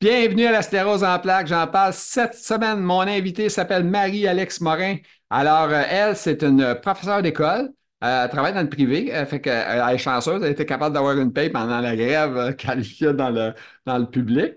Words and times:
Bienvenue 0.00 0.46
à 0.46 0.52
la 0.52 0.62
sclérose 0.62 1.02
en 1.02 1.18
plaques. 1.18 1.48
J'en 1.48 1.66
parle 1.66 1.92
cette 1.92 2.34
semaine. 2.34 2.78
Mon 2.78 3.00
invité 3.00 3.48
s'appelle 3.48 3.82
Marie-Alex 3.82 4.60
Morin. 4.60 4.96
Alors, 5.28 5.70
euh, 5.70 5.82
elle, 5.90 6.14
c'est 6.16 6.40
une 6.44 6.76
professeure 6.80 7.20
d'école. 7.20 7.70
Euh, 8.04 8.24
elle 8.24 8.30
travaille 8.30 8.54
dans 8.54 8.62
le 8.62 8.68
privé. 8.68 9.08
Elle 9.08 9.26
fait 9.26 9.40
qu'elle 9.40 9.82
est 9.92 9.98
chanceuse. 9.98 10.40
Elle 10.44 10.52
était 10.52 10.66
capable 10.66 10.94
d'avoir 10.94 11.18
une 11.18 11.32
paye 11.32 11.50
pendant 11.50 11.80
la 11.80 11.96
grève 11.96 12.36
euh, 12.36 12.52
fait 12.82 13.12
dans 13.12 13.30
le, 13.30 13.52
dans 13.86 13.98
le 13.98 14.06
public. 14.06 14.54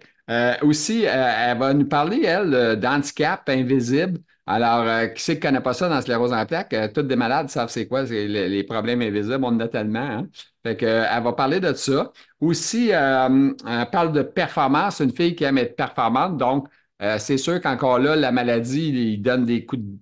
aussi, 0.61 1.05
elle 1.05 1.57
va 1.57 1.73
nous 1.73 1.87
parler, 1.87 2.23
elle, 2.23 2.79
d'handicap 2.79 3.49
invisible. 3.49 4.19
Alors, 4.45 4.85
qui 5.13 5.23
c'est 5.23 5.39
qui 5.39 5.47
ne 5.47 5.51
connaît 5.51 5.61
pas 5.61 5.73
ça 5.73 5.89
dans 5.89 6.01
sclérose 6.01 6.33
en 6.33 6.45
plaques? 6.45 6.75
toutes 6.93 7.07
des 7.07 7.15
malades 7.15 7.49
savent 7.49 7.69
c'est 7.69 7.87
quoi, 7.87 8.05
c'est 8.05 8.27
les, 8.27 8.63
problèmes 8.63 9.01
invisibles. 9.01 9.43
On 9.43 9.47
en 9.47 9.59
a 9.59 9.67
tellement. 9.67 9.99
Hein? 9.99 10.27
Fait 10.63 10.77
que, 10.77 10.85
elle 10.85 11.23
va 11.23 11.33
parler 11.33 11.59
de 11.59 11.73
ça. 11.73 12.11
Aussi, 12.39 12.93
euh, 12.93 13.53
elle 13.67 13.89
parle 13.91 14.11
de 14.11 14.21
performance. 14.21 14.99
Une 14.99 15.11
fille 15.11 15.35
qui 15.35 15.43
aime 15.43 15.57
être 15.57 15.75
performante. 15.75 16.37
Donc, 16.37 16.67
euh, 17.01 17.17
c'est 17.19 17.37
sûr 17.37 17.59
qu'encore 17.61 17.99
là, 17.99 18.15
la 18.15 18.31
maladie, 18.31 18.89
il 18.89 19.21
donne 19.21 19.45
des 19.45 19.65
coups 19.65 19.81
de 19.81 19.97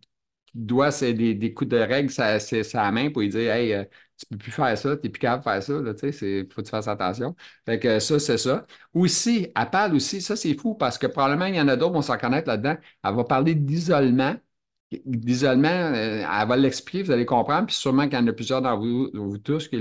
doigt, 0.54 0.92
c'est 0.92 1.14
des, 1.14 1.54
coups 1.54 1.70
de 1.70 1.78
règle, 1.78 2.10
c'est 2.10 2.64
sa 2.64 2.92
main 2.92 3.10
pour 3.10 3.22
lui 3.22 3.30
dire 3.30 3.52
Hey, 3.52 3.74
euh, 3.74 3.84
tu 4.18 4.26
peux 4.30 4.38
plus 4.38 4.52
faire 4.52 4.78
ça, 4.78 4.98
tu 4.98 5.04
n'es 5.04 5.10
plus 5.10 5.20
capable 5.20 5.40
de 5.40 5.44
faire 5.44 6.14
ça, 6.14 6.18
il 6.28 6.48
faut 6.52 6.62
que 6.62 6.66
tu 6.66 6.70
fasses 6.72 6.88
attention. 6.88 7.36
Fait 7.66 7.80
que 7.80 8.00
ça, 8.00 8.20
c'est 8.20 8.38
ça. 8.38 8.66
Aussi, 8.94 9.48
elle 9.56 9.70
parle 9.70 9.96
aussi, 9.96 10.22
ça 10.22 10.36
c'est 10.36 10.56
fou 10.56 10.76
parce 10.76 10.98
que 10.98 11.08
probablement 11.08 11.46
il 11.46 11.56
y 11.56 11.62
en 11.62 11.68
a 11.68 11.76
d'autres 11.78 11.94
vont 11.94 12.02
s'en 12.02 12.18
connaître 12.18 12.48
là-dedans. 12.48 12.76
Elle 13.04 13.16
va 13.16 13.24
parler 13.24 13.56
d'isolement 13.56 14.36
d'isolement, 14.92 15.68
euh, 15.70 16.24
elle 16.24 16.48
va 16.48 16.56
l'expliquer, 16.58 17.04
vous 17.04 17.12
allez 17.12 17.26
comprendre, 17.26 17.68
puis 17.68 17.76
sûrement 17.76 18.08
qu'il 18.08 18.18
y 18.18 18.22
en 18.22 18.28
a 18.28 18.34
plusieurs 18.34 18.62
d'entre 18.62 18.82
vous, 18.82 19.38
tous 19.38 19.68
qui 19.68 19.80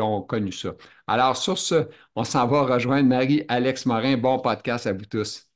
ont, 0.00 0.22
connu 0.22 0.52
ça. 0.52 0.74
Alors, 1.06 1.36
sur 1.36 1.58
ce, 1.58 1.88
on 2.14 2.24
s'en 2.24 2.46
va 2.46 2.62
rejoindre 2.62 3.08
Marie-Alex 3.08 3.86
Morin. 3.86 4.16
Bon 4.16 4.38
podcast 4.38 4.86
à 4.86 4.92
vous 4.92 5.04
tous. 5.06 5.46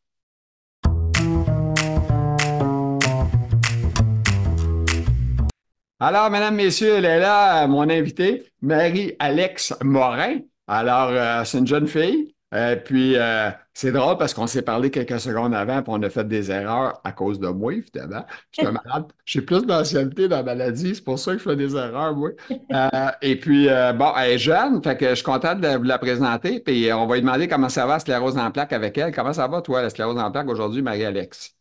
Alors, 6.00 6.28
mesdames, 6.30 6.56
messieurs, 6.56 6.96
elle 6.96 7.04
est 7.04 7.20
là, 7.20 7.66
mon 7.66 7.88
invité, 7.88 8.52
Marie-Alex 8.60 9.74
Morin. 9.82 10.40
Alors, 10.66 11.08
euh, 11.10 11.44
c'est 11.44 11.58
une 11.58 11.66
jeune 11.66 11.86
fille. 11.86 12.33
Euh, 12.54 12.76
puis, 12.76 13.16
euh, 13.16 13.50
c'est 13.72 13.90
drôle 13.90 14.16
parce 14.16 14.32
qu'on 14.32 14.46
s'est 14.46 14.62
parlé 14.62 14.90
quelques 14.90 15.18
secondes 15.18 15.54
avant, 15.54 15.82
puis 15.82 15.92
on 15.92 16.02
a 16.02 16.10
fait 16.10 16.26
des 16.26 16.50
erreurs 16.52 17.00
à 17.02 17.10
cause 17.10 17.40
de 17.40 17.48
moi, 17.48 17.74
évidemment. 17.74 18.24
Je 18.52 18.62
suis 18.62 18.72
malade. 18.84 19.06
J'ai 19.24 19.42
plus 19.42 19.66
d'ancienneté 19.66 20.28
dans 20.28 20.36
la 20.36 20.42
maladie, 20.44 20.94
c'est 20.94 21.04
pour 21.04 21.18
ça 21.18 21.32
que 21.32 21.38
je 21.38 21.42
fais 21.42 21.56
des 21.56 21.74
erreurs, 21.74 22.14
moi. 22.14 22.30
Euh, 22.50 23.10
et 23.22 23.38
puis, 23.40 23.66
bon, 23.96 24.12
elle 24.16 24.32
est 24.32 24.38
jeune, 24.38 24.82
fait 24.82 24.96
que 24.96 25.10
je 25.10 25.14
suis 25.16 25.24
content 25.24 25.54
de 25.56 25.68
vous 25.76 25.82
la 25.82 25.98
présenter, 25.98 26.60
puis 26.60 26.92
on 26.92 27.06
va 27.06 27.16
lui 27.16 27.22
demander 27.22 27.48
comment 27.48 27.68
ça 27.68 27.86
va, 27.86 27.94
la 27.94 27.98
sclérose 27.98 28.38
en 28.38 28.50
plaques 28.50 28.72
avec 28.72 28.96
elle. 28.98 29.12
Comment 29.12 29.32
ça 29.32 29.48
va, 29.48 29.60
toi, 29.60 29.82
la 29.82 29.90
sclérose 29.90 30.18
en 30.18 30.30
plaques 30.30 30.48
aujourd'hui, 30.48 30.82
Marie-Alex? 30.82 31.56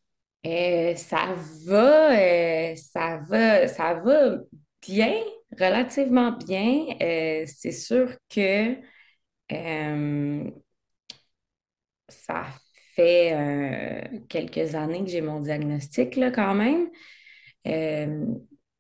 ça 0.46 1.34
va, 1.66 2.76
ça 2.76 3.20
va, 3.28 3.68
ça 3.68 3.94
va 3.96 4.38
bien, 4.86 5.16
relativement 5.58 6.34
bien. 6.34 6.86
c'est 7.48 7.72
sûr 7.72 8.10
que 8.30 8.76
ça 12.34 12.46
fait 12.96 13.34
euh, 13.34 14.18
quelques 14.28 14.76
années 14.76 15.04
que 15.04 15.10
j'ai 15.10 15.22
mon 15.22 15.40
diagnostic, 15.40 16.16
là, 16.16 16.32
quand 16.32 16.54
même. 16.56 16.90
Euh, 17.68 18.26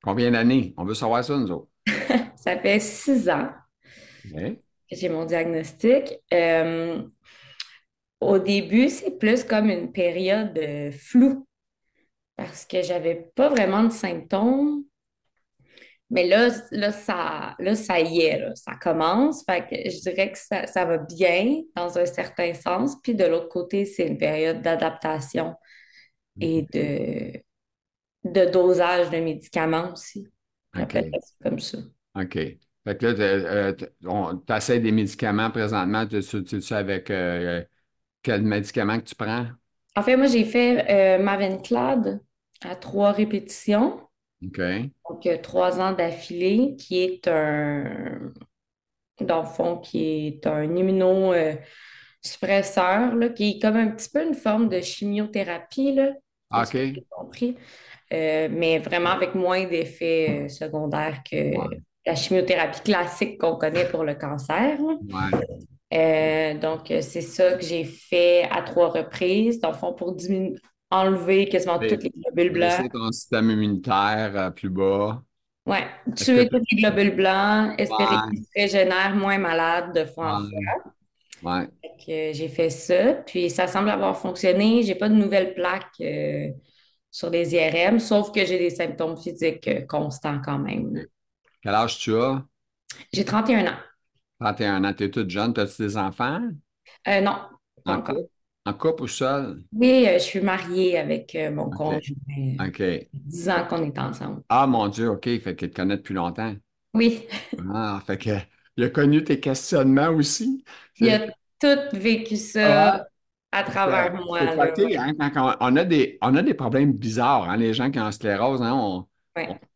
Combien 0.01 0.31
d'années? 0.31 0.73
On 0.77 0.85
veut 0.85 0.93
savoir 0.93 1.23
ça, 1.23 1.37
nous 1.37 1.51
autres. 1.51 1.69
ça 2.35 2.57
fait 2.57 2.79
six 2.79 3.29
ans 3.29 3.49
que 4.23 4.55
j'ai 4.91 5.09
mon 5.09 5.25
diagnostic. 5.25 6.13
Euh, 6.33 7.01
au 8.19 8.39
début, 8.39 8.89
c'est 8.89 9.17
plus 9.17 9.43
comme 9.43 9.69
une 9.69 9.91
période 9.91 10.59
floue 10.91 11.45
parce 12.35 12.65
que 12.65 12.81
j'avais 12.81 13.31
pas 13.35 13.49
vraiment 13.49 13.83
de 13.83 13.91
symptômes. 13.91 14.83
Mais 16.09 16.27
là, 16.27 16.49
là, 16.71 16.91
ça, 16.91 17.55
là, 17.57 17.75
ça 17.75 17.99
y 17.99 18.21
est, 18.21 18.43
ça 18.55 18.73
commence. 18.75 19.43
Fait 19.45 19.65
que 19.67 19.89
je 19.89 19.99
dirais 20.01 20.31
que 20.31 20.37
ça, 20.37 20.85
va 20.85 20.97
bien 20.97 21.61
dans 21.75 21.97
un 21.97 22.05
certain 22.05 22.53
sens. 22.53 22.95
Puis 23.01 23.15
de 23.15 23.23
l'autre 23.25 23.49
côté, 23.49 23.85
c'est 23.85 24.07
une 24.07 24.17
période 24.17 24.61
d'adaptation 24.61 25.55
et 26.39 26.67
de, 26.73 27.39
de 28.23 28.51
dosage 28.51 29.09
de 29.09 29.17
médicaments 29.17 29.93
aussi. 29.93 30.27
OK. 30.77 30.97
comme 31.41 31.59
ça. 31.59 31.79
OK. 32.15 32.33
Fait 32.85 32.97
que 32.97 33.05
là, 33.05 33.13
euh, 33.19 33.73
tu 33.73 34.53
essaies 34.53 34.79
des 34.79 34.91
médicaments 34.91 35.49
présentement. 35.51 36.05
Tu 36.05 36.21
sais 36.21 36.75
avec 36.75 37.09
euh, 37.09 37.63
quel 38.21 38.41
médicament 38.43 38.99
que 38.99 39.05
tu 39.05 39.15
prends? 39.15 39.47
En 39.95 40.01
fait, 40.01 40.17
moi, 40.17 40.27
j'ai 40.27 40.43
fait 40.43 40.85
euh, 40.89 41.23
Mavenclad 41.23 42.19
à 42.61 42.75
trois 42.75 43.11
répétitions. 43.11 43.99
Donc, 45.09 45.27
trois 45.41 45.79
ans 45.79 45.93
d'affilée, 45.93 46.75
qui 46.77 47.03
est 47.03 47.27
un, 47.27 48.31
dans 49.21 49.41
le 49.41 49.47
fond, 49.47 49.77
qui 49.77 50.27
est 50.27 50.45
un 50.47 50.75
immunosuppresseur, 50.75 53.15
là, 53.15 53.29
qui 53.29 53.51
est 53.51 53.61
comme 53.61 53.77
un 53.77 53.87
petit 53.87 54.09
peu 54.09 54.25
une 54.25 54.33
forme 54.33 54.69
de 54.69 54.81
chimiothérapie, 54.81 55.93
là. 55.93 56.13
OK. 56.51 56.77
compris? 57.09 57.55
Euh, 58.13 58.47
mais 58.51 58.79
vraiment 58.79 59.11
avec 59.11 59.33
moins 59.33 59.65
d'effets 59.65 60.43
euh, 60.45 60.47
secondaires 60.47 61.23
que 61.29 61.51
la 62.05 62.15
chimiothérapie 62.15 62.81
classique 62.81 63.39
qu'on 63.39 63.55
connaît 63.55 63.87
pour 63.87 64.03
le 64.03 64.13
cancer. 64.13 64.77
Euh, 65.93 66.53
donc, 66.55 66.87
c'est 66.87 67.21
ça 67.21 67.53
que 67.53 67.63
j'ai 67.63 67.85
fait 67.85 68.43
à 68.51 68.61
trois 68.61 68.89
reprises, 68.89 69.59
dans 69.59 69.69
le 69.69 69.77
fond, 69.77 69.93
pour 69.93 70.13
diminuer, 70.13 70.59
enlever 70.93 71.47
quasiment 71.49 71.79
toutes 71.79 72.03
les 72.03 72.11
globules 72.11 72.53
blancs. 72.53 72.73
C'est 72.81 72.89
ton 72.89 73.11
système 73.11 73.49
immunitaire 73.49 74.31
euh, 74.35 74.49
plus 74.51 74.69
bas. 74.69 75.21
Oui, 75.65 75.77
tuer 76.15 76.47
tous 76.49 76.61
les 76.71 76.81
globules 76.81 77.15
blancs, 77.15 77.75
espérer 77.79 78.15
qu'ils 78.29 78.43
se 78.43 78.49
régénèrent 78.55 79.15
moins 79.15 79.37
malades 79.37 79.95
de 79.95 80.05
fois 80.05 80.35
en 80.35 80.39
fois. 80.41 81.61
Ouais. 81.61 81.67
J'ai 82.05 82.47
fait 82.49 82.69
ça, 82.69 83.13
puis 83.25 83.49
ça 83.49 83.67
semble 83.67 83.89
avoir 83.89 84.17
fonctionné. 84.17 84.83
J'ai 84.83 84.95
pas 84.95 85.09
de 85.09 85.15
nouvelles 85.15 85.53
plaques 85.53 85.99
euh, 86.01 86.49
sur 87.09 87.29
les 87.29 87.55
IRM, 87.55 87.99
sauf 87.99 88.31
que 88.31 88.45
j'ai 88.45 88.59
des 88.59 88.69
symptômes 88.69 89.17
physiques 89.17 89.67
euh, 89.67 89.81
constants 89.85 90.41
quand 90.43 90.59
même. 90.59 91.05
Quel 91.61 91.73
âge 91.73 91.97
tu 91.97 92.15
as? 92.15 92.43
J'ai 93.13 93.25
31 93.25 93.67
ans. 93.67 93.77
31 94.41 94.83
ans, 94.83 94.93
tu 94.93 95.05
es 95.05 95.11
toute 95.11 95.29
jeune. 95.29 95.53
As-tu 95.57 95.81
des 95.81 95.97
enfants? 95.97 96.41
non, 97.07 97.37
pas 97.85 97.97
encore? 97.97 98.17
En 98.65 98.73
couple 98.73 99.03
ou 99.03 99.07
seul? 99.07 99.61
Oui, 99.73 100.05
euh, 100.07 100.13
je 100.13 100.23
suis 100.23 100.39
mariée 100.39 100.97
avec 100.97 101.35
euh, 101.35 101.51
mon 101.51 101.69
conjoint. 101.69 101.99
OK. 102.65 102.81
10 103.13 103.49
ans 103.49 103.65
qu'on 103.69 103.83
est 103.83 103.99
ensemble. 103.99 104.41
Ah, 104.47 104.65
mon 104.67 104.87
Dieu, 104.87 105.09
OK. 105.09 105.25
Fait 105.25 105.55
qu'il 105.55 105.69
te 105.69 105.75
connaît 105.75 105.97
depuis 105.97 106.13
longtemps. 106.13 106.53
Oui. 106.93 107.25
ah, 107.73 108.01
fait 108.05 108.17
que 108.17 108.29
il 108.77 108.85
a 108.85 108.89
connu 108.89 109.23
tes 109.23 109.39
questionnements 109.39 110.09
aussi. 110.09 110.63
Il 110.97 111.09
a 111.09 111.27
tout 111.59 111.97
vécu 111.97 112.37
ça 112.37 112.93
ah. 112.93 113.07
à 113.51 113.63
travers 113.63 114.13
moi. 114.13 114.39
Hein, 114.41 115.57
on, 115.59 115.75
a 115.75 115.83
des, 115.83 116.17
on 116.21 116.35
a 116.35 116.41
des 116.41 116.53
problèmes 116.53 116.93
bizarres, 116.93 117.49
hein, 117.49 117.57
les 117.57 117.73
gens 117.73 117.91
qui 117.91 117.99
ont 117.99 118.11
sclérose, 118.11 118.61
hein, 118.61 118.73
on, 118.73 119.05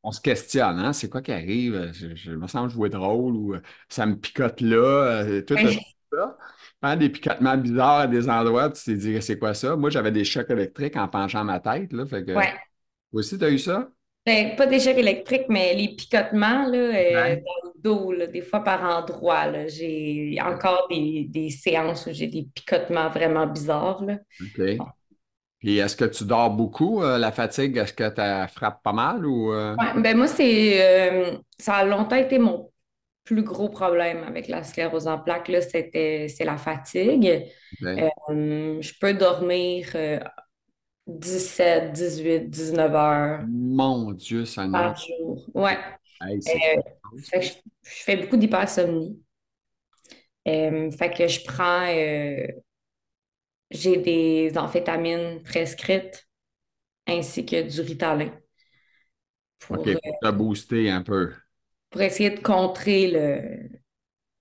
on, 0.03 0.11
se 0.11 0.21
questionne, 0.21 0.79
hein, 0.79 0.93
c'est 0.93 1.09
quoi 1.09 1.21
qui 1.21 1.31
arrive? 1.31 1.91
Je, 1.93 2.31
me 2.31 2.47
sens 2.47 2.71
jouer 2.71 2.89
drôle 2.89 3.35
ou 3.35 3.53
euh, 3.53 3.61
ça 3.89 4.05
me 4.05 4.15
picote 4.15 4.61
là, 4.61 5.25
tout 5.45 5.55
ça 5.57 6.37
des 6.97 7.09
picotements 7.09 7.57
bizarres 7.57 7.99
à 8.01 8.07
des 8.07 8.29
endroits, 8.29 8.69
tu 8.69 8.83
t'es 8.83 8.93
dit, 8.93 9.21
c'est 9.21 9.39
quoi 9.39 9.53
ça? 9.53 9.75
Moi, 9.75 9.89
j'avais 9.89 10.11
des 10.11 10.23
chocs 10.23 10.49
électriques 10.49 10.95
en 10.95 11.07
penchant 11.07 11.43
ma 11.43 11.59
tête. 11.59 11.91
Là, 11.93 12.05
fait 12.05 12.23
que... 12.23 12.33
Ouais. 12.33 12.53
Toi 13.11 13.19
aussi, 13.19 13.37
tu 13.37 13.45
as 13.45 13.49
eu 13.49 13.59
ça? 13.59 13.89
Ben, 14.25 14.55
pas 14.57 14.67
des 14.67 14.79
chocs 14.79 14.97
électriques, 14.97 15.45
mais 15.47 15.73
les 15.73 15.95
picotements 15.95 16.67
là, 16.67 16.77
euh, 16.77 17.35
dans 17.35 17.69
le 17.69 17.81
dos, 17.81 18.13
des 18.27 18.41
fois 18.41 18.59
par 18.61 18.83
endroit. 18.83 19.67
J'ai 19.67 20.37
encore 20.41 20.87
des, 20.89 21.49
séances 21.49 22.05
où 22.07 22.09
j'ai 22.11 22.27
des 22.27 22.47
picotements 22.53 23.09
vraiment 23.09 23.47
bizarres. 23.47 24.03
Là. 24.03 24.17
OK. 24.41 24.77
Puis 25.59 25.77
est-ce 25.77 25.95
que 25.95 26.05
tu 26.05 26.25
dors 26.25 26.51
beaucoup? 26.51 27.01
Euh, 27.01 27.17
la 27.17 27.31
fatigue, 27.31 27.77
est-ce 27.77 27.93
que 27.93 28.09
tu 28.09 28.53
frappes 28.53 28.83
pas 28.83 28.91
mal? 28.91 29.25
Ou, 29.25 29.53
euh? 29.53 29.75
ben 29.95 30.15
moi, 30.15 30.27
c'est 30.27 31.39
ça 31.57 31.75
a 31.75 31.85
longtemps 31.85 32.17
été 32.17 32.37
mon 32.37 32.69
plus 33.27 33.43
gros 33.43 33.67
problème 33.67 34.23
avec 34.23 34.47
la 34.47 34.63
sclérose 34.63 35.05
en 35.05 35.19
plaques, 35.19 35.51
c'était, 35.69 36.27
c'est 36.29 36.45
la 36.45 36.55
fatigue. 36.55 37.45
Euh, 37.83 38.81
je 38.81 38.93
peux 38.99 39.13
dormir 39.13 39.85
17, 41.07 41.91
18, 41.91 42.49
19 42.49 42.95
heures. 42.95 43.45
Mon 43.49 44.13
Dieu, 44.13 44.45
ça 44.45 44.65
Par 44.69 44.95
jour. 44.95 45.45
Ouais. 45.53 45.77
Euh, 46.23 46.39
je, 47.33 47.49
fais 47.83 48.15
beaucoup 48.15 48.37
d'hypersomnie. 48.37 49.21
Euh, 50.47 50.89
fait 50.91 51.11
que 51.11 51.27
je 51.27 51.43
prends. 51.43 51.85
j'ai 53.69 53.97
des 53.97 54.57
amphétamines 54.57 55.43
prescrites 55.43 56.25
ainsi 57.05 57.45
que 57.45 57.61
du 57.61 57.81
Ritalin. 57.81 58.31
Pour, 59.59 59.79
OK, 59.79 59.91
pour 59.91 60.19
te 60.21 60.31
booster 60.31 60.89
un 60.89 61.01
peu 61.01 61.33
pour 61.89 62.01
essayer 62.01 62.29
de 62.29 62.39
contrer 62.39 63.11
le, 63.11 63.69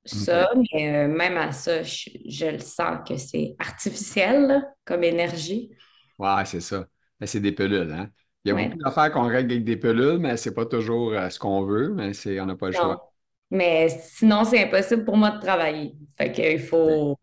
ça, 0.06 0.50
mais 0.72 0.94
euh, 0.94 1.08
même 1.08 1.36
à 1.36 1.52
ça, 1.52 1.82
je, 1.82 2.50
le 2.52 2.58
sens 2.58 2.98
que 3.06 3.16
c'est 3.16 3.56
artificiel 3.58 4.62
comme 4.84 5.04
énergie. 5.04 5.70
Ouais, 6.18 6.44
c'est 6.44 6.60
ça. 6.60 6.86
Mais 7.20 7.26
c'est 7.26 7.40
des 7.40 7.52
pilules, 7.52 7.92
hein? 7.92 8.08
Il 8.44 8.50
y 8.50 8.52
a 8.52 8.54
beaucoup 8.54 8.78
d'affaires 8.78 9.10
qu'on 9.10 9.26
règle 9.26 9.50
avec 9.52 9.64
des 9.64 9.76
pilules, 9.76 10.18
mais 10.18 10.36
c'est 10.36 10.54
pas 10.54 10.66
toujours 10.66 11.12
euh, 11.12 11.28
ce 11.30 11.38
qu'on 11.38 11.64
veut, 11.64 11.88
mais 11.92 12.12
c'est, 12.12 12.40
on 12.40 12.46
n'a 12.46 12.54
pas 12.54 12.68
le 12.68 12.74
choix. 12.74 13.12
Mais 13.50 13.88
sinon, 13.88 14.44
c'est 14.44 14.62
impossible 14.62 15.04
pour 15.04 15.16
moi 15.16 15.30
de 15.30 15.40
travailler. 15.40 15.94
Fait 16.16 16.30
qu'il 16.30 16.60
faut. 16.60 17.18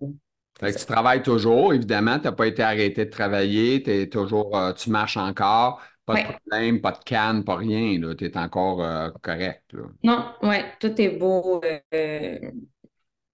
Fait 0.60 0.74
que 0.74 0.80
tu 0.80 0.86
travailles 0.86 1.24
toujours, 1.24 1.74
évidemment, 1.74 2.20
tu 2.20 2.26
n'as 2.26 2.32
pas 2.34 2.48
été 2.48 2.62
arrêté 2.62 3.06
de 3.06 3.10
travailler, 3.10 4.02
es 4.02 4.08
toujours, 4.08 4.56
euh, 4.58 4.74
tu 4.74 4.90
marches 4.90 5.18
encore, 5.18 5.82
pas 6.06 6.16
de 6.16 6.24
problème, 6.24 6.82
pas 6.82 6.92
de 6.92 7.04
canne, 7.04 7.44
pas 7.44 7.56
rien, 7.56 8.00
tu 8.18 8.26
es 8.26 8.38
encore 8.38 8.84
euh, 8.84 9.10
correct. 9.22 9.76
Non, 10.04 10.34
oui, 10.42 10.58
tout 10.80 11.00
est 11.00 11.10
beau. 11.10 11.62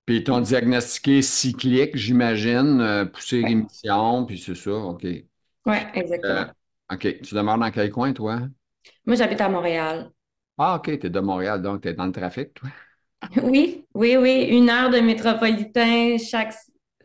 Puis 0.05 0.17
ils 0.17 0.23
t'ont 0.23 0.41
diagnostiqué 0.41 1.21
cyclique, 1.21 1.95
j'imagine, 1.95 3.09
poussée 3.13 3.43
rémission, 3.43 4.25
puis 4.25 4.39
c'est 4.39 4.55
ça, 4.55 4.71
OK. 4.71 5.05
Oui, 5.65 5.77
exactement. 5.93 6.45
OK. 6.91 7.21
Tu 7.21 7.35
demeures 7.35 7.57
dans 7.57 7.71
quel 7.71 7.91
coin, 7.91 8.13
toi? 8.13 8.39
Moi, 9.05 9.15
j'habite 9.15 9.41
à 9.41 9.49
Montréal. 9.49 10.11
Ah, 10.57 10.75
OK. 10.75 10.99
Tu 10.99 11.07
es 11.07 11.09
de 11.09 11.19
Montréal, 11.19 11.61
donc 11.61 11.81
tu 11.81 11.89
es 11.89 11.93
dans 11.93 12.05
le 12.05 12.11
trafic, 12.11 12.53
toi? 12.53 12.69
Oui, 13.43 13.85
oui, 13.93 14.17
oui. 14.17 14.47
Une 14.49 14.69
heure 14.69 14.89
de 14.89 14.99
métropolitain 14.99 16.17
chaque 16.17 16.53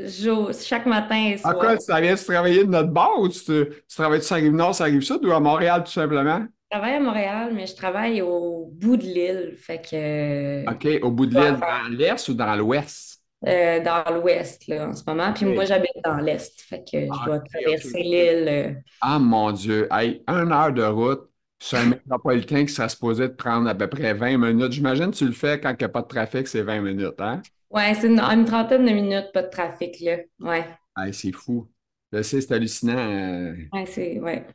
jour, 0.00 0.50
chaque 0.52 0.86
matin 0.86 1.32
et 1.32 1.38
soir. 1.38 1.54
Ah, 1.56 1.58
quoi? 1.58 1.76
Tu 1.76 1.86
travailles 1.86 2.16
travailler 2.16 2.64
de 2.64 2.70
notre 2.70 2.90
bord 2.90 3.20
ou 3.20 3.28
tu, 3.28 3.40
tu 3.42 3.96
travailles 3.96 4.20
de 4.20 4.24
Saint-Rive-Nord, 4.24 4.74
Saint-Rive-Sud 4.74 5.24
ou 5.24 5.32
à 5.32 5.40
Montréal, 5.40 5.84
tout 5.84 5.92
simplement? 5.92 6.40
Je 6.40 6.78
travaille 6.78 6.96
à 6.96 7.00
Montréal, 7.00 7.52
mais 7.54 7.66
je 7.66 7.76
travaille 7.76 8.22
au 8.22 8.70
bout 8.72 8.96
de 8.96 9.04
l'île. 9.04 9.54
Fait 9.56 9.80
que. 9.80 10.68
OK. 10.68 11.02
Au 11.02 11.10
bout 11.10 11.26
de 11.26 11.34
l'île, 11.34 11.58
dans 11.60 11.96
l'est 11.96 12.28
ou 12.28 12.34
dans 12.34 12.56
l'ouest? 12.56 13.20
Euh, 13.46 13.80
dans 13.80 14.04
l'ouest 14.14 14.66
là, 14.68 14.88
en 14.88 14.94
ce 14.94 15.02
moment. 15.06 15.32
Puis 15.32 15.44
moi, 15.44 15.66
j'habite 15.66 15.92
dans 16.02 16.16
l'est. 16.16 16.60
Fait 16.62 16.80
que 16.80 17.00
je 17.00 17.10
ah, 17.12 17.24
dois 17.26 17.38
traverser 17.40 18.02
l'île. 18.02 18.48
Euh. 18.48 18.72
Ah 19.00 19.18
mon 19.18 19.52
Dieu! 19.52 19.86
Hey, 19.92 20.22
une 20.26 20.50
heure 20.50 20.72
de 20.72 20.82
route 20.82 21.28
sur 21.60 21.78
un 21.78 21.86
métropolitain 21.86 22.64
qui 22.64 22.72
serait 22.72 22.88
supposé 22.88 23.28
te 23.28 23.34
prendre 23.34 23.68
à 23.68 23.74
peu 23.74 23.86
près 23.86 24.14
20 24.14 24.38
minutes. 24.38 24.72
J'imagine 24.72 25.10
que 25.10 25.16
tu 25.16 25.26
le 25.26 25.32
fais 25.32 25.60
quand 25.60 25.70
il 25.70 25.76
n'y 25.78 25.84
a 25.84 25.88
pas 25.88 26.02
de 26.02 26.08
trafic, 26.08 26.48
c'est 26.48 26.62
20 26.62 26.80
minutes, 26.80 27.20
hein? 27.20 27.42
Ouais, 27.74 27.94
c'est 27.94 28.06
une, 28.06 28.44
trentaine 28.44 28.86
de 28.86 28.92
minutes, 28.92 29.30
pas 29.32 29.42
de 29.42 29.50
trafic, 29.50 30.00
là. 30.00 30.18
Ouais. 30.40 30.64
Hey, 30.96 31.12
c'est 31.12 31.32
fou. 31.32 31.68
Je 32.12 32.22
sais, 32.22 32.40
c'est 32.40 32.52
hallucinant. 32.52 32.96
Euh. 32.96 33.54
Ouais, 33.72 33.86
c'est. 33.86 34.20
Ouais. 34.20 34.46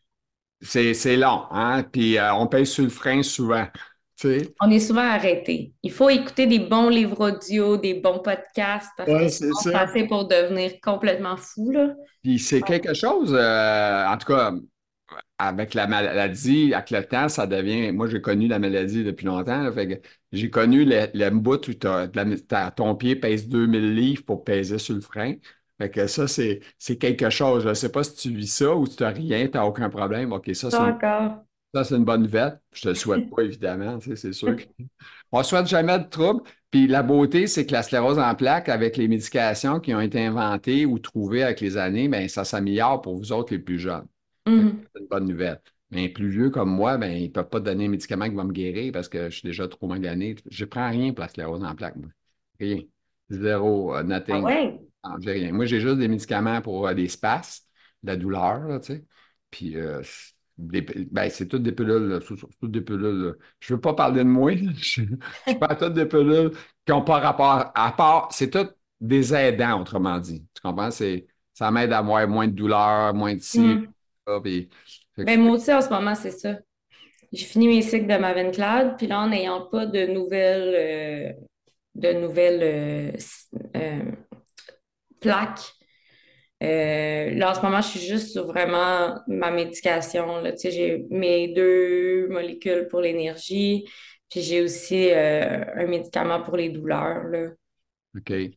C'est 0.62 1.16
long, 1.18 1.44
hein? 1.52 1.84
Puis 1.84 2.18
on 2.34 2.48
paye 2.48 2.66
sur 2.66 2.84
le 2.84 2.90
frein 2.90 3.24
souvent. 3.24 3.66
On 4.60 4.70
est 4.70 4.80
souvent 4.80 5.08
arrêté. 5.10 5.74
Il 5.84 5.92
faut 5.92 6.10
écouter 6.10 6.46
des 6.46 6.60
bons 6.60 6.90
livres 6.90 7.30
audio, 7.30 7.78
des 7.78 7.94
bons 7.94 8.20
podcasts 8.20 8.90
parce 8.98 9.10
que 9.10 9.28
c'est 9.30 9.72
passé 9.72 10.08
pour 10.08 10.28
devenir 10.28 10.74
complètement 10.82 11.38
fou. 11.38 11.72
Là. 11.72 11.94
Puis 12.22 12.40
c'est 12.40 12.62
quelque 12.62 12.94
chose, 12.94 13.34
euh, 13.34 14.06
en 14.06 14.18
tout 14.18 14.28
cas, 14.28 14.52
avec 15.38 15.74
la 15.74 15.88
maladie, 15.88 16.74
avec 16.74 16.92
le 16.92 17.04
temps, 17.04 17.30
ça 17.30 17.48
devient. 17.48 17.92
Moi, 17.92 18.08
j'ai 18.08 18.22
connu 18.22 18.48
la 18.48 18.60
maladie 18.60 19.04
depuis 19.04 19.26
longtemps. 19.26 19.72
j'ai 20.32 20.50
connu 20.50 20.86
le, 20.86 21.30
bout 21.30 21.68
où 21.68 21.74
ton 21.74 22.96
pied 22.96 23.16
pèse 23.16 23.48
2000 23.48 23.96
livres 23.96 24.24
pour 24.26 24.44
peser 24.44 24.78
sur 24.78 24.96
le 24.96 25.02
frein. 25.02 25.36
Fait 25.80 25.90
que 25.90 26.08
ça, 26.08 26.28
c'est 26.28 26.98
quelque 26.98 27.30
chose. 27.30 27.64
Je 27.64 27.70
ne 27.70 27.74
sais 27.74 27.92
pas 27.92 28.04
si 28.04 28.16
tu 28.16 28.30
vis 28.36 28.54
ça 28.54 28.76
ou 28.76 28.86
si 28.86 28.98
tu 28.98 29.04
n'as 29.04 29.12
rien, 29.12 29.48
tu 29.48 29.58
n'as 29.58 29.64
aucun 29.64 29.90
problème. 29.90 30.34
OK, 30.34 30.50
ça, 30.54 30.70
c'est. 30.70 30.78
Encore. 30.78 31.46
Ça, 31.74 31.84
c'est 31.84 31.96
une 31.96 32.04
bonne 32.04 32.24
nouvelle. 32.24 32.60
Je 32.74 32.82
te 32.82 32.90
le 32.90 32.96
souhaite 32.96 33.30
pas, 33.30 33.44
évidemment, 33.44 34.00
c'est 34.02 34.34
sûr. 34.34 34.56
On 35.32 35.40
ne 35.40 35.44
souhaite 35.44 35.68
jamais 35.68 36.00
de 36.00 36.10
trouble. 36.10 36.42
Puis 36.72 36.88
la 36.88 37.04
beauté, 37.04 37.48
c'est 37.48 37.66
que 37.66 37.74
la 37.74 37.84
sclérose 37.84 38.20
en 38.20 38.36
plaques, 38.36 38.70
avec 38.70 38.98
les 38.98 39.08
médications 39.08 39.80
qui 39.80 39.94
ont 39.94 40.02
été 40.02 40.26
inventées 40.26 40.86
ou 40.86 41.00
trouvées 41.00 41.44
avec 41.44 41.62
les 41.62 41.78
années, 41.78 42.08
bien, 42.08 42.28
ça 42.28 42.44
s'améliore 42.44 43.02
pour 43.02 43.16
vous 43.16 43.32
autres 43.32 43.54
les 43.54 43.60
plus 43.60 43.80
jeunes. 43.80 44.06
Mm-hmm. 44.50 44.74
C'est 44.94 45.02
une 45.02 45.08
bonne 45.08 45.26
nouvelle. 45.26 45.62
Mais 45.92 46.10
plus 46.10 46.30
vieux 46.30 46.50
comme 46.50 46.70
moi, 46.70 46.98
ben, 46.98 47.12
ils 47.12 47.28
ne 47.28 47.32
peuvent 47.32 47.50
pas 47.50 47.60
donner 47.60 47.86
un 47.86 47.90
médicament 47.90 48.30
qui 48.30 48.36
va 48.36 48.44
me 48.44 48.52
guérir 48.52 48.92
parce 48.92 49.10
que 49.10 49.30
je 49.30 49.38
suis 49.38 49.48
déjà 49.48 49.68
trop 49.68 49.88
magané. 49.88 50.36
Je 50.50 50.64
ne 50.64 50.70
prends 50.70 50.90
rien 50.90 51.14
pour 51.14 51.22
la 51.22 51.30
sclérose 51.30 51.64
en 51.64 51.76
plaques. 51.76 51.96
Rien. 52.60 52.82
Zéro, 53.30 53.98
uh, 53.98 54.04
nothing. 54.04 54.46
Ah 55.02 55.16
j'ai 55.20 55.32
rien. 55.32 55.52
Moi, 55.52 55.66
j'ai 55.66 55.80
juste 55.80 55.98
des 55.98 56.08
médicaments 56.08 56.62
pour 56.62 56.94
des 56.94 57.08
spasmes, 57.08 57.66
la 58.04 58.16
douleur, 58.16 58.60
là, 58.68 58.80
tu 58.80 58.94
sais. 58.94 59.06
Puis 59.50 59.78
euh, 59.78 60.02
ben, 60.60 61.30
c'est 61.30 61.48
toutes 61.48 61.64
des 61.64 61.72
pilules, 61.72 62.20
toutes 62.60 62.72
des 62.72 62.82
pilules. 62.82 63.36
Je 63.60 63.74
ne 63.74 63.78
veux 63.78 63.82
pas 63.82 63.94
parler 63.94 64.24
de 64.24 64.30
moi. 64.30 64.52
Je, 64.76 65.04
je 65.48 65.54
parle 65.54 65.78
toutes 65.78 65.94
des 65.94 66.06
pilules 66.06 66.52
qui 66.86 66.92
n'ont 66.92 67.04
pas 67.04 67.20
rapport. 67.20 67.72
À 67.74 67.92
part, 67.94 68.28
c'est 68.32 68.50
toutes 68.50 68.76
des 69.00 69.34
aidants, 69.34 69.82
autrement 69.82 70.20
dit. 70.20 70.46
Tu 70.54 70.62
comprends? 70.62 70.92
C'est, 70.92 71.28
ça 71.54 71.72
m'aide 71.72 71.94
à 71.94 72.00
avoir 72.00 72.28
moins 72.28 72.48
de 72.48 72.54
douleur, 72.54 73.14
moins 73.14 73.36
de 73.36 73.42
ci. 73.42 73.60
Mm. 73.60 73.88
Ben, 75.18 75.40
moi 75.40 75.54
aussi, 75.54 75.74
en 75.74 75.82
ce 75.82 75.90
moment, 75.90 76.16
c'est 76.16 76.32
ça. 76.32 76.58
J'ai 77.32 77.46
fini 77.46 77.68
mes 77.68 77.82
cycles 77.82 78.08
de 78.08 78.18
Mavenclad, 78.18 78.98
puis 78.98 79.08
là, 79.08 79.20
en 79.20 79.30
n'ayant 79.30 79.68
pas 79.68 79.86
de 79.86 80.06
nouvelles, 80.08 80.76
euh, 80.76 81.34
de 81.96 82.14
nouvelles 82.14 82.62
euh, 82.64 83.12
euh, 83.76 84.12
plaques 85.20 85.74
euh, 86.62 87.30
là, 87.36 87.52
en 87.52 87.54
ce 87.54 87.62
moment, 87.62 87.80
je 87.80 87.88
suis 87.88 88.00
juste 88.02 88.34
sur 88.34 88.46
vraiment 88.46 89.16
ma 89.28 89.50
médication. 89.50 90.42
Là. 90.42 90.52
Tu 90.52 90.58
sais, 90.58 90.72
j'ai 90.72 91.06
mes 91.10 91.54
deux 91.54 92.28
molécules 92.28 92.88
pour 92.90 93.00
l'énergie, 93.00 93.86
puis 94.30 94.42
j'ai 94.42 94.62
aussi 94.62 95.10
un 95.10 95.86
médicament 95.86 96.42
pour 96.42 96.58
les 96.58 96.68
douleurs. 96.68 97.24
Là. 97.30 97.52
OK. 98.18 98.32
Et 98.32 98.54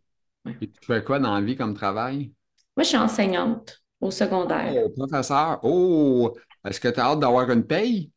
tu 0.61 0.85
fais 0.85 1.05
quoi 1.05 1.21
dans 1.21 1.33
la 1.33 1.41
vie 1.41 1.55
comme 1.55 1.75
travail? 1.75 2.33
Moi, 2.77 2.83
je 2.83 2.89
suis 2.89 2.97
enseignante 2.97 3.82
au 4.03 4.11
secondaire. 4.11 4.75
Oh, 4.85 4.91
professeur. 4.91 5.61
Oh, 5.63 6.35
est-ce 6.69 6.81
que 6.81 6.89
tu 6.89 7.01
as 7.01 7.05
hâte 7.05 7.21
d'avoir 7.21 7.51
une 7.51 7.65
paye? 7.65 8.11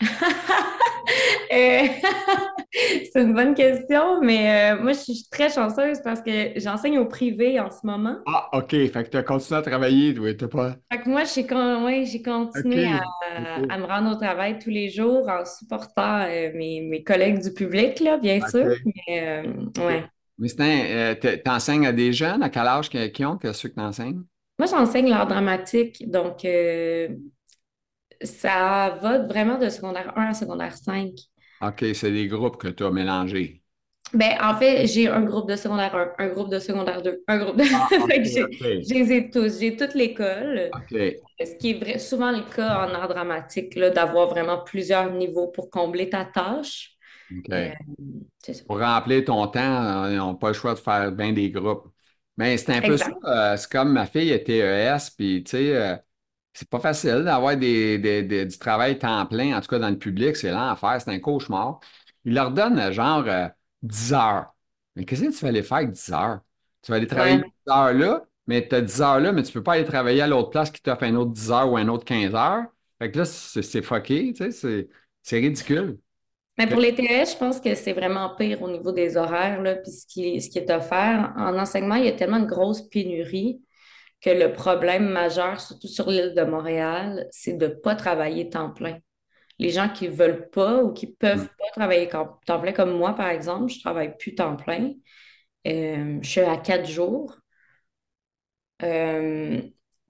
Euh, 1.52 1.82
c'est 3.12 3.20
une 3.20 3.34
bonne 3.34 3.54
question, 3.54 4.22
mais 4.22 4.72
euh, 4.72 4.82
moi, 4.82 4.92
je 4.92 5.00
suis 5.00 5.28
très 5.30 5.50
chanceuse 5.50 5.98
parce 6.02 6.22
que 6.22 6.58
j'enseigne 6.58 6.98
au 6.98 7.04
privé 7.04 7.60
en 7.60 7.70
ce 7.70 7.84
moment. 7.84 8.16
Ah, 8.26 8.48
OK. 8.54 8.70
Fait 8.70 8.90
que 8.90 9.10
tu 9.10 9.18
as 9.18 9.22
continué 9.22 9.58
à 9.58 9.62
travailler, 9.62 10.18
oui, 10.18 10.34
t'as 10.34 10.48
pas. 10.48 10.76
Fait 10.90 11.02
que 11.02 11.10
moi, 11.10 11.24
j'ai 11.24 11.46
continué 12.22 12.86
à, 12.86 13.78
me 13.78 13.84
rendre 13.84 14.12
au 14.12 14.14
travail 14.14 14.58
tous 14.60 14.70
les 14.70 14.88
jours 14.88 15.28
en 15.28 15.44
supportant 15.44 16.22
euh, 16.22 16.52
mes, 16.54 17.02
collègues 17.04 17.42
du 17.42 17.52
public, 17.52 18.00
là, 18.00 18.16
bien 18.16 18.40
sûr. 18.48 18.74
Mais, 19.06 19.42
ouais. 19.78 20.04
Mais 20.38 21.18
tu 21.20 21.50
enseignes 21.50 21.86
à 21.86 21.92
des 21.92 22.14
jeunes, 22.14 22.42
à 22.42 22.48
quel 22.48 22.66
âge 22.66 22.88
qui 22.88 23.24
ont, 23.26 23.36
que 23.36 23.52
ceux 23.52 23.68
que 23.68 23.74
tu 23.74 23.80
enseignes? 23.80 24.22
Moi, 24.62 24.70
j'enseigne 24.70 25.08
l'art 25.08 25.26
dramatique, 25.26 26.08
donc 26.08 26.46
ça 28.22 28.96
va 29.02 29.18
vraiment 29.18 29.58
de 29.58 29.68
secondaire 29.68 30.12
1 30.16 30.28
à 30.28 30.34
secondaire 30.34 30.76
5. 30.76 31.10
OK, 31.62 31.84
c'est 31.94 32.12
des 32.12 32.28
groupes 32.28 32.58
que 32.58 32.68
tu 32.68 32.84
as 32.84 32.92
mélangés. 32.92 33.64
Ben, 34.14 34.36
en 34.40 34.54
fait, 34.54 34.86
j'ai 34.86 35.08
un 35.08 35.22
groupe 35.22 35.48
de 35.48 35.56
secondaire 35.56 35.96
1, 35.96 36.12
un 36.24 36.28
groupe 36.28 36.48
de 36.48 36.60
secondaire 36.60 37.02
2, 37.02 37.24
un 37.26 37.38
groupe 37.38 37.56
de. 37.56 37.64
Ah, 37.74 37.88
je 37.90 38.94
les 38.94 39.12
ai 39.12 39.30
tous. 39.30 39.58
J'ai 39.58 39.74
toute 39.74 39.94
l'école. 39.94 40.70
Ce 41.40 41.56
qui 41.58 41.70
est 41.70 41.80
vrai, 41.82 41.98
souvent 41.98 42.30
le 42.30 42.42
cas 42.54 42.86
en 42.86 42.94
art 42.94 43.08
dramatique, 43.08 43.76
d'avoir 43.76 44.28
vraiment 44.28 44.58
plusieurs 44.58 45.10
niveaux 45.10 45.48
pour 45.48 45.70
combler 45.70 46.08
ta 46.08 46.24
tâche. 46.24 46.92
Euh, 47.50 47.70
pour 48.68 48.78
remplir 48.78 49.24
ton 49.24 49.44
temps, 49.48 50.06
ils 50.08 50.18
n'ont 50.18 50.36
pas 50.36 50.48
le 50.48 50.54
choix 50.54 50.74
de 50.74 50.78
faire 50.78 51.10
bien 51.10 51.32
des 51.32 51.50
groupes. 51.50 51.91
Mais 52.36 52.56
c'est 52.56 52.72
un 52.72 52.80
peu 52.80 52.96
ça. 52.96 53.10
Euh, 53.24 53.56
c'est 53.56 53.70
comme 53.70 53.92
ma 53.92 54.06
fille 54.06 54.30
était 54.30 54.58
ES, 54.58 55.10
puis 55.16 55.44
tu 55.44 55.50
sais, 55.50 55.76
euh, 55.76 55.96
c'est 56.52 56.68
pas 56.68 56.80
facile 56.80 57.22
d'avoir 57.24 57.56
des, 57.56 57.98
du 58.46 58.58
travail 58.58 58.98
temps 58.98 59.24
plein, 59.26 59.56
en 59.56 59.60
tout 59.60 59.68
cas 59.68 59.78
dans 59.78 59.90
le 59.90 59.98
public, 59.98 60.36
c'est 60.36 60.50
l'enfer, 60.50 61.00
c'est 61.00 61.10
un 61.10 61.18
cauchemar. 61.18 61.80
Il 62.24 62.34
leur 62.34 62.50
donne 62.50 62.78
euh, 62.78 62.92
genre 62.92 63.24
10 63.82 64.12
euh, 64.12 64.16
heures. 64.16 64.54
Mais 64.96 65.04
qu'est-ce 65.04 65.22
que 65.22 65.30
tu 65.30 65.38
vas 65.38 65.48
aller 65.48 65.62
faire 65.62 65.78
avec 65.78 65.90
10 65.90 66.12
heures? 66.12 66.40
Tu 66.82 66.90
vas 66.90 66.96
aller 66.96 67.06
travailler 67.06 67.38
10 67.38 67.72
heures 67.72 67.94
là, 67.94 68.24
mais 68.46 68.68
tu 68.68 68.74
as 68.74 68.82
10 68.82 69.02
heures 69.02 69.20
là, 69.20 69.32
mais 69.32 69.42
tu 69.42 69.48
ne 69.48 69.54
peux 69.54 69.62
pas 69.62 69.74
aller 69.74 69.84
travailler 69.84 70.22
à 70.22 70.26
l'autre 70.26 70.50
place 70.50 70.70
qui 70.70 70.82
t'offre 70.82 71.04
un 71.04 71.14
autre 71.16 71.32
10 71.32 71.50
heures 71.50 71.70
ou 71.72 71.76
un 71.76 71.88
autre 71.88 72.04
15 72.04 72.34
heures. 72.34 72.64
Fait 72.98 73.10
que 73.10 73.18
là, 73.18 73.24
c'est 73.24 73.82
fucké, 73.82 74.32
tu 74.34 74.52
sais, 74.52 74.88
c'est 75.22 75.38
ridicule. 75.38 75.98
Mais 76.62 76.68
pour 76.68 76.80
les 76.80 76.94
TES, 76.94 77.32
je 77.32 77.36
pense 77.36 77.60
que 77.60 77.74
c'est 77.74 77.92
vraiment 77.92 78.36
pire 78.36 78.62
au 78.62 78.70
niveau 78.70 78.92
des 78.92 79.16
horaires, 79.16 79.60
là, 79.60 79.74
puis 79.74 79.90
ce 79.90 80.06
qui, 80.06 80.40
ce 80.40 80.48
qui 80.48 80.58
est 80.58 80.70
offert. 80.70 81.32
En 81.36 81.58
enseignement, 81.58 81.96
il 81.96 82.04
y 82.04 82.08
a 82.08 82.12
tellement 82.12 82.38
de 82.38 82.46
grosses 82.46 82.82
pénuries 82.88 83.60
que 84.20 84.30
le 84.30 84.52
problème 84.52 85.08
majeur, 85.08 85.60
surtout 85.60 85.88
sur 85.88 86.08
l'île 86.08 86.34
de 86.36 86.42
Montréal, 86.42 87.26
c'est 87.32 87.54
de 87.54 87.66
ne 87.66 87.72
pas 87.72 87.96
travailler 87.96 88.48
temps 88.48 88.70
plein. 88.70 88.98
Les 89.58 89.70
gens 89.70 89.88
qui 89.88 90.08
ne 90.08 90.14
veulent 90.14 90.50
pas 90.50 90.84
ou 90.84 90.92
qui 90.92 91.08
ne 91.08 91.12
peuvent 91.12 91.44
mm. 91.44 91.56
pas 91.58 91.70
travailler 91.74 92.08
temps 92.08 92.60
plein, 92.60 92.72
comme 92.72 92.96
moi, 92.96 93.14
par 93.14 93.28
exemple, 93.28 93.68
je 93.68 93.78
ne 93.78 93.80
travaille 93.80 94.16
plus 94.16 94.36
temps 94.36 94.54
plein. 94.54 94.92
Euh, 95.66 96.18
je 96.22 96.28
suis 96.28 96.40
à 96.42 96.56
quatre 96.58 96.88
jours. 96.88 97.36
Euh, 98.84 99.60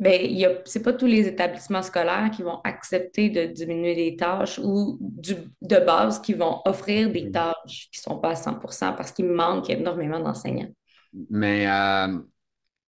Bien, 0.02 0.18
ce 0.64 0.78
n'est 0.78 0.82
pas 0.82 0.92
tous 0.94 1.06
les 1.06 1.28
établissements 1.28 1.82
scolaires 1.82 2.28
qui 2.34 2.42
vont 2.42 2.60
accepter 2.64 3.30
de 3.30 3.44
diminuer 3.44 3.94
les 3.94 4.16
tâches 4.16 4.58
ou 4.58 4.98
de 5.00 5.76
base 5.76 6.20
qui 6.20 6.34
vont 6.34 6.60
offrir 6.64 7.08
des 7.12 7.30
tâches 7.30 7.88
qui 7.92 8.00
ne 8.00 8.12
sont 8.12 8.18
pas 8.18 8.30
à 8.30 8.34
100 8.34 8.58
parce 8.96 9.12
qu'il 9.12 9.26
manque 9.26 9.70
énormément 9.70 10.18
d'enseignants. 10.18 10.70
Mais 11.30 11.68
euh, 11.68 12.18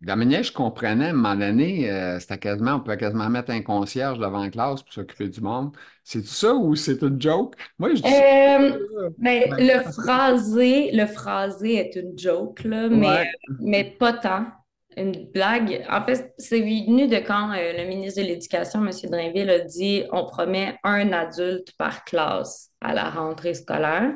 de 0.01 0.07
la 0.09 0.17
manière 0.17 0.41
que 0.41 0.49
je 0.49 0.53
comprenais, 0.53 1.07
à 1.07 1.11
un 1.11 1.13
moment 1.13 1.37
donné, 1.37 1.89
euh, 1.89 2.19
c'était 2.19 2.39
quasiment, 2.39 2.75
on 2.75 2.81
pouvait 2.81 2.97
quasiment 2.97 3.31
mettre 3.31 3.53
un 3.53 3.63
concierge 3.63 4.19
devant 4.19 4.43
la 4.43 4.51
classe 4.51 4.83
pour 4.83 4.93
s'occuper 4.93 5.29
du 5.29 5.41
monde. 5.41 5.71
C'est 6.03 6.27
ça 6.27 6.53
ou 6.53 6.75
c'est 6.75 7.01
une 7.01 7.23
joke? 7.23 7.55
Moi, 7.79 7.95
je 7.95 8.03
dis 8.03 8.13
euh, 8.13 9.11
ben, 9.19 9.55
le 9.57 9.89
phrasé, 9.93 10.91
le 10.93 11.07
phrasé 11.07 11.77
est 11.77 11.95
une 11.95 12.19
joke, 12.19 12.65
là, 12.65 12.89
mais, 12.89 13.31
mais 13.61 13.85
pas 13.85 14.15
tant 14.15 14.47
une 14.97 15.31
blague. 15.31 15.85
En 15.91 16.05
fait, 16.05 16.35
c'est 16.39 16.61
venu 16.61 17.09
de 17.09 17.17
quand 17.17 17.53
euh, 17.53 17.73
le 17.73 17.89
ministre 17.89 18.23
de 18.23 18.27
l'Éducation, 18.27 18.85
M. 18.85 18.91
Drainville, 19.11 19.51
a 19.51 19.61
dit 19.61 20.05
on 20.13 20.27
promet 20.27 20.79
un 20.85 21.13
adulte 21.13 21.73
par 21.77 22.05
classe 22.05 22.71
à 22.81 22.95
la 22.95 23.11
rentrée 23.11 23.55
scolaire. 23.55 24.13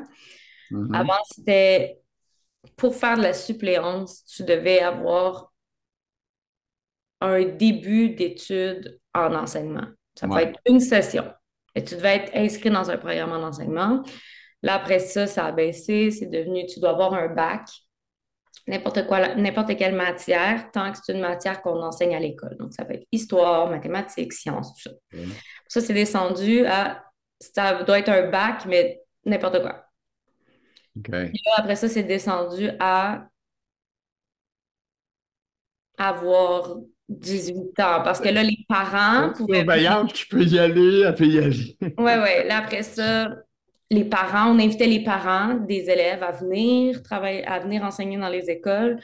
Mm-hmm. 0.71 0.95
Avant, 0.95 1.23
c'était 1.31 1.99
pour 2.75 2.95
faire 2.95 3.17
de 3.17 3.23
la 3.23 3.33
suppléance, 3.33 4.23
tu 4.25 4.43
devais 4.43 4.79
avoir 4.79 5.51
un 7.21 7.43
début 7.43 8.09
d'études 8.09 8.99
en 9.13 9.33
enseignement. 9.35 9.87
Ça 10.15 10.27
peut 10.27 10.37
être 10.37 10.59
une 10.65 10.79
session. 10.79 11.25
Et 11.75 11.83
tu 11.83 11.95
devais 11.95 12.15
être 12.15 12.35
inscrit 12.35 12.69
dans 12.69 12.89
un 12.89 12.97
programme 12.97 13.31
en 13.31 13.45
enseignement. 13.45 14.03
Là, 14.63 14.75
après 14.75 14.99
ça, 14.99 15.27
ça 15.27 15.45
a 15.45 15.51
baissé. 15.51 16.11
C'est 16.11 16.25
devenu, 16.27 16.65
tu 16.65 16.79
dois 16.79 16.91
avoir 16.91 17.13
un 17.13 17.27
bac 17.27 17.67
n'importe 18.67 19.07
quoi, 19.07 19.35
n'importe 19.35 19.75
quelle 19.77 19.95
matière, 19.95 20.71
tant 20.71 20.91
que 20.91 20.97
c'est 21.03 21.13
une 21.13 21.21
matière 21.21 21.61
qu'on 21.61 21.81
enseigne 21.81 22.15
à 22.15 22.19
l'école. 22.19 22.57
Donc, 22.57 22.73
ça 22.73 22.85
peut 22.85 22.93
être 22.93 23.07
histoire, 23.11 23.69
mathématiques, 23.69 24.33
sciences, 24.33 24.73
tout 24.75 24.89
ça. 24.89 25.19
Ça, 25.67 25.81
c'est 25.81 25.93
descendu 25.93 26.65
à, 26.65 27.03
ça 27.39 27.83
doit 27.83 27.99
être 27.99 28.09
un 28.09 28.29
bac, 28.29 28.65
mais 28.65 29.01
n'importe 29.25 29.61
quoi. 29.61 29.85
après 31.57 31.75
ça, 31.75 31.87
c'est 31.87 32.03
descendu 32.03 32.69
à 32.79 33.27
avoir 35.97 36.77
18 37.09 37.79
ans. 37.79 38.01
Parce 38.03 38.19
que 38.19 38.29
là, 38.29 38.43
les 38.43 38.65
parents. 38.67 39.33
Pouvaient... 39.33 39.65
qui 40.13 40.25
peut 40.25 40.43
y 40.43 40.59
aller, 40.59 41.01
elle 41.01 41.15
peut 41.15 41.25
y 41.25 41.37
aller. 41.37 41.77
oui, 41.81 41.91
oui. 41.97 42.47
Là, 42.47 42.59
après 42.59 42.83
ça, 42.83 43.29
les 43.89 44.05
parents, 44.05 44.51
on 44.51 44.59
invitait 44.59 44.87
les 44.87 45.03
parents 45.03 45.55
des 45.55 45.89
élèves 45.89 46.23
à 46.23 46.31
venir 46.31 47.01
travailler, 47.01 47.45
à 47.45 47.59
venir 47.59 47.83
enseigner 47.83 48.17
dans 48.17 48.29
les 48.29 48.49
écoles. 48.49 48.99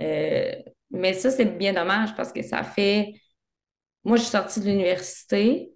Euh, 0.00 0.52
mais 0.90 1.12
ça, 1.12 1.30
c'est 1.30 1.44
bien 1.44 1.72
dommage 1.72 2.14
parce 2.16 2.32
que 2.32 2.42
ça 2.42 2.62
fait. 2.62 3.14
Moi, 4.02 4.16
je 4.16 4.22
suis 4.22 4.30
sortie 4.30 4.60
de 4.60 4.66
l'université, 4.66 5.72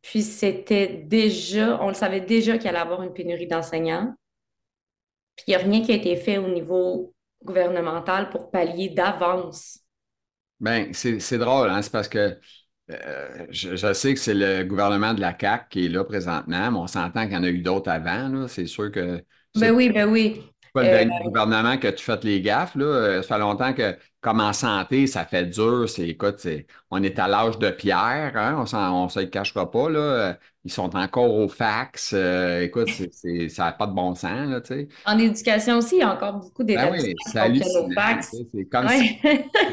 puis 0.00 0.22
c'était 0.22 0.86
déjà, 0.86 1.82
on 1.82 1.88
le 1.88 1.94
savait 1.94 2.20
déjà 2.20 2.56
qu'il 2.56 2.68
allait 2.68 2.78
y 2.78 2.82
avoir 2.82 3.02
une 3.02 3.12
pénurie 3.12 3.48
d'enseignants. 3.48 4.14
Puis 5.34 5.46
il 5.48 5.50
n'y 5.50 5.56
a 5.56 5.58
rien 5.58 5.82
qui 5.82 5.92
a 5.92 5.96
été 5.96 6.16
fait 6.16 6.38
au 6.38 6.48
niveau 6.48 7.12
gouvernemental 7.42 8.30
pour 8.30 8.50
pallier 8.50 8.88
d'avance. 8.88 9.80
Bien, 10.60 10.90
c'est 10.92 11.38
drôle, 11.38 11.68
hein? 11.68 11.82
c'est 11.82 11.92
parce 11.92 12.08
que 12.08 12.38
euh, 12.90 13.46
je, 13.50 13.92
sais 13.92 14.14
que 14.14 14.20
c'est 14.20 14.34
le 14.34 14.62
gouvernement 14.62 15.12
de 15.12 15.20
la 15.20 15.36
CAQ 15.38 15.64
qui 15.70 15.86
est 15.86 15.88
là 15.88 16.04
présentement, 16.04 16.70
mais 16.70 16.78
on 16.78 16.86
s'entend 16.86 17.24
qu'il 17.24 17.32
y 17.32 17.36
en 17.36 17.42
a 17.42 17.48
eu 17.48 17.58
d'autres 17.58 17.90
avant. 17.90 18.46
C'est 18.46 18.66
sûr 18.66 18.92
que. 18.92 19.22
Ben 19.56 19.72
oui, 19.72 19.88
ben 19.88 20.08
oui. 20.08 20.42
pas 20.72 20.82
le 20.82 21.10
euh, 21.10 21.24
gouvernement 21.24 21.78
que 21.78 21.88
tu 21.88 22.04
fais 22.04 22.18
les 22.22 22.40
gaffes. 22.40 22.76
Là. 22.76 22.84
Euh, 22.84 23.22
ça 23.22 23.34
fait 23.34 23.40
longtemps 23.40 23.72
que, 23.72 23.96
comme 24.20 24.38
en 24.38 24.52
santé, 24.52 25.08
ça 25.08 25.24
fait 25.24 25.46
dur. 25.46 25.88
C'est, 25.88 26.08
écoute, 26.08 26.46
on 26.90 27.02
est 27.02 27.18
à 27.18 27.26
l'âge 27.26 27.58
de 27.58 27.70
pierre. 27.70 28.32
Hein? 28.36 28.64
On 28.72 29.04
ne 29.04 29.08
se 29.08 29.20
le 29.20 29.26
cachera 29.26 29.68
pas. 29.68 29.90
Là. 29.90 30.38
Ils 30.64 30.70
sont 30.70 30.94
encore 30.94 31.34
au 31.34 31.48
fax. 31.48 32.12
écoute, 32.12 32.90
ça 33.48 33.64
n'a 33.64 33.72
pas 33.72 33.86
de 33.88 33.94
bon 33.94 34.14
sens. 34.14 34.48
Là, 34.48 34.60
en 35.06 35.18
éducation 35.18 35.78
aussi, 35.78 35.96
il 35.96 36.00
y 36.00 36.02
a 36.02 36.14
encore 36.14 36.34
beaucoup 36.34 36.62
d'établissements 36.62 37.08
ben 37.34 37.52
oui, 37.52 37.62
au 37.80 37.90
fax. 37.94 38.36
C'est 38.52 38.64
comme, 38.66 38.86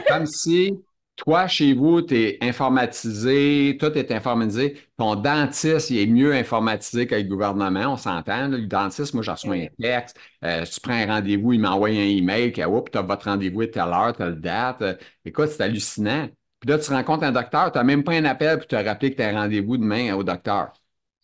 comme 0.07 0.25
si 0.25 0.73
toi, 1.15 1.47
chez 1.47 1.73
vous, 1.73 2.01
tu 2.01 2.15
es 2.15 2.37
informatisé, 2.41 3.77
tout 3.79 3.91
est 3.97 4.11
informatisé. 4.11 4.77
Ton 4.97 5.15
dentiste, 5.15 5.89
il 5.91 5.99
est 5.99 6.07
mieux 6.07 6.33
informatisé 6.33 7.05
que 7.05 7.15
le 7.15 7.23
gouvernement, 7.23 7.93
on 7.93 7.97
s'entend. 7.97 8.47
Le 8.47 8.65
dentiste, 8.65 9.13
moi, 9.13 9.21
j'ai 9.23 9.31
reçu 9.31 9.49
un 9.49 9.67
texte. 9.79 10.17
Euh, 10.43 10.65
tu 10.65 10.79
prends 10.81 10.93
un 10.93 11.05
rendez-vous, 11.05 11.53
il 11.53 11.59
m'envoie 11.59 11.89
un 11.89 11.91
email, 11.91 12.51
que 12.51 12.61
tu 12.61 12.97
as 12.97 13.01
votre 13.01 13.25
rendez-vous 13.25 13.61
à 13.61 13.67
telle 13.67 13.83
heure, 13.83 14.13
telle 14.13 14.39
date. 14.41 14.81
Euh, 14.81 14.95
écoute, 15.23 15.49
c'est 15.49 15.61
hallucinant. 15.61 16.29
Puis 16.59 16.69
là, 16.69 16.79
tu 16.79 16.91
rencontres 16.91 17.23
un 17.23 17.31
docteur, 17.31 17.71
tu 17.71 17.77
n'as 17.77 17.83
même 17.83 18.03
pas 18.03 18.13
un 18.13 18.25
appel 18.25 18.57
pour 18.57 18.67
te 18.67 18.75
rappeler 18.75 19.11
que 19.11 19.17
tu 19.17 19.21
as 19.21 19.29
un 19.29 19.41
rendez-vous 19.41 19.77
demain 19.77 20.15
au 20.15 20.23
docteur. 20.23 20.73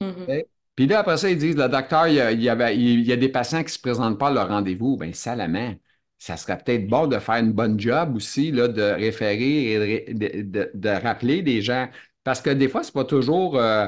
Mm-hmm. 0.01 0.43
Puis 0.75 0.87
là, 0.87 0.99
après 0.99 1.17
ça, 1.17 1.29
ils 1.29 1.37
disent, 1.37 1.57
le 1.57 1.67
docteur, 1.67 2.07
il 2.07 2.15
y 2.15 2.21
a, 2.21 2.31
il 2.31 2.41
y 2.41 3.11
a, 3.11 3.15
des 3.17 3.29
patients 3.29 3.59
qui 3.59 3.65
ne 3.65 3.69
se 3.69 3.79
présentent 3.79 4.19
pas 4.19 4.27
à 4.27 4.31
leur 4.31 4.49
rendez-vous. 4.49 4.97
Bien, 4.97 5.13
salement 5.13 5.73
ça 6.19 6.37
serait 6.37 6.57
peut-être 6.57 6.87
bon 6.87 7.07
de 7.07 7.17
faire 7.17 7.37
une 7.37 7.53
bonne 7.53 7.79
job 7.79 8.15
aussi, 8.15 8.51
là, 8.51 8.67
de 8.67 8.81
référer 8.81 9.73
et 9.73 10.13
de, 10.13 11.01
rappeler 11.01 11.41
des 11.41 11.61
gens. 11.61 11.89
Parce 12.23 12.41
que 12.41 12.49
des 12.49 12.67
fois, 12.67 12.83
c'est 12.83 12.93
pas 12.93 13.05
toujours. 13.05 13.57
Euh, 13.57 13.87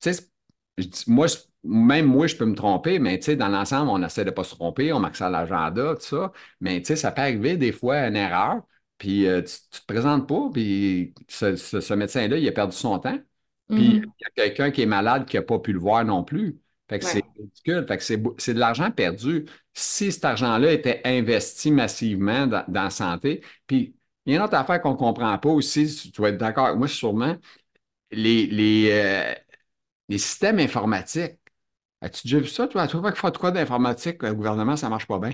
tu 0.00 0.12
sais, 0.12 0.30
moi, 1.06 1.26
même 1.64 2.06
moi, 2.06 2.26
je 2.26 2.36
peux 2.36 2.44
me 2.44 2.54
tromper, 2.54 2.98
mais 2.98 3.18
tu 3.18 3.26
sais, 3.26 3.36
dans 3.36 3.48
l'ensemble, 3.48 3.90
on 3.90 4.02
essaie 4.02 4.24
de 4.24 4.30
ne 4.30 4.34
pas 4.34 4.44
se 4.44 4.54
tromper, 4.54 4.92
on 4.92 5.00
marque 5.00 5.16
ça 5.16 5.26
à 5.26 5.30
l'agenda, 5.30 5.94
tout 5.94 6.02
ça. 6.02 6.32
Mais 6.60 6.80
tu 6.80 6.88
sais, 6.88 6.96
ça 6.96 7.12
peut 7.12 7.22
arriver 7.22 7.56
des 7.56 7.72
fois 7.72 8.06
une 8.06 8.16
erreur, 8.16 8.62
puis 8.98 9.26
euh, 9.26 9.42
tu, 9.42 9.54
ne 9.54 9.78
te 9.78 9.86
présentes 9.86 10.28
pas, 10.28 10.50
puis 10.52 11.14
ce, 11.28 11.94
médecin-là, 11.94 12.36
il 12.36 12.48
a 12.48 12.52
perdu 12.52 12.76
son 12.76 12.98
temps. 12.98 13.18
Puis 13.68 14.00
mm-hmm. 14.00 14.12
il 14.20 14.22
y 14.22 14.26
a 14.26 14.30
quelqu'un 14.34 14.70
qui 14.70 14.82
est 14.82 14.86
malade 14.86 15.26
qui 15.26 15.36
n'a 15.36 15.42
pas 15.42 15.58
pu 15.58 15.72
le 15.72 15.78
voir 15.78 16.04
non 16.04 16.24
plus. 16.24 16.60
Fait 16.90 16.98
que 16.98 17.04
c'est 17.04 17.24
ridicule. 17.38 17.86
Fait 17.86 17.96
que 17.98 18.02
c'est 18.38 18.54
de 18.54 18.58
l'argent 18.58 18.90
perdu. 18.90 19.46
Si 19.72 20.10
cet 20.10 20.24
argent-là 20.24 20.72
était 20.72 21.00
investi 21.04 21.70
massivement 21.70 22.48
dans, 22.48 22.64
la 22.68 22.90
santé, 22.90 23.44
puis 23.68 23.94
il 24.26 24.32
y 24.32 24.36
a 24.36 24.38
une 24.40 24.44
autre 24.44 24.56
affaire 24.56 24.82
qu'on 24.82 24.90
ne 24.90 24.96
comprend 24.96 25.38
pas 25.38 25.48
aussi, 25.50 26.10
tu 26.12 26.20
vas 26.20 26.30
être 26.30 26.36
d'accord 26.36 26.66
avec 26.66 26.78
moi 26.78 26.88
sûrement, 26.88 27.36
les, 28.10 28.46
les, 28.46 28.88
euh, 28.90 29.34
les 30.08 30.18
systèmes 30.18 30.58
informatiques. 30.58 31.38
As-tu 32.00 32.26
déjà 32.26 32.40
vu 32.40 32.48
ça, 32.48 32.66
toi? 32.66 32.88
Tu 32.88 32.96
vois 32.96 33.12
qu'il 33.12 33.20
faut 33.20 33.30
quoi 33.30 33.52
d'informatique, 33.52 34.22
le 34.24 34.34
gouvernement, 34.34 34.74
ça 34.74 34.86
ne 34.86 34.90
marche 34.90 35.06
pas 35.06 35.20
bien. 35.20 35.32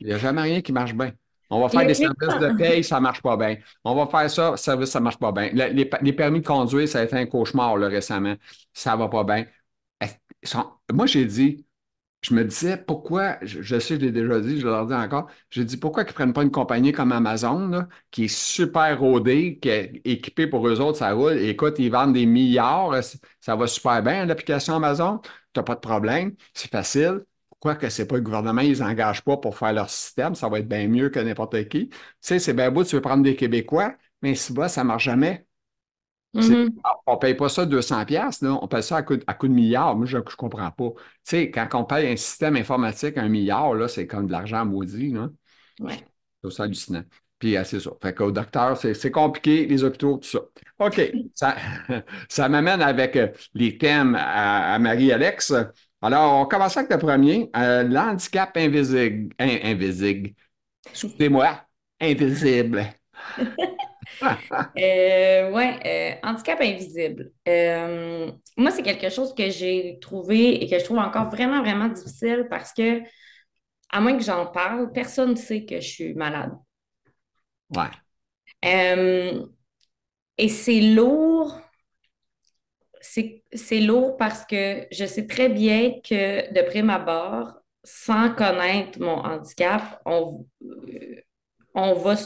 Il 0.00 0.08
n'y 0.08 0.12
a 0.12 0.18
jamais 0.18 0.42
rien 0.42 0.60
qui 0.60 0.72
marche 0.72 0.94
bien. 0.94 1.12
On 1.48 1.60
va 1.62 1.70
faire 1.70 1.86
des 1.86 1.94
services 1.94 2.38
de 2.40 2.58
paye, 2.58 2.84
ça 2.84 2.96
ne 2.96 3.02
marche 3.02 3.22
pas 3.22 3.36
bien. 3.38 3.56
On 3.82 3.94
va 3.94 4.06
faire 4.06 4.30
ça, 4.30 4.56
service, 4.58 4.90
ça 4.90 4.98
ne 4.98 5.04
marche 5.04 5.18
pas 5.18 5.32
bien. 5.32 5.48
Les, 5.52 6.12
permis 6.12 6.40
de 6.40 6.46
conduire, 6.46 6.86
ça 6.86 7.00
a 7.00 7.04
été 7.04 7.16
un 7.16 7.26
cauchemar 7.26 7.76
récemment. 7.76 8.34
Ça 8.74 8.92
ne 8.92 8.98
va 8.98 9.08
pas 9.08 9.24
bien 9.24 9.46
moi, 10.92 11.06
j'ai 11.06 11.24
dit, 11.24 11.66
je 12.22 12.34
me 12.34 12.44
disais 12.44 12.76
pourquoi, 12.76 13.38
je, 13.42 13.78
sais, 13.78 13.96
je 13.96 14.00
l'ai 14.00 14.12
déjà 14.12 14.40
dit, 14.40 14.60
je 14.60 14.66
leur 14.66 14.86
dis 14.86 14.94
encore, 14.94 15.28
j'ai 15.50 15.64
dit 15.64 15.76
pourquoi 15.76 16.02
ils 16.04 16.06
ne 16.08 16.12
prennent 16.12 16.32
pas 16.32 16.42
une 16.42 16.50
compagnie 16.50 16.92
comme 16.92 17.12
Amazon, 17.12 17.86
qui 18.10 18.24
est 18.24 18.28
super 18.28 18.98
rodée, 19.00 19.58
qui 19.60 19.68
est 19.68 20.02
équipée 20.04 20.46
pour 20.48 20.66
eux 20.68 20.80
autres, 20.80 20.98
ça 20.98 21.12
roule. 21.12 21.38
écoute, 21.38 21.76
ils 21.78 21.90
vendent 21.90 22.14
des 22.14 22.26
milliards, 22.26 22.92
ça 23.40 23.56
va 23.56 23.66
super 23.66 24.02
bien, 24.02 24.26
l'application 24.26 24.76
Amazon, 24.76 25.20
tu 25.20 25.30
n'as 25.56 25.62
pas 25.64 25.74
de 25.76 25.80
problème, 25.80 26.34
c'est 26.54 26.70
facile. 26.70 27.24
Pourquoi 27.48 27.76
que 27.76 27.88
c'est 27.88 28.06
pas 28.06 28.16
le 28.16 28.22
gouvernement, 28.22 28.60
ils 28.62 28.80
n'engagent 28.80 29.24
pas 29.24 29.36
pour 29.38 29.56
faire 29.56 29.72
leur 29.72 29.88
système, 29.90 30.34
ça 30.34 30.48
va 30.48 30.58
être 30.60 30.68
bien 30.68 30.88
mieux 30.88 31.08
que 31.10 31.18
n'importe 31.20 31.68
qui. 31.68 31.88
Tu 31.88 31.98
sais, 32.20 32.38
c'est 32.38 32.54
bien 32.54 32.70
beau, 32.70 32.84
tu 32.84 32.96
veux 32.96 33.00
prendre 33.02 33.22
des 33.22 33.36
Québécois, 33.36 33.94
mais 34.22 34.34
si 34.34 34.52
bas, 34.52 34.68
ça 34.68 34.82
ne 34.82 34.88
marche 34.88 35.04
jamais. 35.04 35.46
Mm-hmm. 36.36 36.74
On 37.06 37.14
ne 37.14 37.18
paye 37.18 37.34
pas 37.34 37.48
ça 37.48 37.64
200 37.64 38.04
pièces, 38.04 38.42
on 38.42 38.68
paye 38.68 38.82
ça 38.82 38.96
à 38.98 39.02
coup, 39.02 39.16
de 39.16 39.48
milliards. 39.48 39.96
Moi, 39.96 40.06
je 40.06 40.18
ne 40.18 40.22
comprends 40.22 40.70
pas. 40.70 40.90
Tu 40.94 41.02
sais, 41.24 41.50
quand 41.50 41.68
on 41.74 41.84
paye 41.84 42.12
un 42.12 42.16
système 42.16 42.56
informatique 42.56 43.16
un 43.16 43.28
milliard, 43.28 43.74
là, 43.74 43.88
c'est 43.88 44.06
comme 44.06 44.26
de 44.26 44.32
l'argent 44.32 44.64
maudit. 44.64 45.12
Là. 45.12 45.28
Ouais. 45.80 45.98
C'est 46.48 46.62
hallucinant. 46.62 47.02
Puis, 47.38 47.56
c'est 47.64 47.80
ça. 47.80 47.90
Fait 48.00 48.14
qu'au 48.14 48.30
docteur, 48.30 48.76
c'est 48.76 49.10
compliqué, 49.10 49.66
les 49.66 49.84
hôpitaux, 49.84 50.18
tout 50.18 50.28
ça. 50.28 50.40
OK. 50.78 51.00
ça, 51.34 51.56
ça 52.28 52.48
m'amène 52.48 52.82
avec 52.82 53.16
euh, 53.16 53.28
les 53.54 53.76
thèmes 53.76 54.16
à, 54.18 54.78
Marie-Alex. 54.78 55.54
Alors, 56.02 56.40
on 56.40 56.46
commence 56.46 56.76
avec 56.76 56.90
le 56.90 56.98
premier. 56.98 57.50
Euh, 57.56 57.82
l'handicap 57.82 58.56
invisible. 58.56 59.34
invisible. 59.38 60.30
Soufflez-moi. 60.92 61.60
Invisible. 62.00 62.86
euh, 64.78 65.50
oui, 65.52 65.64
euh, 65.84 66.12
handicap 66.22 66.60
invisible. 66.60 67.32
Euh, 67.48 68.30
moi, 68.56 68.70
c'est 68.70 68.82
quelque 68.82 69.10
chose 69.10 69.34
que 69.34 69.50
j'ai 69.50 69.98
trouvé 70.00 70.62
et 70.62 70.68
que 70.68 70.78
je 70.78 70.84
trouve 70.84 70.98
encore 70.98 71.30
vraiment, 71.30 71.60
vraiment 71.62 71.88
difficile 71.88 72.46
parce 72.50 72.72
que, 72.72 73.02
à 73.90 74.00
moins 74.00 74.16
que 74.16 74.24
j'en 74.24 74.46
parle, 74.46 74.92
personne 74.92 75.30
ne 75.32 75.36
sait 75.36 75.64
que 75.64 75.80
je 75.80 75.88
suis 75.88 76.14
malade. 76.14 76.52
Ouais. 77.74 77.90
Euh, 78.64 79.46
et 80.38 80.48
c'est 80.48 80.80
lourd. 80.80 81.60
C'est 83.52 83.80
lourd 83.80 84.16
parce 84.16 84.44
que 84.44 84.86
je 84.90 85.04
sais 85.06 85.26
très 85.26 85.48
bien 85.48 86.00
que, 86.02 86.52
de 86.52 86.62
prime 86.68 86.90
abord, 86.90 87.54
sans 87.84 88.34
connaître 88.34 89.00
mon 89.00 89.16
handicap, 89.24 90.00
on, 90.04 90.44
on 91.74 91.94
va 91.94 92.16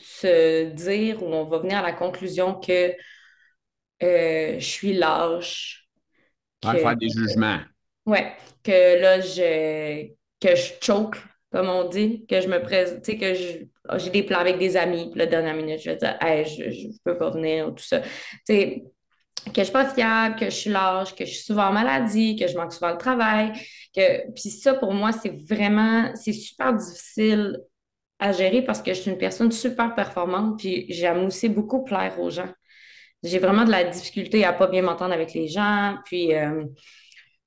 se 0.00 0.70
dire 0.70 1.22
ou 1.22 1.26
on 1.26 1.44
va 1.44 1.58
venir 1.58 1.78
à 1.78 1.82
la 1.82 1.92
conclusion 1.92 2.54
que 2.54 2.94
euh, 4.02 4.58
je 4.58 4.64
suis 4.64 4.92
lâche. 4.92 5.88
Que, 6.60 6.78
faire 6.78 6.96
des 6.96 7.08
jugements. 7.08 7.60
ouais, 8.06 8.32
que 8.62 9.00
là, 9.00 9.20
je, 9.20 10.08
que 10.40 10.54
je 10.56 10.72
choke, 10.80 11.16
comme 11.52 11.68
on 11.68 11.88
dit, 11.88 12.26
que 12.26 12.40
je 12.40 12.48
me 12.48 12.60
présente, 12.60 13.02
tu 13.02 13.12
sais, 13.12 13.18
que 13.18 13.34
j'ai 13.98 14.10
des 14.10 14.22
plans 14.22 14.40
avec 14.40 14.58
des 14.58 14.76
amis, 14.76 15.10
puis 15.10 15.18
la 15.18 15.26
dernière 15.26 15.54
minute, 15.54 15.80
je 15.80 15.90
vais 15.90 15.96
dire, 15.96 16.16
hey, 16.20 16.44
je 16.44 16.64
ne 16.64 16.92
peux 17.04 17.16
pas 17.16 17.30
venir, 17.30 17.72
tout 17.74 17.84
ça. 17.84 18.00
Tu 18.00 18.08
sais, 18.46 18.84
que 19.46 19.52
je 19.54 19.60
ne 19.60 19.64
suis 19.64 19.72
pas 19.72 19.88
fiable, 19.88 20.36
que 20.36 20.46
je 20.46 20.50
suis 20.50 20.70
lâche, 20.70 21.14
que 21.14 21.24
je 21.24 21.30
suis 21.30 21.44
souvent 21.44 21.68
en 21.68 21.72
maladie, 21.72 22.36
que 22.36 22.48
je 22.48 22.56
manque 22.56 22.72
souvent 22.72 22.90
le 22.90 22.98
travail. 22.98 23.52
Que... 23.94 24.32
Puis 24.32 24.50
ça, 24.50 24.74
pour 24.74 24.92
moi, 24.92 25.12
c'est 25.12 25.32
vraiment, 25.46 26.10
c'est 26.16 26.32
super 26.32 26.74
difficile 26.74 27.60
à 28.18 28.32
gérer 28.32 28.62
parce 28.62 28.82
que 28.82 28.94
je 28.94 29.00
suis 29.00 29.10
une 29.10 29.18
personne 29.18 29.52
super 29.52 29.94
performante, 29.94 30.58
puis 30.58 30.86
j'aime 30.88 31.26
aussi 31.26 31.48
beaucoup 31.48 31.84
plaire 31.84 32.18
aux 32.20 32.30
gens. 32.30 32.48
J'ai 33.22 33.38
vraiment 33.38 33.64
de 33.64 33.70
la 33.70 33.84
difficulté 33.84 34.44
à 34.44 34.52
pas 34.52 34.66
bien 34.66 34.82
m'entendre 34.82 35.12
avec 35.12 35.34
les 35.34 35.48
gens, 35.48 35.96
puis 36.04 36.34
euh, 36.34 36.64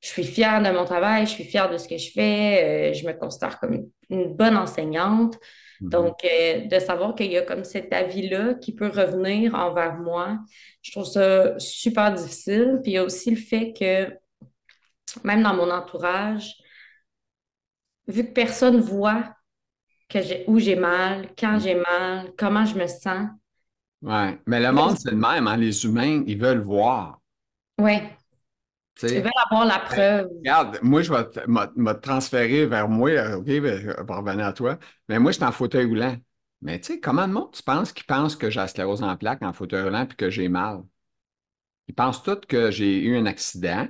je 0.02 0.08
suis 0.08 0.24
fière 0.24 0.62
de 0.62 0.70
mon 0.70 0.86
travail, 0.86 1.26
je 1.26 1.32
suis 1.32 1.44
fière 1.44 1.70
de 1.70 1.78
ce 1.78 1.88
que 1.88 1.98
je 1.98 2.12
fais, 2.12 2.92
euh, 2.92 2.94
je 2.94 3.06
me 3.06 3.14
considère 3.14 3.60
comme 3.60 3.90
une, 4.10 4.36
bonne 4.36 4.58
enseignante. 4.58 5.36
Mm-hmm. 5.82 5.90
Donc, 5.90 6.26
euh, 6.26 6.66
de 6.66 6.80
savoir 6.80 7.16
qu'il 7.16 7.32
y 7.32 7.38
a 7.38 7.42
comme 7.42 7.64
cet 7.64 7.94
avis-là 7.94 8.56
qui 8.56 8.74
peut 8.74 8.90
revenir 8.90 9.56
envers 9.56 9.96
moi, 9.96 10.40
je 10.82 10.92
trouve 10.92 11.06
ça 11.06 11.58
super 11.60 12.14
difficile. 12.14 12.80
Puis 12.84 12.92
il 12.92 12.96
y 12.96 12.98
a 12.98 13.04
aussi 13.04 13.32
le 13.32 13.38
fait 13.38 13.74
que, 13.74 14.12
même 15.24 15.44
dans 15.44 15.54
mon 15.54 15.70
entourage, 15.72 16.56
vu 18.08 18.26
que 18.26 18.34
personne 18.34 18.80
voit 18.80 19.34
que 20.10 20.22
j'ai, 20.22 20.44
où 20.48 20.60
j'ai 20.60 20.76
mal, 20.76 21.30
quand 21.38 21.60
j'ai 21.60 21.76
mal, 21.76 22.34
comment 22.38 22.66
je 22.66 22.76
me 22.76 22.88
sens. 22.88 23.30
Oui, 24.02 24.38
mais 24.48 24.60
le 24.60 24.72
monde, 24.72 24.98
c'est 24.98 25.12
le 25.12 25.18
même. 25.18 25.48
Hein? 25.48 25.58
Les 25.58 25.86
humains, 25.86 26.24
ils 26.26 26.38
veulent 26.38 26.62
voir. 26.62 27.22
Oui. 27.78 28.00
Ils 29.04 29.22
veulent 29.22 29.32
avoir 29.50 29.66
la 29.66 29.80
preuve. 29.80 30.28
regarde, 30.40 30.80
moi, 30.82 31.02
je 31.02 31.14
vais 31.14 31.26
me 31.48 31.94
transférer 31.94 32.66
vers 32.66 32.90
moi. 32.90 33.38
OK, 33.38 33.46
ben, 33.46 33.80
je 33.80 33.88
vais 33.88 34.14
revenir 34.14 34.46
à 34.46 34.54
toi. 34.54 34.78
Mais 35.08 35.20
moi, 35.20 35.32
je 35.32 35.38
suis 35.38 35.46
en 35.46 35.52
fauteuil 35.52 35.86
roulant. 35.86 36.18
Mais 36.62 36.80
tu 36.80 36.94
sais, 36.94 37.00
comment 37.00 37.26
de 37.28 37.32
monde 37.32 37.52
tu 37.54 37.64
penses 37.64 37.94
qui 37.94 38.04
pense 38.04 38.36
que 38.36 38.50
j'ai 38.50 38.60
la 38.60 38.68
sclérose 38.68 39.02
en 39.02 39.16
plaques 39.16 39.42
en 39.42 39.54
fauteuil 39.54 39.84
roulant 39.84 40.06
puis 40.06 40.18
que 40.18 40.30
j'ai 40.30 40.50
mal? 40.50 40.84
Ils 41.88 41.96
pensent 41.96 42.22
tous 42.22 42.42
que 42.48 42.72
j'ai 42.72 43.02
eu 43.02 43.18
un 43.18 43.26
accident, 43.26 43.88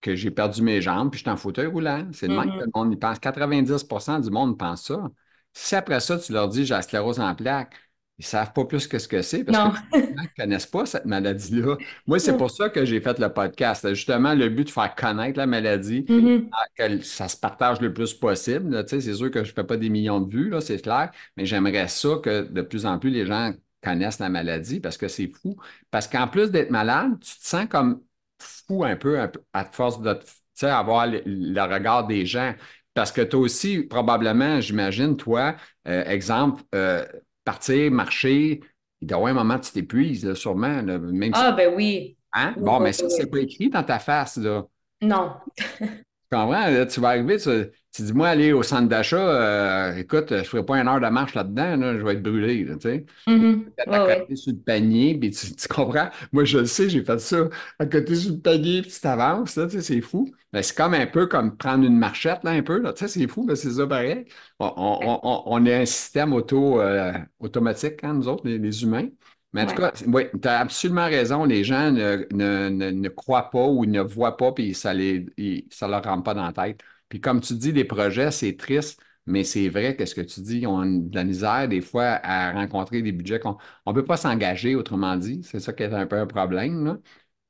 que 0.00 0.16
j'ai 0.16 0.32
perdu 0.32 0.62
mes 0.62 0.82
jambes 0.82 1.10
puis 1.10 1.18
je 1.18 1.24
suis 1.24 1.30
en 1.30 1.36
fauteuil 1.36 1.66
roulant. 1.66 2.08
C'est 2.12 2.26
le 2.26 2.36
même 2.36 2.50
que 2.50 2.64
le 2.64 2.70
monde 2.74 2.92
y 2.92 2.96
pense. 2.96 3.18
90% 3.18 4.20
du 4.22 4.30
monde 4.30 4.58
pense 4.58 4.84
ça. 4.86 5.08
Si 5.52 5.74
après 5.74 6.00
ça, 6.00 6.18
tu 6.18 6.32
leur 6.32 6.48
dis 6.48 6.64
j'ai 6.64 6.74
la 6.74 6.82
sclérose 6.82 7.20
en 7.20 7.34
plaques, 7.34 7.74
ils 8.18 8.22
ne 8.22 8.26
savent 8.26 8.52
pas 8.52 8.64
plus 8.66 8.86
que 8.86 8.98
ce 8.98 9.08
que 9.08 9.22
c'est 9.22 9.44
parce 9.44 9.80
qu'ils 9.92 10.14
ne 10.14 10.26
connaissent 10.36 10.66
pas 10.66 10.84
cette 10.84 11.06
maladie-là. 11.06 11.78
Moi, 12.06 12.18
c'est 12.18 12.36
pour 12.36 12.50
ça 12.50 12.68
que 12.68 12.84
j'ai 12.84 13.00
fait 13.00 13.18
le 13.18 13.32
podcast. 13.32 13.88
Justement, 13.88 14.34
le 14.34 14.50
but 14.50 14.64
de 14.64 14.70
faire 14.70 14.94
connaître 14.94 15.38
la 15.38 15.46
maladie, 15.46 16.02
mm-hmm. 16.02 16.50
que 16.76 17.02
ça 17.02 17.28
se 17.28 17.36
partage 17.38 17.80
le 17.80 17.94
plus 17.94 18.12
possible. 18.12 18.84
c'est 18.86 19.00
sûr 19.00 19.30
que 19.30 19.42
je 19.42 19.50
ne 19.50 19.54
fais 19.54 19.64
pas 19.64 19.78
des 19.78 19.88
millions 19.88 20.20
de 20.20 20.30
vues, 20.30 20.52
c'est 20.60 20.82
clair, 20.82 21.10
mais 21.38 21.46
j'aimerais 21.46 21.88
ça 21.88 22.16
que 22.22 22.42
de 22.42 22.60
plus 22.60 22.84
en 22.84 22.98
plus 22.98 23.08
les 23.08 23.24
gens 23.24 23.54
connaissent 23.82 24.18
la 24.18 24.28
maladie 24.28 24.80
parce 24.80 24.98
que 24.98 25.08
c'est 25.08 25.28
fou. 25.28 25.56
Parce 25.90 26.06
qu'en 26.06 26.28
plus 26.28 26.50
d'être 26.50 26.70
malade, 26.70 27.12
tu 27.20 27.38
te 27.38 27.46
sens 27.46 27.66
comme 27.70 28.02
fou 28.38 28.84
un 28.84 28.96
peu, 28.96 29.18
à 29.54 29.64
force 29.64 30.00
de 30.02 30.18
avoir 30.66 31.06
le, 31.06 31.62
regard 31.62 32.06
des 32.06 32.26
gens. 32.26 32.54
Parce 33.00 33.12
que 33.12 33.22
toi 33.22 33.40
aussi, 33.40 33.84
probablement, 33.84 34.60
j'imagine, 34.60 35.16
toi, 35.16 35.56
euh, 35.88 36.04
exemple, 36.04 36.62
euh, 36.74 37.02
partir, 37.44 37.90
marcher, 37.90 38.60
il 39.00 39.08
doit 39.08 39.16
y 39.16 39.20
avoir 39.20 39.30
un 39.30 39.34
moment 39.36 39.54
où 39.54 39.60
tu 39.60 39.72
t'épuises, 39.72 40.34
sûrement. 40.34 40.82
même 40.82 41.32
ah, 41.32 41.52
ben 41.52 41.72
oui. 41.74 42.18
Hein? 42.34 42.52
bon, 42.58 42.78
mais 42.78 42.92
ça, 42.92 43.08
c'est 43.08 43.24
pas 43.24 43.38
écrit 43.38 43.70
dans 43.70 43.82
ta 43.82 43.98
face, 43.98 44.36
là. 44.36 44.66
Non. 45.00 45.32
tu 45.56 45.86
comprends? 46.30 46.84
tu 46.84 47.00
vas 47.00 47.08
arriver, 47.08 47.38
tu, 47.38 47.48
tu 47.92 48.02
dis, 48.02 48.12
moi, 48.12 48.28
aller 48.28 48.52
au 48.52 48.62
centre 48.62 48.88
d'achat, 48.88 49.16
euh, 49.16 49.96
écoute, 49.96 50.26
je 50.30 50.34
ne 50.36 50.42
ferai 50.44 50.64
pas 50.64 50.78
une 50.78 50.86
heure 50.86 51.00
de 51.00 51.08
marche 51.08 51.34
là-dedans, 51.34 51.76
je 51.98 52.04
vais 52.04 52.12
être 52.12 52.22
brûlé, 52.22 52.64
tu 52.64 52.80
sais. 52.80 53.04
Mm 53.26 53.62
à 53.86 53.98
côté 54.20 54.36
sur 54.36 54.52
le 54.52 54.58
panier, 54.58 55.18
puis 55.18 55.30
tu, 55.32 55.68
comprends? 55.68 56.08
Moi, 56.32 56.44
je 56.44 56.58
le 56.58 56.66
sais, 56.66 56.88
j'ai 56.88 57.02
fait 57.02 57.18
ça. 57.18 57.48
À 57.78 57.86
côté 57.86 58.14
sur 58.14 58.32
le 58.32 58.38
panier, 58.38 58.82
puis 58.82 58.92
tu 58.92 59.00
t'avances, 59.00 59.54
tu 59.54 59.70
sais, 59.70 59.80
c'est 59.80 60.00
fou. 60.00 60.30
Mais 60.52 60.62
c'est 60.62 60.76
comme 60.76 60.94
un 60.94 61.06
peu 61.06 61.26
comme 61.26 61.56
prendre 61.56 61.84
une 61.84 61.96
marchette, 61.96 62.44
là, 62.44 62.50
un 62.52 62.62
peu, 62.62 62.82
tu 62.82 62.90
sais, 62.96 63.08
c'est 63.08 63.26
fou, 63.26 63.44
mais 63.46 63.56
c'est 63.56 63.70
ça 63.70 63.86
pareil. 63.86 64.24
On, 64.60 64.72
on, 64.76 65.42
on, 65.46 65.66
est 65.66 65.82
un 65.82 65.86
système 65.86 66.32
auto, 66.32 66.80
euh, 66.80 67.12
automatique, 67.40 68.04
hein, 68.04 68.14
nous 68.14 68.28
autres, 68.28 68.46
les, 68.46 68.82
humains. 68.84 69.08
Mais 69.52 69.62
en 69.62 69.66
tout 69.66 69.74
cas, 69.74 69.92
oui, 70.06 70.24
tu 70.40 70.46
as 70.46 70.60
absolument 70.60 71.06
raison. 71.06 71.44
Les 71.44 71.64
gens 71.64 71.90
ne, 71.90 72.24
ne, 72.32 72.68
ne, 72.68 73.08
croient 73.08 73.50
pas 73.50 73.66
ou 73.66 73.84
ne 73.84 74.00
voient 74.00 74.36
pas, 74.36 74.52
puis 74.52 74.74
ça 74.74 74.94
ne 74.94 75.24
ça 75.70 75.88
leur 75.88 76.04
rentre 76.04 76.22
pas 76.22 76.34
dans 76.34 76.46
la 76.46 76.52
tête. 76.52 76.80
Puis 77.10 77.20
comme 77.20 77.42
tu 77.42 77.54
dis, 77.54 77.72
les 77.72 77.84
projets, 77.84 78.30
c'est 78.30 78.56
triste, 78.56 79.02
mais 79.26 79.44
c'est 79.44 79.68
vrai 79.68 79.96
que 79.96 80.06
ce 80.06 80.14
que 80.14 80.22
tu 80.22 80.40
dis, 80.40 80.66
on 80.66 80.80
a 80.80 80.86
de 80.86 81.14
la 81.14 81.24
misère 81.24 81.68
des 81.68 81.82
fois 81.82 82.20
à 82.22 82.52
rencontrer 82.52 83.02
des 83.02 83.12
budgets 83.12 83.40
qu'on 83.40 83.58
ne 83.86 83.92
peut 83.92 84.04
pas 84.04 84.16
s'engager, 84.16 84.74
autrement 84.74 85.16
dit. 85.16 85.42
C'est 85.44 85.60
ça 85.60 85.74
qui 85.74 85.82
est 85.82 85.92
un 85.92 86.06
peu 86.06 86.16
un 86.16 86.26
problème. 86.26 86.86
Là. 86.86 86.98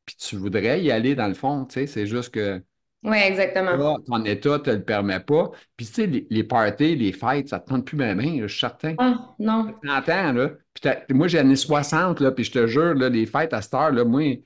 Puis 0.07 0.17
tu 0.17 0.37
voudrais 0.37 0.83
y 0.83 0.91
aller 0.91 1.15
dans 1.15 1.29
le 1.29 1.35
fond, 1.35 1.65
tu 1.67 1.75
sais, 1.75 1.87
c'est 1.87 2.07
juste 2.07 2.35
que. 2.35 2.61
Oui, 3.03 3.17
exactement. 3.17 3.99
ton 4.01 4.25
état 4.25 4.51
ne 4.51 4.59
te 4.59 4.71
le 4.71 4.83
permet 4.83 5.21
pas. 5.21 5.51
Puis, 5.77 5.87
tu 5.87 5.93
sais, 5.93 6.07
les, 6.07 6.45
parties, 6.45 6.97
les 6.97 7.13
fêtes, 7.13 7.49
ça 7.49 7.57
ne 7.57 7.63
te 7.63 7.69
tente 7.69 7.87
plus 7.87 7.97
ma 7.97 8.15
main, 8.15 8.41
je 8.43 8.47
suis 8.47 8.61
certain. 8.61 8.95
Ah, 8.99 9.35
non. 9.39 9.73
30 9.83 10.09
ans, 10.11 10.33
là. 10.33 10.51
Puis 10.75 11.17
moi, 11.17 11.27
j'ai 11.27 11.39
années 11.39 11.57
60, 11.57 12.21
là, 12.21 12.31
puis 12.31 12.45
je 12.45 12.53
te 12.53 12.67
jure, 12.67 12.95
là, 12.95 13.09
les 13.09 13.25
fêtes 13.25 13.55
à 13.55 13.63
cette 13.63 13.73
heure, 13.73 13.91
là, 13.91 14.05
moi, 14.05 14.43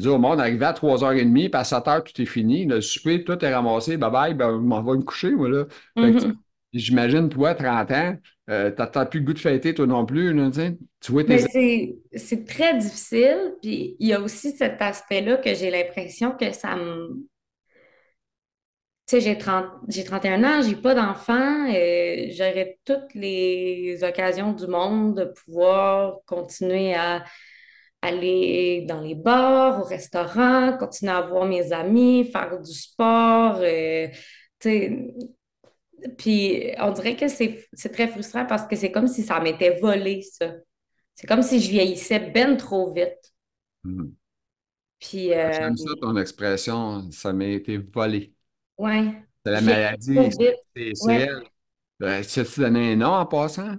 dis 0.00 0.08
au 0.08 0.18
monde, 0.18 0.40
arrivé 0.40 0.64
à 0.64 0.72
3h30, 0.72 1.32
puis 1.32 1.50
à 1.52 1.62
7h, 1.62 2.02
tout 2.02 2.20
est 2.20 2.26
fini. 2.26 2.66
Le 2.66 2.80
souper, 2.80 3.24
tout 3.24 3.42
est 3.44 3.54
ramassé, 3.54 3.96
bye 3.96 4.10
bye, 4.10 4.34
ben, 4.34 4.50
je 4.52 4.56
m'en 4.56 4.82
vais 4.82 4.98
me 4.98 5.02
coucher, 5.02 5.30
moi, 5.30 5.48
là. 5.48 5.64
Mm-hmm. 5.96 6.34
J'imagine, 6.72 7.28
toi, 7.30 7.54
30 7.54 7.90
ans, 7.92 8.16
euh, 8.50 8.70
tu 8.70 8.82
n'as 8.82 9.06
plus 9.06 9.20
le 9.20 9.26
goût 9.26 9.32
de 9.32 9.38
fêter, 9.38 9.74
toi 9.74 9.86
non 9.86 10.04
plus, 10.04 10.34
là, 10.34 10.50
tu 11.00 11.12
vois 11.12 11.24
tes... 11.24 11.38
C'est 12.14 12.44
très 12.44 12.76
difficile, 12.76 13.54
puis 13.62 13.96
il 13.98 14.08
y 14.08 14.12
a 14.12 14.20
aussi 14.20 14.52
cet 14.52 14.82
aspect-là 14.82 15.38
que 15.38 15.54
j'ai 15.54 15.70
l'impression 15.70 16.32
que 16.32 16.52
ça 16.52 16.76
me... 16.76 17.24
Tu 19.08 19.20
sais, 19.20 19.20
j'ai 19.20 19.38
31 19.38 20.42
ans, 20.42 20.62
j'ai 20.62 20.74
pas 20.74 20.94
d'enfant, 20.94 21.66
et 21.68 22.32
j'aurais 22.36 22.78
toutes 22.84 23.14
les 23.14 24.00
occasions 24.02 24.52
du 24.52 24.66
monde 24.66 25.16
de 25.16 25.24
pouvoir 25.24 26.16
continuer 26.26 26.92
à 26.94 27.24
aller 28.06 28.84
dans 28.88 29.00
les 29.00 29.14
bars, 29.14 29.80
au 29.80 29.84
restaurant, 29.84 30.76
continuer 30.78 31.12
à 31.12 31.22
voir 31.22 31.46
mes 31.46 31.72
amis, 31.72 32.30
faire 32.30 32.60
du 32.60 32.72
sport. 32.72 33.58
Euh, 33.60 34.08
puis 36.18 36.72
on 36.78 36.90
dirait 36.92 37.16
que 37.16 37.28
c'est 37.28 37.92
très 37.92 38.08
frustrant 38.08 38.46
parce 38.46 38.66
que 38.66 38.76
c'est 38.76 38.90
comme 38.90 39.06
si 39.06 39.22
ça 39.22 39.40
m'était 39.40 39.78
volé, 39.78 40.22
ça. 40.22 40.52
C'est 41.14 41.26
comme 41.26 41.42
si 41.42 41.60
je 41.60 41.70
vieillissais 41.70 42.30
ben 42.30 42.56
trop 42.56 42.92
vite. 42.92 43.32
Hmm. 43.84 44.10
Puis. 44.98 45.32
Euh, 45.32 45.52
J'aime 45.52 45.76
ça 45.76 45.90
ton 46.00 46.16
expression, 46.16 47.10
ça 47.10 47.32
m'a 47.32 47.46
été 47.46 47.78
volé. 47.78 48.34
Oui. 48.78 49.12
C'est 49.44 49.52
la 49.52 49.60
maladie, 49.60 50.18
c'est 50.74 51.12
elle. 51.12 51.42
Ben, 51.98 52.22
tu 52.22 52.60
donné 52.60 52.92
un 52.92 52.96
nom 52.96 53.12
en 53.12 53.24
passant? 53.24 53.76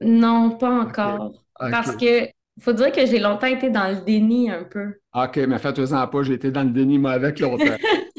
Non, 0.00 0.56
pas 0.56 0.70
encore. 0.70 1.44
Parce 1.58 1.96
que 1.96 2.28
faut 2.62 2.72
dire 2.72 2.92
que 2.92 3.04
j'ai 3.06 3.18
longtemps 3.18 3.46
été 3.46 3.70
dans 3.70 3.88
le 3.88 4.04
déni 4.04 4.50
un 4.50 4.64
peu. 4.64 4.94
OK, 5.14 5.36
mais 5.36 5.58
faites-en 5.58 6.06
pas, 6.06 6.22
j'ai 6.22 6.34
été 6.34 6.50
dans 6.50 6.62
le 6.62 6.70
déni, 6.70 6.98
moi, 6.98 7.12
avec 7.12 7.40
longtemps. 7.40 7.64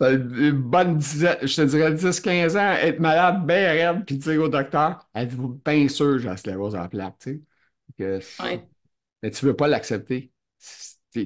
une 0.00 0.52
bonne 0.52 0.96
dizaine, 0.96 1.38
je 1.42 1.56
te 1.56 1.62
dirais 1.62 1.92
10-15 1.92 2.56
ans, 2.56 2.72
être 2.72 3.00
malade, 3.00 3.46
bien 3.46 3.72
raide, 3.72 4.04
puis 4.04 4.16
dire 4.16 4.42
au 4.42 4.48
docteur, 4.48 5.08
êtes-vous 5.14 5.60
bien 5.64 5.88
sûr 5.88 6.18
j'ai 6.18 6.28
la 6.28 6.36
sclérose 6.36 6.74
en 6.74 6.88
plaque, 6.88 7.18
tu 7.20 7.44
sais? 7.98 8.20
Mais 9.22 9.30
tu 9.30 9.44
ne 9.44 9.50
veux 9.50 9.56
pas 9.56 9.68
l'accepter. 9.68 10.32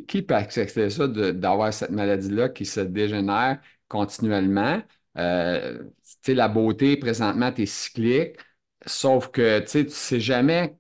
Qui 0.07 0.23
peut 0.23 0.35
accepter 0.35 0.91
ça, 0.91 1.09
d'avoir 1.09 1.73
cette 1.73 1.91
maladie-là 1.91 2.51
qui 2.51 2.67
se 2.67 2.81
dégénère 2.81 3.61
continuellement? 3.89 4.83
Euh, 5.17 5.83
tu 5.83 6.17
sais, 6.23 6.35
la 6.35 6.49
beauté, 6.49 6.97
présentement, 6.99 7.51
tu 7.51 7.63
es 7.63 7.67
cyclique, 7.67 8.37
sauf 8.85 9.29
que 9.29 9.61
tu 9.61 9.85
ne 9.85 9.89
sais 9.89 10.21
jamais 10.21 10.78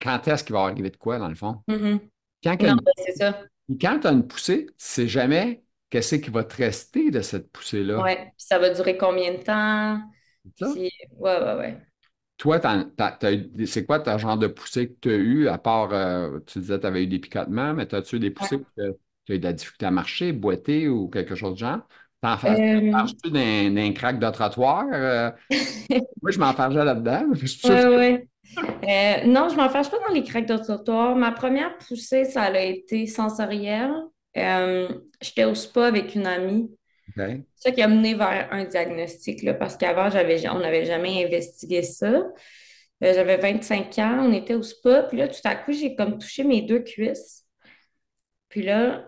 quand 0.00 0.26
est-ce 0.28 0.44
qu'il 0.44 0.54
va 0.54 0.60
arriver 0.62 0.90
de 0.90 0.96
quoi, 0.96 1.18
dans 1.18 1.28
le 1.28 1.34
fond? 1.34 1.62
Mm-hmm. 1.68 2.00
Quand, 2.42 2.56
ben. 2.56 2.76
Quand 3.80 4.00
tu 4.00 4.06
as 4.06 4.12
une 4.12 4.26
poussée, 4.26 4.66
tu 4.66 4.72
ne 4.72 4.74
sais 4.78 5.08
jamais 5.08 5.62
qu'est-ce 5.90 6.16
qui 6.16 6.30
va 6.30 6.44
te 6.44 6.56
rester 6.56 7.10
de 7.10 7.20
cette 7.20 7.50
poussée-là. 7.52 8.02
Oui, 8.02 8.14
puis 8.14 8.32
ça 8.36 8.58
va 8.58 8.70
durer 8.70 8.96
combien 8.96 9.34
de 9.34 9.42
temps? 9.42 10.00
Oui, 10.60 10.90
oui, 11.18 11.30
oui. 11.58 11.66
Toi, 12.38 12.58
c'est 13.66 13.84
quoi 13.84 14.00
ton 14.00 14.16
genre 14.16 14.38
de 14.38 14.46
poussée 14.46 14.88
que 14.88 14.96
tu 15.00 15.10
as 15.10 15.16
eu, 15.16 15.48
à 15.48 15.58
part, 15.58 15.92
euh, 15.92 16.40
tu 16.46 16.60
disais 16.60 16.76
que 16.76 16.80
tu 16.80 16.86
avais 16.86 17.04
eu 17.04 17.06
des 17.06 17.18
picotements, 17.18 17.74
mais 17.74 17.94
as-tu 17.94 18.16
eu 18.16 18.18
des 18.18 18.30
poussées 18.30 18.56
où 18.56 18.64
tu 18.76 18.82
as 19.32 19.34
eu 19.34 19.38
de 19.38 19.44
la 19.44 19.52
difficulté 19.52 19.84
à 19.84 19.90
marcher, 19.90 20.32
boiter 20.32 20.88
ou 20.88 21.08
quelque 21.08 21.34
chose 21.34 21.52
de 21.52 21.58
genre? 21.58 21.80
T'en 22.22 22.36
euh... 22.44 23.06
tu 23.22 23.30
d'un 23.30 23.92
crack 23.92 24.18
de 24.18 24.30
trottoir? 24.30 24.86
Euh, 24.92 25.30
moi, 26.22 26.30
je 26.30 26.38
m'enfargeais 26.38 26.84
là-dedans. 26.84 27.26
Oui, 27.64 27.70
oui. 27.96 28.29
Euh, 28.58 29.24
non, 29.26 29.48
je 29.48 29.56
m'en 29.56 29.68
fâche 29.68 29.90
pas 29.90 29.98
dans 30.06 30.12
les 30.12 30.22
craques 30.22 30.46
de 30.46 30.56
trottoir. 30.56 31.16
Ma 31.16 31.32
première 31.32 31.76
poussée, 31.78 32.24
ça 32.24 32.44
a 32.44 32.60
été 32.60 33.06
sensorielle. 33.06 33.94
Euh, 34.36 34.88
j'étais 35.20 35.44
au 35.44 35.54
spa 35.54 35.86
avec 35.86 36.14
une 36.14 36.26
amie. 36.26 36.70
C'est 37.16 37.44
ça 37.56 37.70
qui 37.72 37.82
a 37.82 37.88
mené 37.88 38.14
vers 38.14 38.48
un 38.52 38.64
diagnostic, 38.64 39.42
là, 39.42 39.54
parce 39.54 39.76
qu'avant, 39.76 40.08
on 40.08 40.58
n'avait 40.60 40.84
jamais 40.84 41.24
investigué 41.24 41.82
ça. 41.82 42.08
Euh, 43.02 43.14
j'avais 43.14 43.36
25 43.36 43.98
ans, 43.98 44.26
on 44.28 44.32
était 44.32 44.54
au 44.54 44.62
spa, 44.62 45.02
puis 45.04 45.18
là, 45.18 45.28
tout 45.28 45.40
à 45.44 45.54
coup, 45.54 45.72
j'ai 45.72 45.94
comme 45.94 46.18
touché 46.18 46.44
mes 46.44 46.62
deux 46.62 46.80
cuisses. 46.80 47.46
Puis 48.48 48.62
là, 48.62 49.06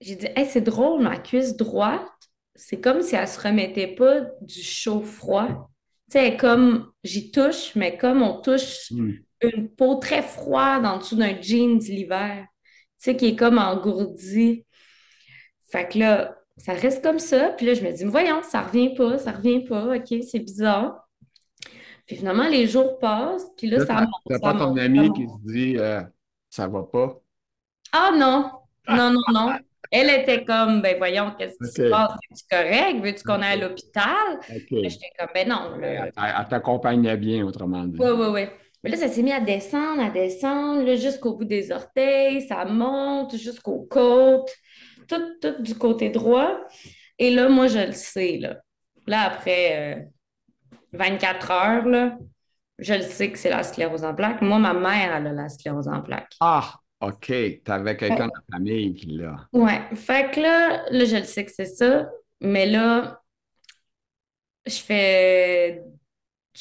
j'ai 0.00 0.16
dit, 0.16 0.26
hey, 0.34 0.46
c'est 0.46 0.60
drôle, 0.60 1.02
ma 1.02 1.18
cuisse 1.18 1.56
droite, 1.56 2.08
c'est 2.54 2.80
comme 2.80 3.02
si 3.02 3.14
elle 3.14 3.28
se 3.28 3.40
remettait 3.40 3.94
pas 3.94 4.22
du 4.40 4.62
chaud-froid. 4.62 5.70
Tu 6.10 6.18
sais, 6.18 6.36
comme 6.36 6.90
j'y 7.04 7.30
touche, 7.30 7.76
mais 7.76 7.96
comme 7.96 8.22
on 8.22 8.40
touche 8.40 8.90
hmm. 8.90 9.12
une 9.42 9.68
peau 9.68 9.96
très 9.96 10.22
froide 10.22 10.84
en 10.84 10.98
dessous 10.98 11.16
d'un 11.16 11.40
jeans 11.40 11.78
l'hiver, 11.78 12.46
tu 12.52 12.64
sais, 12.98 13.16
qui 13.16 13.26
est 13.26 13.36
comme 13.36 13.58
engourdi. 13.58 14.66
Fait 15.70 15.88
que 15.88 15.98
là, 15.98 16.36
ça 16.56 16.72
reste 16.72 17.02
comme 17.02 17.20
ça. 17.20 17.50
Puis 17.50 17.66
là, 17.66 17.74
je 17.74 17.82
me 17.82 17.92
dis, 17.92 18.04
voyons, 18.04 18.42
ça 18.42 18.62
revient 18.62 18.94
pas, 18.94 19.18
ça 19.18 19.32
revient 19.32 19.64
pas, 19.64 19.96
OK, 19.96 20.14
c'est 20.28 20.40
bizarre. 20.40 21.08
Puis 22.06 22.16
finalement, 22.16 22.48
les 22.48 22.66
jours 22.66 22.98
passent, 22.98 23.46
puis 23.56 23.68
là, 23.68 23.86
ça 23.86 24.00
monte. 24.00 24.10
T'as 24.28 24.40
pas 24.40 24.54
ton 24.54 24.76
ami 24.76 25.12
qui 25.12 25.28
se 25.28 25.52
dit, 25.52 25.78
euh, 25.78 26.02
ça 26.48 26.66
va 26.66 26.82
pas? 26.82 27.20
Ah 27.92 28.10
non, 28.16 28.50
non, 28.88 29.12
non, 29.12 29.20
non. 29.32 29.52
Elle 29.90 30.10
était 30.20 30.44
comme, 30.44 30.82
ben 30.82 30.96
voyons, 30.98 31.32
qu'est-ce 31.36 31.58
qui 31.58 31.70
se 31.70 31.90
passe? 31.90 32.12
Es-tu 32.30 32.44
correct? 32.48 33.00
Veux-tu 33.02 33.24
qu'on 33.24 33.42
aille 33.42 33.60
à 33.60 33.68
l'hôpital? 33.68 34.38
J'étais 34.48 35.10
comme, 35.18 35.28
ben 35.34 35.48
non. 35.48 35.80
Elle, 35.82 36.12
t'accompagnait 36.48 37.16
bien, 37.16 37.44
autrement 37.44 37.84
dit. 37.84 37.98
Oui, 37.98 38.10
oui, 38.10 38.26
oui. 38.30 38.46
Mais 38.82 38.90
là, 38.90 38.96
ça 38.96 39.08
s'est 39.08 39.22
mis 39.22 39.32
à 39.32 39.40
descendre, 39.40 40.02
à 40.02 40.10
descendre, 40.10 40.94
jusqu'au 40.94 41.36
bout 41.36 41.44
des 41.44 41.70
orteils, 41.70 42.42
ça 42.42 42.64
monte 42.64 43.36
jusqu'aux 43.36 43.86
côtes, 43.90 44.50
tout, 45.06 45.20
tout 45.42 45.60
du 45.60 45.74
côté 45.74 46.08
droit. 46.08 46.56
Et 47.18 47.30
là, 47.30 47.48
moi, 47.48 47.66
je 47.66 47.78
le 47.78 47.92
sais, 47.92 48.38
là. 48.38 48.56
Là, 49.06 49.22
après 49.22 50.08
24 50.92 51.50
euh, 51.50 51.54
heures, 51.54 51.86
là, 51.86 52.18
je 52.78 52.94
le 52.94 53.02
sais 53.02 53.30
que 53.30 53.38
c'est 53.38 53.50
la 53.50 53.62
sclérose 53.62 54.04
en 54.04 54.14
plaques. 54.14 54.40
Moi, 54.40 54.58
ma 54.58 54.72
mère, 54.72 55.16
elle 55.16 55.26
a 55.26 55.32
la 55.32 55.48
sclérose 55.48 55.88
en 55.88 56.00
plaques. 56.00 56.34
Ah, 56.40 56.74
OK, 57.00 57.26
tu 57.26 57.62
avais 57.66 57.96
quelqu'un 57.96 58.26
de 58.26 58.32
la 58.34 58.56
famille 58.56 58.94
qui 58.94 59.06
l'a. 59.06 59.48
Ouais, 59.52 59.80
fait 59.94 60.30
que 60.34 60.40
là, 60.40 60.84
là, 60.90 61.04
je 61.04 61.16
le 61.16 61.24
sais 61.24 61.44
que 61.44 61.52
c'est 61.52 61.64
ça, 61.64 62.10
mais 62.40 62.66
là, 62.66 63.22
je 64.66 64.76
fais 64.76 65.82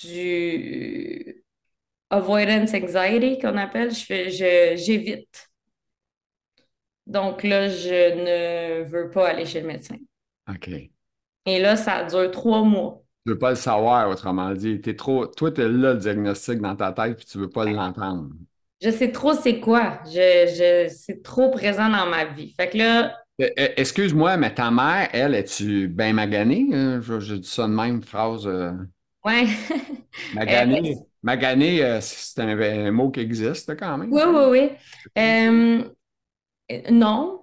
du 0.01 1.43
avoidance 2.09 2.73
anxiety 2.73 3.39
qu'on 3.39 3.57
appelle. 3.57 3.93
Je 3.93 4.05
fais, 4.05 4.29
je, 4.29 4.75
j'évite. 4.81 5.49
Donc 7.05 7.43
là, 7.43 7.67
je 7.69 8.83
ne 8.83 8.83
veux 8.83 9.09
pas 9.09 9.29
aller 9.29 9.45
chez 9.45 9.61
le 9.61 9.67
médecin. 9.67 9.97
OK. 10.49 10.69
Et 11.45 11.59
là, 11.59 11.75
ça 11.75 12.03
dure 12.03 12.31
trois 12.31 12.63
mois. 12.63 13.03
Tu 13.25 13.29
ne 13.29 13.33
veux 13.33 13.39
pas 13.39 13.49
le 13.49 13.55
savoir, 13.55 14.09
autrement 14.09 14.53
dit. 14.53 14.79
Es 14.85 14.95
trop... 14.95 15.27
Toi, 15.27 15.51
tu 15.51 15.61
es 15.61 15.67
là, 15.67 15.93
le 15.93 15.99
diagnostic 15.99 16.59
dans 16.59 16.75
ta 16.75 16.91
tête, 16.93 17.17
puis 17.17 17.25
tu 17.25 17.37
ne 17.37 17.43
veux 17.43 17.49
pas 17.49 17.65
l'entendre 17.65 18.29
je 18.81 18.89
sais 18.89 19.11
trop 19.11 19.33
c'est 19.33 19.59
quoi. 19.59 19.99
Je, 20.05 20.87
c'est 20.89 21.21
trop 21.21 21.51
présent 21.51 21.89
dans 21.89 22.05
ma 22.05 22.25
vie. 22.25 22.53
Fait 22.55 22.69
que 22.69 22.77
là. 22.77 23.15
Euh, 23.41 23.49
euh, 23.57 23.69
excuse-moi, 23.77 24.37
mais 24.37 24.53
ta 24.53 24.69
mère, 24.71 25.09
elle, 25.13 25.35
es-tu 25.35 25.87
bien 25.87 26.13
maganée? 26.13 26.67
Euh, 26.73 27.01
je, 27.01 27.35
dis 27.35 27.47
ça 27.47 27.67
de 27.67 27.73
même 27.73 28.01
phrase. 28.01 28.47
Ouais. 29.25 29.45
maganée. 30.33 30.97
maganée, 31.23 31.99
c'est 32.01 32.41
un, 32.41 32.91
mot 32.91 33.11
qui 33.11 33.19
existe 33.21 33.77
quand 33.77 33.97
même. 33.97 34.11
Oui, 34.11 34.21
oui, 34.27 34.69
oui. 35.15 36.81
non. 36.91 37.35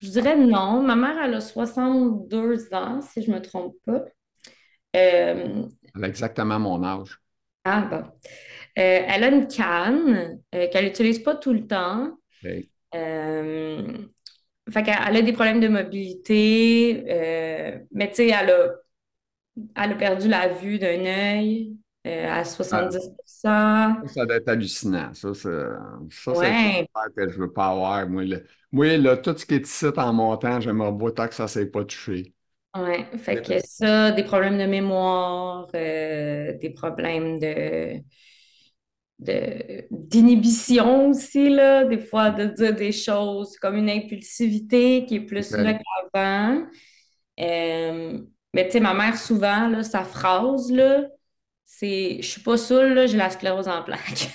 Je 0.00 0.08
dirais 0.08 0.36
non. 0.36 0.82
Ma 0.82 0.96
mère, 0.96 1.16
elle 1.22 1.34
a 1.34 1.40
62 1.40 2.74
ans, 2.74 3.00
si 3.02 3.22
je 3.22 3.30
ne 3.30 3.36
me 3.36 3.42
trompe 3.42 3.76
pas. 3.84 4.04
elle 4.92 5.68
a 6.02 6.06
exactement 6.06 6.58
mon 6.58 6.82
âge. 6.82 7.18
Ah, 7.64 7.82
bon. 7.82 8.04
Euh, 8.78 9.02
elle 9.06 9.24
a 9.24 9.28
une 9.28 9.48
canne 9.48 10.40
euh, 10.54 10.68
qu'elle 10.70 10.84
n'utilise 10.84 11.18
pas 11.18 11.34
tout 11.34 11.52
le 11.52 11.66
temps. 11.66 12.16
Euh, 12.94 13.82
fait 14.70 14.82
qu'elle 14.82 15.16
a 15.16 15.22
des 15.22 15.32
problèmes 15.32 15.60
de 15.60 15.68
mobilité, 15.68 17.02
mais 17.92 18.08
tu 18.08 18.16
sais, 18.16 18.28
elle 18.28 18.50
a, 18.50 18.70
elle 19.76 19.92
a 19.92 19.94
perdu 19.94 20.28
la 20.28 20.48
vue 20.48 20.78
d'un 20.78 21.04
œil 21.04 21.76
à 22.04 22.44
70% 22.44 23.00
Ça, 23.26 23.96
doit 24.16 24.36
être 24.36 24.48
hallucinant. 24.48 25.12
Ça, 25.12 25.34
c'est 25.34 25.48
ça, 26.10 26.32
ouais. 26.32 26.86
que 27.16 27.28
je 27.28 27.38
veux 27.38 27.52
pas 27.52 27.68
avoir. 27.68 28.08
Moi, 28.08 28.96
là, 28.96 29.16
tout 29.16 29.36
ce 29.36 29.44
qui 29.44 29.54
est 29.54 29.66
ici 29.66 29.86
en 29.96 30.12
montant, 30.12 30.60
j'aimerais 30.60 30.92
beaucoup 30.92 31.10
tant 31.10 31.28
que 31.28 31.34
ça 31.34 31.44
ne 31.44 31.48
s'est 31.48 31.66
pas 31.66 31.84
touché. 31.84 32.32
Oui, 32.76 33.04
fait 33.18 33.42
que 33.42 33.58
ça, 33.66 34.12
des 34.12 34.22
problèmes 34.22 34.56
de 34.56 34.66
mémoire, 34.66 35.66
des 35.72 36.72
problèmes 36.76 37.40
de 37.40 38.00
d'inhibition 39.20 41.10
aussi, 41.10 41.50
là, 41.50 41.84
des 41.84 41.98
fois 41.98 42.30
de 42.30 42.46
dire 42.46 42.74
des 42.74 42.92
choses 42.92 43.56
comme 43.58 43.76
une 43.76 43.90
impulsivité 43.90 45.04
qui 45.04 45.16
est 45.16 45.20
plus 45.20 45.52
là 45.52 45.74
qu'avant. 45.74 46.66
Euh, 47.38 48.18
mais 48.54 48.66
tu 48.66 48.72
sais, 48.72 48.80
ma 48.80 48.94
mère, 48.94 49.16
souvent, 49.16 49.68
là, 49.68 49.82
sa 49.82 50.04
phrase, 50.04 50.72
là, 50.72 51.04
c'est 51.66 52.18
«je 52.22 52.26
suis 52.26 52.40
pas 52.40 52.56
saoule, 52.56 53.06
j'ai 53.06 53.16
la 53.16 53.30
sclérose 53.30 53.68
en 53.68 53.82
plaques 53.82 54.30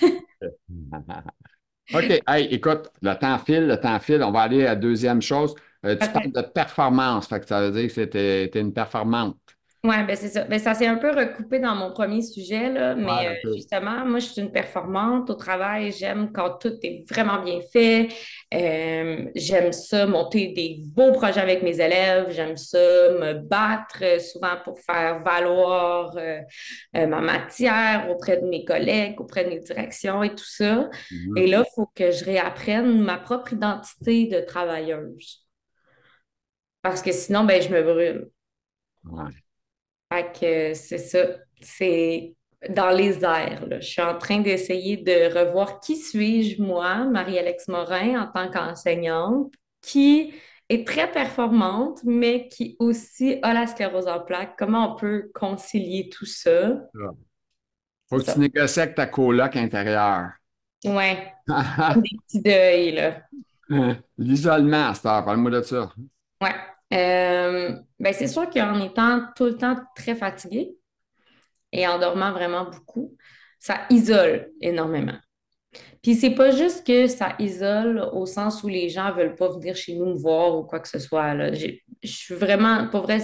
OK. 1.94 2.20
Hey, 2.26 2.46
écoute, 2.46 2.90
le 3.02 3.14
temps 3.14 3.38
file, 3.38 3.66
le 3.66 3.78
temps 3.78 3.98
file. 4.00 4.22
On 4.22 4.32
va 4.32 4.42
aller 4.42 4.62
à 4.62 4.70
la 4.70 4.76
deuxième 4.76 5.22
chose. 5.22 5.54
Euh, 5.84 5.96
tu 5.96 6.08
parles 6.08 6.32
de 6.32 6.42
performance. 6.42 7.28
Fait 7.28 7.40
que 7.40 7.46
ça 7.46 7.60
veut 7.60 7.70
dire 7.70 7.86
que 7.86 7.92
c'était 7.92 8.46
une 8.58 8.72
performante. 8.72 9.38
Oui, 9.86 9.94
ben 10.04 10.16
c'est 10.16 10.28
ça. 10.28 10.44
Ben, 10.44 10.58
ça 10.58 10.74
s'est 10.74 10.86
un 10.86 10.96
peu 10.96 11.12
recoupé 11.12 11.60
dans 11.60 11.76
mon 11.76 11.92
premier 11.92 12.20
sujet, 12.20 12.72
là, 12.72 12.96
mais 12.96 13.28
euh, 13.28 13.54
justement, 13.54 14.04
moi, 14.04 14.18
je 14.18 14.26
suis 14.26 14.42
une 14.42 14.50
performante 14.50 15.30
au 15.30 15.34
travail. 15.34 15.92
J'aime 15.92 16.32
quand 16.32 16.58
tout 16.58 16.74
est 16.82 17.04
vraiment 17.08 17.40
bien 17.40 17.60
fait. 17.72 18.08
Euh, 18.52 19.26
j'aime 19.36 19.72
ça, 19.72 20.06
monter 20.06 20.48
des 20.48 20.80
beaux 20.86 21.12
projets 21.12 21.40
avec 21.40 21.62
mes 21.62 21.80
élèves. 21.80 22.30
J'aime 22.30 22.56
ça, 22.56 22.78
me 22.78 23.34
battre 23.34 24.02
euh, 24.02 24.18
souvent 24.18 24.56
pour 24.64 24.80
faire 24.80 25.22
valoir 25.22 26.16
ma 26.92 27.20
matière 27.20 28.08
auprès 28.10 28.38
de 28.38 28.46
mes 28.46 28.64
collègues, 28.64 29.20
auprès 29.20 29.44
de 29.44 29.50
mes 29.50 29.60
directions 29.60 30.24
et 30.24 30.30
tout 30.30 30.44
ça. 30.44 30.88
Mm-hmm. 31.12 31.38
Et 31.38 31.46
là, 31.46 31.64
il 31.64 31.74
faut 31.76 31.88
que 31.94 32.10
je 32.10 32.24
réapprenne 32.24 33.00
ma 33.02 33.18
propre 33.18 33.52
identité 33.52 34.26
de 34.26 34.40
travailleuse. 34.40 35.46
Parce 36.82 37.02
que 37.02 37.12
sinon, 37.12 37.44
ben, 37.44 37.62
je 37.62 37.68
me 37.68 37.82
brûle. 37.82 38.30
Ouais. 39.04 39.30
Fait 40.12 40.32
que 40.32 40.74
c'est 40.74 40.98
ça. 40.98 41.26
C'est 41.60 42.34
dans 42.68 42.90
les 42.90 43.24
airs. 43.24 43.66
Je 43.80 43.86
suis 43.86 44.02
en 44.02 44.16
train 44.18 44.40
d'essayer 44.40 44.96
de 44.96 45.32
revoir 45.38 45.80
qui 45.80 45.96
suis-je, 45.96 46.62
moi, 46.62 47.04
Marie-Alex 47.04 47.68
Morin, 47.68 48.22
en 48.22 48.26
tant 48.26 48.50
qu'enseignante, 48.50 49.52
qui 49.82 50.34
est 50.68 50.86
très 50.86 51.10
performante, 51.10 52.00
mais 52.04 52.48
qui 52.48 52.76
aussi 52.78 53.38
a 53.42 53.52
la 53.52 53.66
sclérose 53.66 54.08
en 54.08 54.20
plaques. 54.20 54.54
Comment 54.58 54.94
on 54.94 54.96
peut 54.96 55.30
concilier 55.34 56.08
tout 56.08 56.26
ça? 56.26 56.80
Faut 58.08 58.18
que 58.18 58.32
tu 58.32 58.38
négocies 58.38 58.80
avec 58.80 58.94
ta 58.94 59.06
coloc 59.06 59.56
intérieure. 59.56 60.30
Ouais. 60.84 61.32
Des 61.48 62.10
petits 62.26 62.42
deuils, 62.42 62.92
là. 62.92 63.22
L'isolement, 64.18 64.92
parle-moi 65.02 65.50
de 65.50 65.62
ça. 65.62 65.92
Ouais. 66.40 66.54
Euh, 66.92 67.72
ben 67.98 68.12
c'est 68.14 68.28
sûr 68.28 68.48
qu'en 68.50 68.80
étant 68.80 69.22
tout 69.34 69.44
le 69.46 69.56
temps 69.56 69.76
très 69.96 70.14
fatigué 70.14 70.76
et 71.72 71.86
en 71.86 71.98
dormant 71.98 72.32
vraiment 72.32 72.64
beaucoup, 72.70 73.16
ça 73.58 73.80
isole 73.90 74.50
énormément. 74.60 75.16
Puis 76.02 76.14
c'est 76.16 76.34
pas 76.34 76.50
juste 76.52 76.86
que 76.86 77.06
ça 77.08 77.36
isole 77.38 78.00
au 78.12 78.26
sens 78.26 78.62
où 78.64 78.68
les 78.68 78.88
gens 78.88 79.12
veulent 79.14 79.36
pas 79.36 79.50
venir 79.50 79.76
chez 79.76 79.94
nous 79.96 80.06
me 80.06 80.14
voir 80.18 80.56
ou 80.58 80.64
quoi 80.64 80.80
que 80.80 80.88
ce 80.88 80.98
soit. 80.98 81.34
Je 81.54 81.78
suis 82.02 82.34
vraiment, 82.34 82.88
pour 82.88 83.02
vrai, 83.02 83.20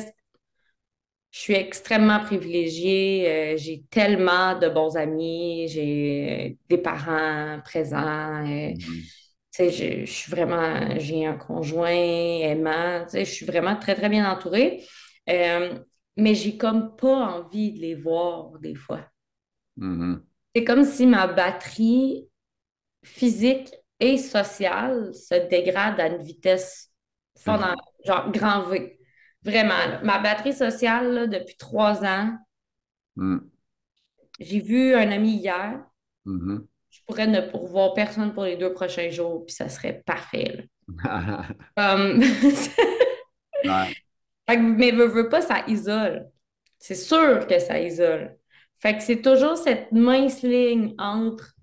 je 1.31 1.39
suis 1.41 1.55
extrêmement 1.55 2.21
privilégiée. 2.21 3.55
Euh, 3.55 3.57
j'ai 3.57 3.83
tellement 3.91 4.59
de 4.59 4.69
bons 4.69 4.97
amis, 4.97 5.67
j'ai 5.69 6.59
des 6.69 6.79
parents 6.79 7.61
présents. 7.65 8.45
Euh, 8.47 8.73
mm-hmm 9.53 9.71
je, 9.71 10.05
suis 10.07 10.31
vraiment, 10.31 10.99
j'ai 10.99 11.27
un 11.27 11.37
conjoint 11.37 11.89
aimant, 11.89 13.07
je 13.13 13.25
suis 13.25 13.47
vraiment 13.47 13.77
très, 13.77 13.95
très 13.95 14.09
bien 14.09 14.31
entourée. 14.31 14.85
Euh, 15.29 15.79
mais 16.17 16.35
j'ai 16.35 16.57
comme 16.57 16.97
pas 16.97 17.39
envie 17.39 17.73
de 17.73 17.81
les 17.81 17.95
voir 17.95 18.59
des 18.59 18.75
fois. 18.75 19.07
Mm-hmm. 19.79 20.21
C'est 20.55 20.65
comme 20.65 20.85
si 20.85 21.07
ma 21.07 21.27
batterie 21.27 22.29
physique 23.05 23.73
et 24.01 24.19
sociale 24.19 25.15
se 25.15 25.49
dégrade 25.49 26.01
à 26.01 26.09
une 26.09 26.23
vitesse 26.23 26.91
fondamental, 27.39 27.77
genre 28.05 28.31
grand 28.31 28.63
V. 28.65 28.99
Vraiment. 29.43 30.01
Ma 30.03 30.19
batterie 30.19 30.53
sociale, 30.53 31.29
depuis 31.29 31.57
trois 31.57 32.05
ans, 32.05 32.37
mm. 33.17 33.39
j'ai 34.39 34.61
vu 34.61 34.95
un 34.95 35.11
ami 35.11 35.37
hier, 35.37 35.85
Mm-hmm. 36.27 36.59
Je 36.59 36.72
pourrais 37.07 37.27
ne 37.27 37.41
pourvoir 37.41 37.95
personne 37.95 38.33
pour 38.33 38.45
les 38.45 38.57
deux 38.57 38.73
prochains 38.73 39.11
jours, 39.11 39.45
puis 39.47 39.55
ça 39.55 39.69
serait 39.69 40.03
parfait. 40.05 40.69
um... 41.77 42.21
mais 44.49 44.91
veux, 44.91 45.07
veux 45.07 45.29
pas, 45.29 45.41
ça 45.41 45.65
isole. 45.69 46.29
C'est 46.79 46.95
sûr 46.95 47.47
que 47.47 47.59
ça 47.59 47.81
isole. 47.81 48.37
Fait 48.79 48.97
que 48.97 49.03
c'est 49.03 49.23
toujours 49.23 49.57
cette 49.57 49.93
mince 49.93 50.43
ligne 50.43 50.95
entre. 50.99 51.55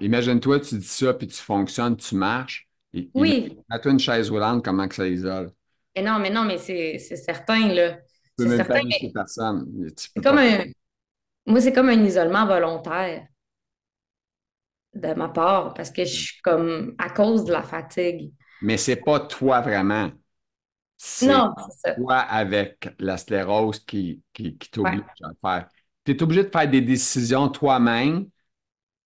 Imagine-toi, 0.00 0.60
tu 0.60 0.78
dis 0.78 0.86
ça, 0.86 1.12
puis 1.12 1.26
tu 1.26 1.36
fonctionnes, 1.36 1.96
tu 1.96 2.14
marches. 2.14 2.68
oui. 3.14 3.58
Mets-toi 3.68 3.92
une 3.92 3.98
chaise 3.98 4.30
roulante, 4.30 4.64
comment 4.64 4.88
que 4.88 4.94
ça 4.94 5.06
isole? 5.06 5.50
Mais 5.94 6.02
non, 6.02 6.18
mais 6.18 6.30
non, 6.30 6.44
mais 6.44 6.58
c'est 6.58 6.98
certain, 6.98 7.68
là. 7.68 7.92
Tu 8.38 8.44
peux 8.44 8.46
même 8.46 8.56
certain, 8.56 8.82
mais... 8.84 9.10
personne. 9.12 9.90
C'est 9.96 10.22
comme 10.22 10.38
un... 10.38 10.64
Moi, 11.46 11.60
c'est 11.60 11.72
comme 11.72 11.88
un 11.88 12.04
isolement 12.04 12.46
volontaire 12.46 13.26
de 15.00 15.14
ma 15.14 15.28
part, 15.28 15.74
parce 15.74 15.90
que 15.90 16.04
je 16.04 16.14
suis 16.14 16.40
comme 16.42 16.94
à 16.98 17.10
cause 17.10 17.44
de 17.44 17.52
la 17.52 17.62
fatigue. 17.62 18.32
Mais 18.62 18.76
c'est 18.76 18.96
pas 18.96 19.20
toi 19.20 19.60
vraiment. 19.60 20.10
C'est 20.96 21.26
toi 21.96 22.16
avec 22.16 22.88
la 22.98 23.16
sclérose 23.16 23.80
qui, 23.80 24.22
qui, 24.32 24.56
t'oblige 24.56 25.02
à 25.22 25.30
faire. 25.40 25.68
Tu 26.04 26.12
es 26.12 26.22
obligé 26.22 26.44
de 26.44 26.50
faire 26.50 26.68
des 26.68 26.80
décisions 26.80 27.48
toi-même 27.48 28.28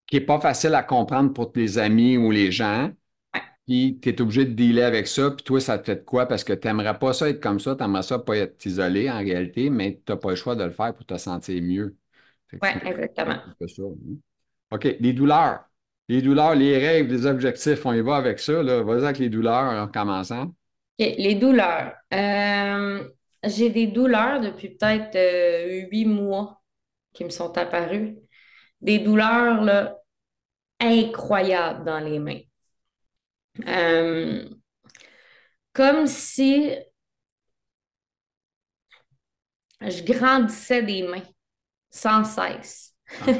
qui 0.06 0.16
n'est 0.16 0.24
pas 0.24 0.40
facile 0.40 0.74
à 0.74 0.82
comprendre 0.82 1.32
pour 1.32 1.52
tes 1.52 1.78
amis 1.78 2.16
ou 2.16 2.30
les 2.30 2.52
gens. 2.52 2.90
Puis 3.66 3.98
tu 4.02 4.08
es 4.08 4.20
obligé 4.20 4.44
de 4.44 4.52
dealer 4.52 4.82
avec 4.82 5.06
ça. 5.06 5.30
Puis 5.30 5.44
toi, 5.44 5.60
ça 5.60 5.78
te 5.78 5.84
fait 5.84 5.96
de 5.96 6.00
quoi? 6.00 6.26
Parce 6.26 6.42
que 6.42 6.52
tu 6.52 6.66
n'aimerais 6.66 6.98
pas 6.98 7.12
ça 7.12 7.28
être 7.28 7.40
comme 7.40 7.60
ça. 7.60 7.76
Tu 7.76 7.82
n'aimerais 7.82 8.02
ça 8.02 8.18
pas 8.18 8.36
être 8.36 8.64
isolé 8.66 9.10
en 9.10 9.18
réalité, 9.18 9.70
mais 9.70 10.00
tu 10.04 10.12
n'as 10.12 10.18
pas 10.18 10.30
le 10.30 10.36
choix 10.36 10.56
de 10.56 10.64
le 10.64 10.72
faire 10.72 10.94
pour 10.94 11.06
te 11.06 11.16
sentir 11.16 11.62
mieux. 11.62 11.96
Oui, 12.52 12.68
exactement. 12.84 13.30
Hein. 13.30 13.54
OK, 14.72 14.96
les 14.98 15.12
douleurs. 15.12 15.69
Les 16.10 16.22
douleurs, 16.22 16.56
les 16.56 16.76
rêves, 16.76 17.06
les 17.06 17.24
objectifs, 17.24 17.86
on 17.86 17.92
y 17.92 18.00
va 18.00 18.16
avec 18.16 18.40
ça. 18.40 18.60
Vas-y 18.64 19.04
avec 19.04 19.18
les 19.18 19.28
douleurs 19.28 19.80
en 19.80 19.86
commençant. 19.86 20.52
Les 20.98 21.36
douleurs. 21.36 21.94
Euh, 22.12 23.08
j'ai 23.44 23.70
des 23.70 23.86
douleurs 23.86 24.40
depuis 24.40 24.70
peut-être 24.70 25.14
euh, 25.14 25.86
huit 25.88 26.06
mois 26.06 26.64
qui 27.12 27.22
me 27.22 27.30
sont 27.30 27.56
apparues. 27.56 28.16
Des 28.80 28.98
douleurs 28.98 29.62
là, 29.62 29.98
incroyables 30.80 31.84
dans 31.84 32.00
les 32.00 32.18
mains. 32.18 32.40
Euh, 33.68 34.48
comme 35.72 36.08
si 36.08 36.72
je 39.80 40.02
grandissais 40.02 40.82
des 40.82 41.04
mains 41.04 41.22
sans 41.88 42.24
cesse. 42.24 42.96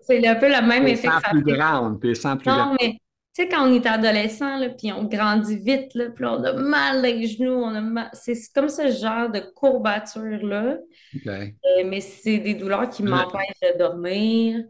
C'est 0.00 0.26
un 0.26 0.34
peu 0.36 0.48
le 0.48 0.66
même 0.66 0.86
effet. 0.86 1.08
Sans 1.08 1.20
plus 1.30 1.42
grande, 1.42 2.00
puis 2.00 2.16
sans 2.16 2.36
plus 2.36 2.50
non, 2.50 2.74
mais 2.80 2.98
tu 3.34 3.42
sais, 3.42 3.48
quand 3.48 3.68
on 3.68 3.72
est 3.74 3.84
adolescent, 3.84 4.58
là, 4.58 4.68
puis 4.68 4.92
on 4.92 5.04
grandit 5.04 5.56
vite, 5.56 5.92
là, 5.94 6.04
puis 6.14 6.24
on 6.24 6.44
a 6.44 6.52
mal 6.52 7.02
les 7.02 7.26
genoux, 7.26 7.64
on 7.64 7.96
a 7.96 8.08
C'est 8.12 8.36
comme 8.54 8.68
ce 8.68 8.92
genre 8.92 9.28
de 9.28 9.40
courbature-là. 9.40 10.78
Euh, 11.26 11.48
mais 11.84 12.00
c'est 12.00 12.38
des 12.38 12.54
douleurs 12.54 12.88
qui 12.88 13.02
m'empêchent 13.02 13.58
de 13.60 13.76
dormir, 13.76 14.62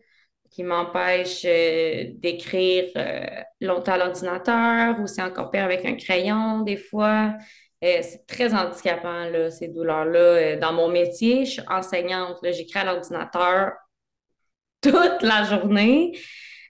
qui 0.51 0.63
m'empêchent 0.63 1.45
euh, 1.45 2.05
d'écrire 2.15 2.85
euh, 2.97 3.27
longtemps 3.61 3.93
à 3.93 3.99
l'ordinateur, 3.99 4.99
ou 4.99 5.07
c'est 5.07 5.23
encore 5.23 5.51
pire 5.51 5.65
avec 5.65 5.85
un 5.85 5.97
crayon, 5.97 6.63
des 6.63 6.79
fois. 6.79 7.35
c'est 7.83 8.25
très 8.27 8.55
handicapant, 8.55 9.29
là, 9.29 9.51
ces 9.51 9.69
douleurs-là. 9.69 10.57
dans 10.57 10.73
mon 10.73 10.89
métier, 10.89 11.45
je 11.45 11.51
suis 11.51 11.63
enseignante. 11.69 12.39
J'écris 12.43 12.79
à 12.79 12.85
l'ordinateur 12.87 13.73
toute 14.91 15.23
la 15.23 15.45
journée. 15.45 16.13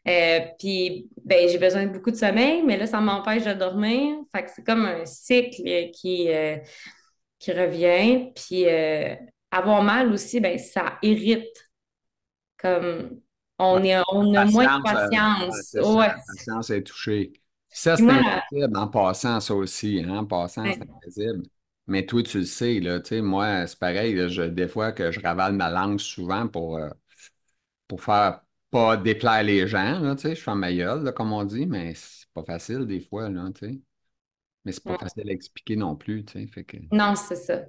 Euh, 0.06 0.40
puis, 0.58 1.08
ben, 1.24 1.48
j'ai 1.48 1.58
besoin 1.58 1.86
de 1.86 1.92
beaucoup 1.92 2.10
de 2.10 2.16
sommeil, 2.16 2.62
mais 2.62 2.76
là, 2.76 2.86
ça 2.86 3.00
m'empêche 3.00 3.44
de 3.44 3.54
dormir. 3.54 4.16
Fait 4.34 4.44
que 4.44 4.50
c'est 4.54 4.64
comme 4.64 4.84
un 4.84 5.06
cycle 5.06 5.90
qui, 5.92 6.28
euh, 6.28 6.58
qui 7.38 7.52
revient. 7.52 8.32
Puis, 8.34 8.66
euh, 8.68 9.14
avoir 9.50 9.82
mal 9.82 10.12
aussi, 10.12 10.40
ben, 10.40 10.58
ça 10.58 10.98
irrite. 11.02 11.70
Comme, 12.58 13.20
on, 13.58 13.82
est, 13.82 13.98
on 14.10 14.34
a 14.34 14.44
moins 14.46 14.78
de 14.78 14.82
patience. 14.82 15.74
ouais. 15.74 16.08
La 16.08 16.16
patience 16.36 16.70
est 16.70 16.82
touchée. 16.82 17.32
Ça, 17.68 17.96
c'est 17.96 18.08
invisible 18.08 18.76
en 18.76 18.88
passant, 18.88 19.40
ça 19.40 19.54
aussi. 19.54 20.02
Hein, 20.06 20.18
en 20.18 20.24
passant, 20.26 20.64
c'est 20.64 20.82
invisible. 20.82 21.46
Mais 21.86 22.06
toi, 22.06 22.22
tu 22.22 22.38
le 22.38 22.44
sais, 22.44 22.80
là, 22.80 23.00
tu 23.00 23.08
sais, 23.08 23.20
moi, 23.20 23.66
c'est 23.66 23.78
pareil. 23.78 24.14
des 24.52 24.68
fois 24.68 24.92
que 24.92 25.10
je 25.10 25.20
ravale 25.20 25.54
ma 25.54 25.70
langue 25.70 25.98
souvent 25.98 26.46
pour, 26.46 26.78
pour 27.88 28.02
faire 28.02 28.40
pas 28.70 28.96
déplaire 28.96 29.42
les 29.44 29.68
gens, 29.68 30.00
là, 30.00 30.16
tu 30.16 30.22
sais, 30.22 30.34
je 30.34 30.42
fais 30.42 30.54
ma 30.54 30.72
gueule, 30.72 31.12
comme 31.14 31.32
on 31.32 31.44
dit, 31.44 31.66
mais 31.66 31.94
c'est 31.94 32.26
pas 32.34 32.42
facile 32.42 32.86
des 32.86 33.00
fois, 33.00 33.30
là, 33.30 33.48
tu 33.54 33.66
sais. 33.66 33.80
Mais 34.64 34.72
c'est 34.72 34.82
pas 34.82 34.98
facile 34.98 35.28
à 35.28 35.32
expliquer 35.32 35.76
non 35.76 35.94
plus, 35.94 36.24
tu 36.24 36.32
sais. 36.32 36.46
Fait 36.48 36.64
que... 36.64 36.78
Non, 36.90 37.14
c'est 37.14 37.36
ça. 37.36 37.62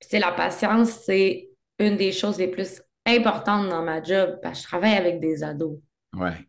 c'est 0.00 0.18
la 0.18 0.32
patience, 0.32 0.90
c'est 1.04 1.50
une 1.78 1.96
des 1.96 2.12
choses 2.12 2.38
les 2.38 2.48
plus 2.48 2.80
importantes 3.04 3.68
dans 3.68 3.82
ma 3.82 4.02
job, 4.02 4.38
parce 4.42 4.60
que 4.60 4.62
je 4.62 4.68
travaille 4.68 4.94
avec 4.94 5.20
des 5.20 5.42
ados. 5.42 5.78
Ouais. 6.14 6.46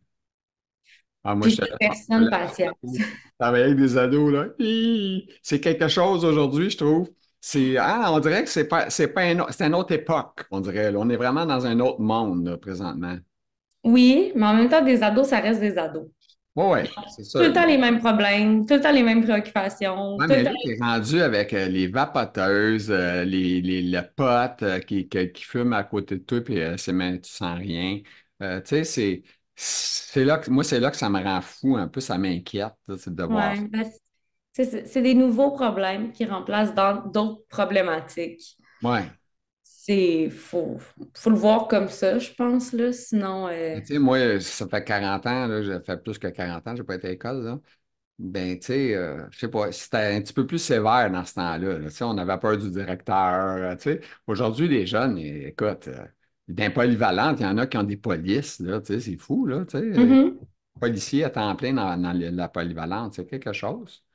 Ah, 1.24 1.36
moi, 1.36 1.50
je 1.50 1.58
personne 1.80 2.30
patiente. 2.30 2.78
Travailler 3.40 3.66
avec 3.66 3.78
des 3.78 3.98
ados, 3.98 4.32
là, 4.32 4.48
c'est 5.42 5.60
quelque 5.60 5.88
chose 5.88 6.24
aujourd'hui, 6.24 6.70
je 6.70 6.78
trouve. 6.78 7.10
C'est, 7.48 7.78
ah, 7.78 8.12
on 8.12 8.20
dirait 8.20 8.44
que 8.44 8.50
c'est 8.50 8.68
pas, 8.68 8.90
c'est 8.90 9.10
pas 9.10 9.22
un, 9.22 9.46
c'est 9.52 9.68
une 9.68 9.76
autre 9.76 9.92
époque, 9.92 10.48
on 10.50 10.62
dirait. 10.62 10.92
On 10.96 11.08
est 11.12 11.16
vraiment 11.16 11.46
dans 11.46 11.64
un 11.68 11.80
autre 11.80 12.02
monde, 12.02 12.56
présentement. 12.56 13.18
Oui, 13.84 14.32
mais 14.36 14.48
en 14.48 14.56
même 14.56 14.68
temps, 14.68 14.82
des 14.82 15.04
ados, 15.04 15.28
ça 15.28 15.42
reste 15.42 15.60
des 15.60 15.78
ados. 15.78 16.08
Oui, 16.56 16.66
ouais, 16.66 16.90
c'est 17.16 17.24
ça. 17.24 17.38
Tout 17.38 17.46
le 17.46 17.54
temps 17.54 17.68
les 17.68 17.78
mêmes 17.78 18.00
problèmes, 18.00 18.66
tout 18.66 18.74
le 18.74 18.82
temps 18.82 18.92
les 18.92 19.04
mêmes 19.04 19.24
préoccupations. 19.24 20.16
Ouais, 20.16 20.26
mais 20.28 20.42
là, 20.42 20.54
rendu 20.82 21.22
avec 21.22 21.54
euh, 21.54 21.68
les 21.68 21.86
vapoteuses, 21.86 22.90
euh, 22.90 23.24
les, 23.24 23.62
les, 23.62 23.84
le 23.84 24.02
pote 24.16 24.64
euh, 24.64 24.80
qui, 24.80 25.08
qui, 25.08 25.44
fume 25.44 25.74
à 25.74 25.84
côté 25.84 26.16
de 26.16 26.24
toi, 26.24 26.42
puis 26.42 26.58
c'est 26.78 26.94
même, 26.94 27.22
tu 27.22 27.30
sens 27.30 27.60
rien. 27.60 28.00
tu 28.40 28.48
sais, 28.66 28.84
c'est, 28.84 29.22
c'est 29.54 30.26
là 30.26 30.40
que, 30.40 30.50
moi, 30.50 30.64
c'est 30.64 30.80
là 30.80 30.90
que 30.90 30.98
ça 30.98 31.12
me 31.12 31.22
rend 31.22 31.42
fou 31.42 31.78
un 31.78 31.88
peu, 31.88 32.02
ça 32.02 32.18
m'inquiète, 32.18 32.74
c'est 32.98 33.14
de 33.14 33.24
voir. 33.24 33.54
Ben, 33.70 33.86
c'est 34.64 35.02
des 35.02 35.14
nouveaux 35.14 35.52
problèmes 35.52 36.12
qui 36.12 36.26
remplacent 36.26 36.74
d'autres 37.12 37.46
problématiques. 37.50 38.58
Ouais. 38.82 39.04
C'est 39.64 40.30
faut, 40.30 40.78
faut 41.14 41.30
le 41.30 41.36
voir 41.36 41.68
comme 41.68 41.90
ça, 41.90 42.18
je 42.18 42.32
pense, 42.34 42.72
là. 42.74 42.92
Sinon. 42.94 43.50
Euh, 43.50 43.80
tu 43.82 43.88
sais, 43.88 44.00
moi, 44.00 44.40
ça 44.40 44.68
fait 44.68 44.84
40 44.84 45.26
ans, 45.28 45.48
là, 45.48 45.62
j'ai 45.62 45.80
fait 45.82 46.02
plus 46.02 46.18
que 46.18 46.28
40 46.28 46.68
ans, 46.68 46.76
j'ai 46.76 46.84
pas 46.84 46.96
été 46.96 47.08
à 47.08 47.12
l'école, 47.12 47.44
là. 47.44 47.60
Ben, 48.18 48.58
tu 48.58 48.68
sais, 48.68 48.96
euh, 48.96 49.26
je 49.30 49.40
sais 49.40 49.50
pas, 49.50 49.74
c'était 49.74 50.16
un 50.16 50.22
petit 50.22 50.32
peu 50.32 50.48
plus 50.48 50.60
sévère 50.60 51.12
dans 51.12 51.26
ce 51.26 51.34
temps-là. 51.34 51.80
Tu 51.84 51.90
sais, 51.92 52.06
on 52.06 52.18
avait 52.18 52.38
peur 52.40 52.58
du 52.58 52.72
directeur. 52.72 53.58
Euh, 53.58 53.76
tu 53.76 53.82
sais, 53.82 54.02
aujourd'hui, 54.26 54.70
les 54.70 54.86
jeunes, 54.86 55.18
écoute, 55.18 55.90
d'un 56.48 56.70
polyvalente, 56.70 57.42
il 57.42 57.44
y 57.44 57.46
en 57.46 57.58
a 57.58 57.68
qui 57.68 57.78
ont 57.78 57.84
des 57.84 57.98
polices, 57.98 58.62
là. 58.62 58.80
Tu 58.80 58.94
sais, 58.94 59.00
c'est 59.02 59.18
fou, 59.18 59.46
là. 59.46 59.66
Tu 59.66 59.78
sais, 59.78 59.84
mm-hmm. 59.84 60.38
policier 60.80 61.26
à 61.26 61.30
temps 61.30 61.56
plein 61.58 61.74
dans, 61.74 62.02
dans 62.02 62.14
la 62.14 62.48
polyvalente, 62.48 63.16
c'est 63.16 63.26
quelque 63.26 63.52
chose. 63.52 64.06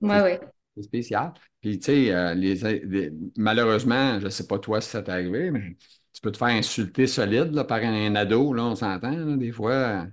Oui, 0.00 0.16
oui. 0.24 0.30
C'est 0.76 0.82
spécial. 0.82 1.32
Puis, 1.60 1.78
tu 1.78 1.86
sais, 1.86 2.12
euh, 2.12 3.10
malheureusement, 3.36 4.20
je 4.20 4.26
ne 4.26 4.30
sais 4.30 4.46
pas 4.46 4.58
toi 4.58 4.80
si 4.80 4.90
ça 4.90 5.02
t'est 5.02 5.10
arrivé, 5.10 5.50
mais 5.50 5.76
tu 6.12 6.20
peux 6.20 6.30
te 6.30 6.36
faire 6.36 6.48
insulter 6.48 7.06
solide 7.06 7.52
là, 7.52 7.64
par 7.64 7.78
un, 7.78 8.14
ado, 8.14 8.52
là, 8.52 8.64
on 8.64 8.74
s'entend, 8.74 9.36
des 9.36 9.52
fois. 9.52 10.06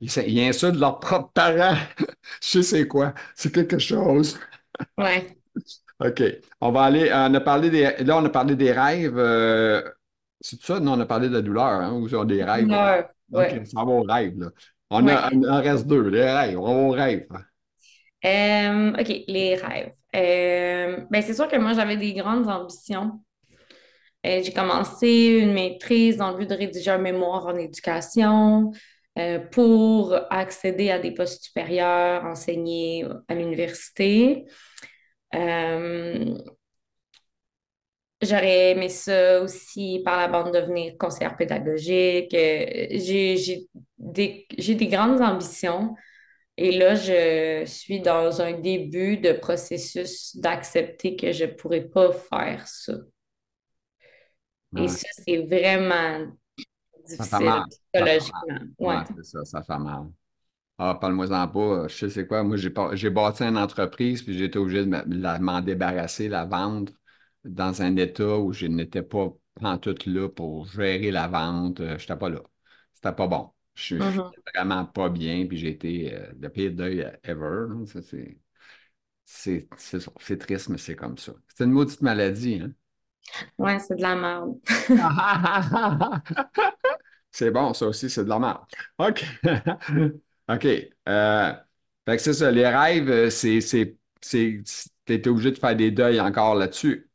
Ils, 0.00 0.10
ils, 0.26 0.40
insultent 0.40 0.78
leurs 0.78 0.98
propres 0.98 1.32
parents. 1.32 1.76
je 2.42 2.60
sais 2.60 2.88
quoi. 2.88 3.14
C'est 3.34 3.52
quelque 3.52 3.78
chose. 3.78 4.38
Oui. 4.98 5.28
OK. 6.00 6.22
On 6.60 6.72
va 6.72 6.82
aller. 6.82 7.10
On 7.12 7.34
a 7.34 7.40
parlé 7.40 7.70
des. 7.70 7.94
Là, 8.00 8.16
on 8.16 8.24
a 8.24 8.30
parlé 8.30 8.56
des 8.56 8.72
rêves. 8.72 9.18
Euh, 9.18 9.82
c'est 10.40 10.60
ça? 10.62 10.80
Non, 10.80 10.92
on 10.94 11.00
a 11.00 11.06
parlé 11.06 11.28
de 11.28 11.34
la 11.34 11.42
douleur, 11.42 11.64
hein, 11.64 11.92
ou 11.92 12.24
des 12.24 12.42
rêves. 12.42 12.64
Douleur. 12.64 13.10
OK, 13.32 13.66
ça 13.66 13.84
va 13.84 13.90
aux 13.90 14.02
rêves, 14.02 14.38
là. 14.38 14.50
On 14.92 15.06
a, 15.06 15.30
en 15.32 15.62
reste 15.62 15.86
deux, 15.86 16.08
les 16.08 16.24
rêves. 16.24 16.58
On 16.58 16.74
va 16.74 16.80
aux 16.80 16.90
rêves. 16.90 17.26
Euh, 18.24 18.92
OK, 18.92 19.08
les 19.28 19.54
rêves. 19.56 19.92
Euh, 20.14 21.04
ben, 21.10 21.22
c'est 21.22 21.34
sûr 21.34 21.48
que 21.48 21.56
moi, 21.56 21.72
j'avais 21.72 21.96
des 21.96 22.12
grandes 22.14 22.48
ambitions. 22.48 23.20
Euh, 24.26 24.42
j'ai 24.42 24.52
commencé 24.52 25.38
une 25.40 25.52
maîtrise 25.54 26.18
dans 26.18 26.32
le 26.32 26.38
but 26.38 26.50
de 26.50 26.54
rédiger 26.54 26.90
un 26.90 26.98
mémoire 26.98 27.46
en 27.46 27.56
éducation 27.56 28.72
pour 29.50 30.16
accéder 30.30 30.90
à 30.90 30.98
des 30.98 31.10
postes 31.12 31.42
supérieurs, 31.44 32.24
enseigner 32.24 33.04
à 33.28 33.34
l'université. 33.34 34.46
J'aurais 38.22 38.72
aimé 38.72 38.88
ça 38.90 39.40
aussi 39.40 40.02
par 40.04 40.18
la 40.18 40.28
bande 40.28 40.52
devenir 40.54 40.96
conseillère 40.98 41.36
pédagogique. 41.36 42.30
j'ai 42.32 43.66
des, 43.98 44.46
des 44.58 44.86
grandes 44.88 45.20
ambitions. 45.22 45.94
Et 46.62 46.72
là, 46.72 46.94
je 46.94 47.64
suis 47.64 48.00
dans 48.00 48.42
un 48.42 48.52
début 48.52 49.16
de 49.16 49.32
processus 49.32 50.36
d'accepter 50.36 51.16
que 51.16 51.32
je 51.32 51.44
ne 51.44 51.52
pourrais 51.52 51.88
pas 51.88 52.12
faire 52.12 52.68
ça. 52.68 52.92
Et 54.76 54.86
ça, 54.86 55.08
c'est 55.24 55.38
vraiment 55.38 56.30
difficile 57.08 57.62
psychologiquement. 57.70 58.58
Ouais, 58.78 59.02
c'est 59.16 59.24
ça, 59.24 59.44
ça 59.46 59.62
fait 59.62 59.78
mal. 59.78 60.08
Ah, 60.76 60.98
parle-moi-en 61.00 61.48
pas. 61.48 61.88
Je 61.88 61.94
sais 61.96 62.10
c'est 62.10 62.26
quoi. 62.26 62.42
Moi, 62.42 62.58
j'ai 62.58 63.10
bâti 63.10 63.42
une 63.42 63.56
entreprise, 63.56 64.22
puis 64.22 64.36
j'ai 64.36 64.44
été 64.44 64.58
obligé 64.58 64.84
de 64.84 65.38
m'en 65.42 65.62
débarrasser, 65.62 66.28
la 66.28 66.44
vendre 66.44 66.92
dans 67.42 67.80
un 67.80 67.96
état 67.96 68.36
où 68.36 68.52
je 68.52 68.66
n'étais 68.66 69.02
pas 69.02 69.32
en 69.62 69.78
tout 69.78 69.96
là 70.04 70.28
pour 70.28 70.66
gérer 70.66 71.10
la 71.10 71.26
vente. 71.26 71.78
Je 71.78 71.92
n'étais 71.92 72.16
pas 72.16 72.28
là. 72.28 72.42
C'était 72.92 73.14
pas 73.14 73.26
bon. 73.26 73.48
Je 73.80 73.86
suis 73.86 73.94
mm-hmm. 73.96 74.30
vraiment 74.54 74.84
pas 74.84 75.08
bien, 75.08 75.46
puis 75.46 75.56
j'ai 75.56 75.70
été 75.70 76.14
euh, 76.14 76.30
le 76.38 76.50
pire 76.50 76.72
deuil 76.72 77.10
ever. 77.24 77.66
C'est 79.24 80.38
triste, 80.38 80.68
mais 80.68 80.76
c'est 80.76 80.94
comme 80.94 81.16
ça. 81.16 81.32
C'est 81.48 81.64
une 81.64 81.70
maudite 81.70 82.02
maladie, 82.02 82.60
hein? 82.62 82.72
Ouais, 83.56 83.78
c'est 83.78 83.96
de 83.96 84.02
la 84.02 84.16
merde. 84.16 84.58
c'est 87.30 87.50
bon, 87.50 87.72
ça 87.72 87.86
aussi, 87.86 88.10
c'est 88.10 88.24
de 88.24 88.28
la 88.28 88.38
merde. 88.38 88.64
OK. 88.98 89.24
OK. 90.48 90.66
Euh, 91.08 91.52
fait 92.06 92.16
que 92.16 92.22
c'est 92.22 92.34
ça, 92.34 92.50
les 92.50 92.66
rêves, 92.66 93.08
euh, 93.08 93.30
c'est. 93.30 93.96
Tu 94.20 94.62
es 95.08 95.28
obligé 95.28 95.52
de 95.52 95.58
faire 95.58 95.76
des 95.76 95.90
deuils 95.90 96.20
encore 96.20 96.54
là-dessus. 96.54 97.08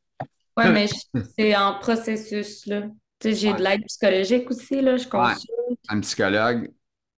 Oui, 0.58 0.64
mais 0.72 0.88
c'est 1.38 1.56
en 1.56 1.78
processus, 1.78 2.66
là. 2.66 2.88
Tu 3.26 3.34
sais, 3.34 3.40
j'ai 3.40 3.54
de 3.54 3.64
l'aide 3.64 3.84
psychologique 3.86 4.52
aussi, 4.52 4.82
là. 4.82 4.98
Je 4.98 5.08
consulte. 5.08 5.50
Un 5.90 6.00
psychologue? 6.02 6.72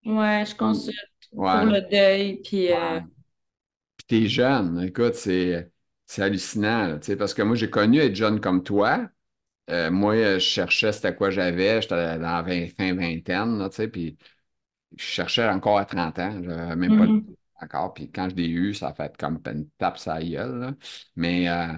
Ouais, 0.06 0.44
je 0.46 0.54
consulte 0.54 0.96
pour 1.30 1.44
le 1.44 1.90
deuil. 1.90 2.40
Puis. 2.42 2.72
Euh... 2.72 3.00
Puis 3.96 4.06
t'es 4.06 4.26
jeune. 4.26 4.80
Écoute, 4.84 5.14
c'est 5.14 5.70
hallucinant, 6.16 6.98
tu 6.98 7.06
sais, 7.06 7.16
parce 7.16 7.34
que 7.34 7.42
moi, 7.42 7.56
j'ai 7.56 7.68
connu 7.68 7.98
être 7.98 8.14
jeune 8.14 8.40
comme 8.40 8.62
toi. 8.62 9.06
Euh, 9.68 9.90
moi, 9.90 10.14
je 10.16 10.38
cherchais 10.38 10.92
c'était 10.92 11.14
quoi 11.14 11.28
j'avais. 11.28 11.82
J'étais 11.82 12.18
dans 12.18 12.42
la 12.42 12.68
fin 12.68 12.94
vingtaine, 12.94 13.68
tu 13.68 13.76
sais, 13.76 13.88
puis 13.88 14.16
je 14.96 15.04
cherchais 15.04 15.46
encore 15.46 15.78
à 15.78 15.84
30 15.84 16.18
ans. 16.18 16.42
Je 16.42 16.74
même 16.74 16.98
pas 16.98 17.04
mm-hmm. 17.04 17.34
encore. 17.60 17.92
Puis 17.92 18.10
quand 18.10 18.30
je 18.30 18.34
l'ai 18.36 18.48
eu, 18.48 18.72
ça 18.72 18.88
a 18.88 18.94
fait 18.94 19.14
comme 19.18 19.40
une 19.46 19.68
tape 19.76 19.98
sa 19.98 20.22
gueule. 20.22 20.74
Mais 21.16 21.50
euh, 21.50 21.74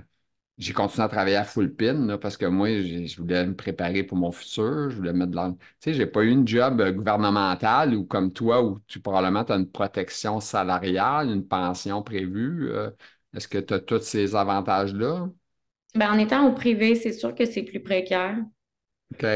j'ai 0.60 0.74
continué 0.74 1.06
à 1.06 1.08
travailler 1.08 1.36
à 1.36 1.44
full 1.44 1.74
pin 1.74 2.18
parce 2.18 2.36
que 2.36 2.44
moi, 2.44 2.68
je 2.68 3.16
voulais 3.16 3.46
me 3.46 3.56
préparer 3.56 4.02
pour 4.02 4.18
mon 4.18 4.30
futur. 4.30 4.90
Je 4.90 4.96
voulais 4.96 5.14
mettre 5.14 5.30
de 5.30 5.36
l'argent. 5.36 5.54
Tu 5.54 5.66
sais, 5.80 5.94
j'ai 5.94 6.06
pas 6.06 6.22
eu 6.22 6.30
une 6.30 6.46
job 6.46 6.82
euh, 6.82 6.92
gouvernementale 6.92 7.94
ou 7.94 8.04
comme 8.04 8.30
toi 8.30 8.62
où 8.62 8.78
tu 8.86 9.00
probablement 9.00 9.42
as 9.42 9.54
une 9.54 9.70
protection 9.70 10.38
salariale, 10.38 11.30
une 11.30 11.48
pension 11.48 12.02
prévue. 12.02 12.70
Euh. 12.72 12.90
Est-ce 13.34 13.48
que 13.48 13.56
tu 13.56 13.72
as 13.72 13.80
tous 13.80 14.02
ces 14.02 14.36
avantages-là? 14.36 15.30
Ben, 15.94 16.12
en 16.12 16.18
étant 16.18 16.46
au 16.46 16.52
privé, 16.52 16.94
c'est 16.94 17.14
sûr 17.14 17.34
que 17.34 17.46
c'est 17.46 17.62
plus 17.62 17.80
précaire. 17.80 18.36
OK. 19.14 19.26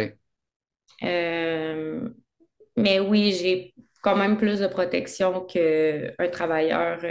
Euh, 1.04 2.08
mais 2.76 3.00
oui, 3.00 3.32
j'ai 3.32 3.74
quand 4.02 4.16
même 4.16 4.37
plus 4.37 4.60
de 4.60 4.66
protection 4.66 5.40
qu'un 5.40 6.28
travailleur 6.30 7.02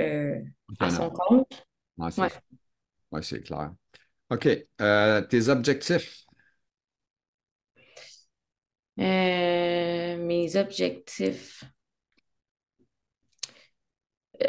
à 0.80 0.89
son 0.91 1.10
compte. 1.10 1.65
Oui, 1.97 3.23
c'est 3.23 3.41
clair. 3.41 3.73
OK. 4.34 4.48
Euh, 4.82 5.22
tes 5.22 5.48
objectifs? 5.50 6.26
Euh, 9.00 10.17
mes 10.17 10.56
objectifs. 10.56 11.63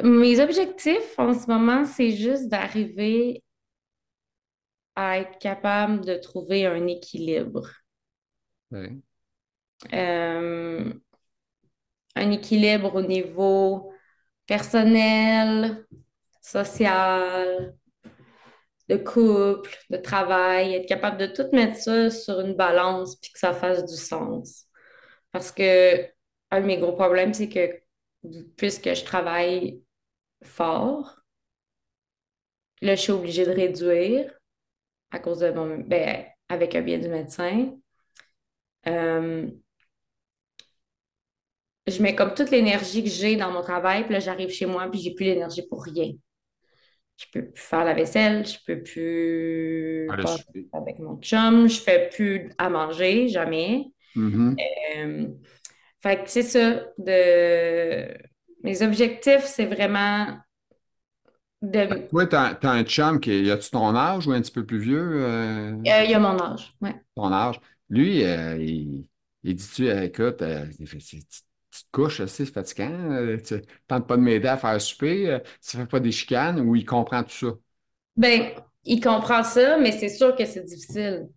Mes 0.02 0.40
objectifs 0.40 1.18
en 1.18 1.34
ce 1.34 1.46
moment, 1.48 1.84
c'est 1.84 2.12
juste 2.12 2.48
d'arriver 2.48 3.42
à 4.96 5.18
être 5.18 5.38
capable 5.38 6.04
de 6.04 6.14
trouver 6.16 6.64
un 6.66 6.86
équilibre. 6.86 7.68
Euh, 8.72 8.90
un 12.16 12.30
équilibre 12.30 12.94
au 12.94 13.02
niveau 13.02 13.92
personnel, 14.46 15.86
social, 16.40 17.76
de 18.88 18.96
couple, 18.96 19.70
de 19.90 19.96
travail, 19.96 20.74
être 20.74 20.88
capable 20.88 21.18
de 21.18 21.26
tout 21.26 21.48
mettre 21.52 21.78
ça 21.78 22.10
sur 22.10 22.40
une 22.40 22.54
balance 22.54 23.16
puis 23.16 23.32
que 23.32 23.38
ça 23.38 23.52
fasse 23.54 23.84
du 23.84 23.96
sens. 23.96 24.66
Parce 25.32 25.52
que 25.52 26.06
un 26.50 26.60
de 26.60 26.66
mes 26.66 26.78
gros 26.78 26.92
problèmes, 26.92 27.34
c'est 27.34 27.48
que 27.48 27.80
puisque 28.56 28.94
je 28.94 29.04
travaille 29.04 29.82
fort, 30.42 31.20
là, 32.82 32.94
je 32.94 33.00
suis 33.00 33.12
obligée 33.12 33.46
de 33.46 33.52
réduire 33.52 34.32
à 35.10 35.18
cause 35.18 35.40
de 35.40 35.50
mon. 35.50 35.78
Ben, 35.78 36.26
avec 36.48 36.74
un 36.74 36.82
bien 36.82 36.98
du 36.98 37.08
médecin. 37.08 37.74
Euh, 38.86 39.50
je 41.86 42.02
mets 42.02 42.14
comme 42.14 42.34
toute 42.34 42.50
l'énergie 42.50 43.02
que 43.02 43.10
j'ai 43.10 43.36
dans 43.36 43.50
mon 43.50 43.62
travail, 43.62 44.04
puis 44.04 44.12
là, 44.12 44.20
j'arrive 44.20 44.50
chez 44.50 44.66
moi, 44.66 44.88
puis 44.90 45.00
j'ai 45.00 45.14
plus 45.14 45.24
l'énergie 45.24 45.62
pour 45.66 45.84
rien 45.84 46.12
je 47.16 47.26
peux 47.32 47.46
plus 47.46 47.62
faire 47.62 47.84
la 47.84 47.94
vaisselle, 47.94 48.46
je 48.46 48.58
peux 48.66 48.82
plus 48.82 50.08
avec 50.72 50.98
mon 50.98 51.16
chum, 51.20 51.68
je 51.68 51.80
fais 51.80 52.08
plus 52.12 52.50
à 52.58 52.68
manger, 52.68 53.28
jamais. 53.28 53.86
Euh, 54.16 55.26
fait 56.02 56.24
que 56.24 56.30
c'est 56.30 56.42
ça. 56.42 56.82
De... 56.98 58.08
Mes 58.62 58.82
objectifs, 58.82 59.44
c'est 59.44 59.66
vraiment 59.66 60.38
de. 61.60 62.08
Toi, 62.08 62.26
tu 62.26 62.36
as, 62.36 62.58
un 62.62 62.84
chum 62.84 63.20
qui. 63.20 63.50
a 63.50 63.58
tu 63.58 63.70
ton 63.70 63.94
âge 63.94 64.26
ou 64.26 64.32
un 64.32 64.40
petit 64.40 64.52
peu 64.52 64.64
plus 64.64 64.78
vieux? 64.78 65.24
Euh? 65.24 65.72
Euh, 65.72 66.04
il 66.04 66.14
a 66.14 66.18
mon 66.18 66.38
âge, 66.40 66.74
oui. 66.80 66.90
Ton 67.14 67.32
âge. 67.32 67.60
Lui, 67.90 68.22
il, 68.22 69.08
il 69.42 69.54
dit-tu, 69.54 69.88
écoute, 69.88 70.42
tu 71.74 71.84
te 71.84 71.90
couches, 71.90 72.24
c'est 72.26 72.46
fatigant, 72.46 73.10
euh, 73.12 73.36
tu 73.36 73.54
ne 73.54 73.60
tentes 73.88 74.06
pas 74.06 74.16
de 74.16 74.22
m'aider 74.22 74.48
à 74.48 74.56
faire 74.56 74.80
souper, 74.80 75.28
euh, 75.30 75.38
tu 75.60 75.76
ne 75.76 75.82
fais 75.82 75.88
pas 75.88 76.00
des 76.00 76.12
chicanes 76.12 76.60
ou 76.60 76.76
il 76.76 76.84
comprend 76.84 77.24
tout 77.24 77.30
ça? 77.30 77.48
Ben, 78.16 78.52
il 78.84 79.00
comprend 79.00 79.42
ça, 79.42 79.78
mais 79.78 79.92
c'est 79.92 80.08
sûr 80.08 80.36
que 80.36 80.44
c'est 80.44 80.64
difficile. 80.64 81.28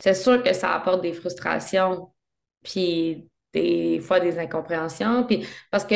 C'est 0.00 0.14
sûr 0.14 0.42
que 0.42 0.52
ça 0.52 0.74
apporte 0.74 1.02
des 1.02 1.12
frustrations, 1.12 2.12
puis 2.62 3.28
des 3.52 4.00
fois 4.00 4.20
des 4.20 4.38
incompréhensions, 4.38 5.24
puis 5.24 5.46
parce 5.70 5.84
que 5.84 5.94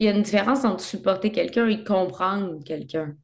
il 0.00 0.06
y 0.06 0.08
a 0.08 0.12
une 0.12 0.22
différence 0.22 0.64
entre 0.64 0.82
supporter 0.82 1.30
quelqu'un 1.30 1.68
et 1.68 1.84
comprendre 1.84 2.62
quelqu'un. 2.64 3.14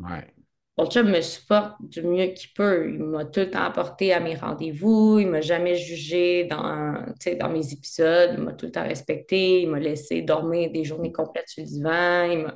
Ouais. 0.00 0.37
Mon 0.78 0.84
me 1.04 1.20
supporte 1.22 1.74
du 1.80 2.02
mieux 2.02 2.28
qu'il 2.28 2.50
peut. 2.54 2.88
Il 2.94 3.00
m'a 3.00 3.24
tout 3.24 3.40
le 3.40 3.50
temps 3.50 3.64
apporté 3.64 4.12
à 4.12 4.20
mes 4.20 4.36
rendez-vous. 4.36 5.18
Il 5.18 5.26
m'a 5.26 5.40
jamais 5.40 5.74
jugé 5.74 6.44
dans, 6.44 7.04
dans 7.40 7.48
mes 7.50 7.72
épisodes. 7.72 8.30
Il 8.38 8.44
m'a 8.44 8.52
tout 8.52 8.66
le 8.66 8.72
temps 8.72 8.84
respecté. 8.84 9.62
Il 9.62 9.70
m'a 9.70 9.80
laissé 9.80 10.22
dormir 10.22 10.70
des 10.70 10.84
journées 10.84 11.10
complètes 11.12 11.48
sur 11.48 11.64
le 11.64 11.68
divan. 11.68 12.52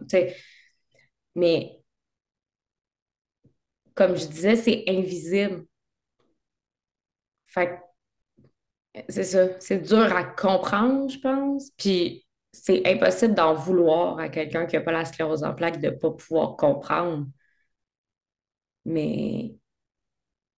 Mais 1.34 1.82
comme 3.94 4.16
je 4.16 4.26
disais, 4.26 4.56
c'est 4.56 4.84
invisible. 4.88 5.66
Fait 7.46 7.78
c'est 9.08 9.24
ça. 9.24 9.48
C'est 9.60 9.78
dur 9.78 10.14
à 10.14 10.24
comprendre, 10.24 11.08
je 11.10 11.18
pense. 11.18 11.70
Puis 11.76 12.26
c'est 12.52 12.86
impossible 12.86 13.34
d'en 13.34 13.54
vouloir 13.54 14.18
à 14.18 14.28
quelqu'un 14.28 14.66
qui 14.66 14.76
n'a 14.76 14.82
pas 14.82 14.92
la 14.92 15.04
sclérose 15.04 15.44
en 15.44 15.54
plaques 15.54 15.80
de 15.80 15.88
ne 15.88 15.94
pas 15.96 16.10
pouvoir 16.10 16.56
comprendre. 16.56 17.26
Mais 18.84 19.54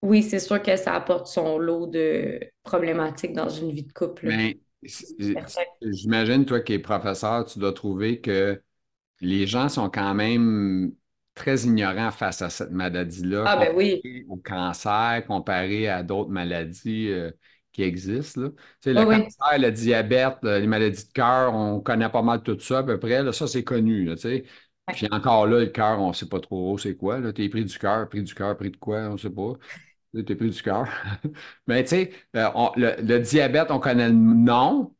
oui, 0.02 0.22
c'est 0.22 0.38
sûr 0.38 0.62
que 0.62 0.76
ça 0.76 0.94
apporte 0.94 1.26
son 1.26 1.58
lot 1.58 1.86
de 1.86 2.40
problématiques 2.62 3.32
dans 3.32 3.48
une 3.48 3.70
vie 3.70 3.84
de 3.84 3.92
couple. 3.92 4.26
Mais 4.26 4.58
j'imagine, 5.82 6.44
toi 6.44 6.60
qui 6.60 6.74
es 6.74 6.78
professeur, 6.78 7.46
tu 7.46 7.58
dois 7.58 7.72
trouver 7.72 8.20
que 8.20 8.60
les 9.20 9.46
gens 9.46 9.68
sont 9.68 9.88
quand 9.88 10.14
même 10.14 10.92
très 11.34 11.62
ignorants 11.62 12.10
face 12.10 12.42
à 12.42 12.50
cette 12.50 12.70
maladie-là. 12.70 13.44
Ah, 13.46 13.56
ben 13.56 13.74
oui. 13.74 14.02
Au 14.28 14.36
cancer, 14.36 15.24
comparé 15.26 15.88
à 15.88 16.02
d'autres 16.02 16.30
maladies 16.30 17.08
euh, 17.08 17.30
qui 17.72 17.82
existent. 17.82 18.42
Là. 18.42 18.48
Tu 18.50 18.56
sais, 18.82 18.92
le 18.92 19.04
cancer, 19.04 19.58
le 19.58 19.70
diabète, 19.70 20.36
les 20.42 20.66
maladies 20.66 21.06
de 21.06 21.12
cœur, 21.12 21.54
on 21.54 21.80
connaît 21.80 22.10
pas 22.10 22.22
mal 22.22 22.42
tout 22.42 22.58
ça 22.60 22.78
à 22.78 22.82
peu 22.82 22.98
près. 22.98 23.22
Là, 23.22 23.32
ça, 23.32 23.46
c'est 23.46 23.64
connu. 23.64 24.06
tu 24.14 24.18
sais. 24.18 24.44
Puis 24.88 25.08
encore 25.10 25.46
là, 25.46 25.60
le 25.60 25.66
cœur, 25.66 26.00
on 26.00 26.08
ne 26.08 26.12
sait 26.12 26.28
pas 26.28 26.40
trop 26.40 26.76
c'est 26.78 26.96
quoi. 26.96 27.20
Tu 27.32 27.44
es 27.44 27.48
pris 27.48 27.64
du 27.64 27.78
cœur, 27.78 28.08
pris 28.08 28.22
du 28.22 28.34
cœur, 28.34 28.56
pris 28.56 28.70
de 28.70 28.76
quoi, 28.76 28.98
on 29.08 29.12
ne 29.12 29.16
sait 29.18 29.30
pas. 29.30 29.52
Tu 30.14 30.20
es 30.32 30.36
pris 30.36 30.50
du 30.50 30.62
cœur. 30.62 30.86
Mais 31.66 31.82
tu 31.84 31.90
sais, 31.90 32.12
euh, 32.36 32.48
le, 32.76 33.18
diabète, 33.18 33.70
on 33.70 33.80
connaît 33.80 34.08
le 34.08 34.14
nom. 34.14 34.94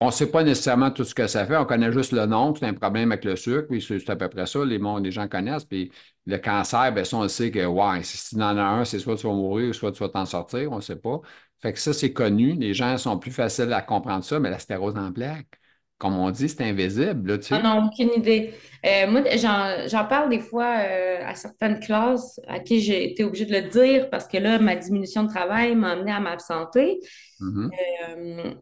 On 0.00 0.06
ne 0.06 0.12
sait 0.12 0.30
pas 0.30 0.44
nécessairement 0.44 0.90
tout 0.92 1.04
ce 1.04 1.14
que 1.14 1.26
ça 1.26 1.46
fait. 1.46 1.56
On 1.56 1.66
connaît 1.66 1.92
juste 1.92 2.12
le 2.12 2.26
nom, 2.26 2.54
c'est 2.54 2.66
un 2.66 2.74
problème 2.74 3.12
avec 3.12 3.24
le 3.24 3.36
sucre. 3.36 3.68
Puis 3.68 3.82
c'est 3.82 4.08
à 4.10 4.16
peu 4.16 4.28
près 4.28 4.46
ça. 4.46 4.64
Les, 4.64 5.10
gens 5.10 5.28
connaissent. 5.28 5.64
Puis 5.64 5.92
le 6.26 6.38
cancer, 6.38 6.92
ben 6.94 7.04
ça, 7.04 7.16
on 7.18 7.28
sait 7.28 7.50
que, 7.50 7.66
ouais, 7.66 8.02
si 8.04 8.36
tu 8.36 8.42
en 8.42 8.56
as 8.56 8.62
un, 8.62 8.84
c'est 8.84 8.98
soit 9.00 9.16
tu 9.16 9.26
vas 9.26 9.34
mourir, 9.34 9.74
soit 9.74 9.92
tu 9.92 10.00
vas 10.00 10.08
t'en 10.08 10.26
sortir. 10.26 10.72
On 10.72 10.76
ne 10.76 10.80
sait 10.80 10.96
pas. 10.96 11.20
Fait 11.60 11.72
que 11.72 11.78
ça, 11.80 11.92
c'est 11.92 12.12
connu. 12.12 12.54
Les 12.54 12.74
gens 12.74 12.96
sont 12.98 13.18
plus 13.18 13.32
faciles 13.32 13.72
à 13.72 13.82
comprendre 13.82 14.24
ça, 14.24 14.38
mais 14.40 14.50
la 14.50 14.58
stérose 14.58 14.96
en 14.96 15.12
plaque. 15.12 15.58
Comme 15.98 16.16
on 16.16 16.30
dit, 16.30 16.48
c'est 16.48 16.62
invisible, 16.62 17.40
tu 17.40 17.48
sais. 17.48 17.56
Ah 17.56 17.62
non, 17.62 17.86
aucune 17.86 18.10
idée. 18.16 18.54
Euh, 18.86 19.10
moi, 19.10 19.22
j'en 19.34 20.04
parle 20.04 20.30
des 20.30 20.38
fois 20.38 20.76
euh, 20.78 21.20
à 21.26 21.34
certaines 21.34 21.80
classes 21.80 22.40
à 22.46 22.60
qui 22.60 22.80
j'ai 22.80 23.10
été 23.10 23.24
obligée 23.24 23.46
de 23.46 23.52
le 23.52 23.62
dire 23.62 24.08
parce 24.08 24.28
que 24.28 24.38
là, 24.38 24.60
ma 24.60 24.76
diminution 24.76 25.24
de 25.24 25.28
travail 25.28 25.74
m'a 25.74 25.90
amené 25.90 26.12
à 26.12 26.20
m'absenter. 26.20 27.00
Euh, 27.42 28.54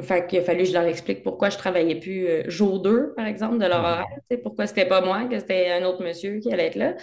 fait 0.00 0.28
qu'il 0.28 0.38
a 0.38 0.42
fallu 0.42 0.60
que 0.60 0.68
je 0.68 0.72
leur 0.72 0.84
explique 0.84 1.24
pourquoi 1.24 1.50
je 1.50 1.58
travaillais 1.58 1.96
plus 1.96 2.28
jour 2.48 2.80
2, 2.80 3.14
par 3.16 3.26
exemple, 3.26 3.58
de 3.58 3.66
leur 3.66 3.82
mm-hmm. 3.82 3.92
horaire. 3.92 4.40
Pourquoi 4.44 4.68
c'était 4.68 4.86
pas 4.86 5.00
moi, 5.00 5.24
que 5.24 5.40
c'était 5.40 5.72
un 5.72 5.84
autre 5.84 6.04
monsieur 6.04 6.38
qui 6.38 6.52
allait 6.52 6.66
être 6.66 6.76
là. 6.76 6.94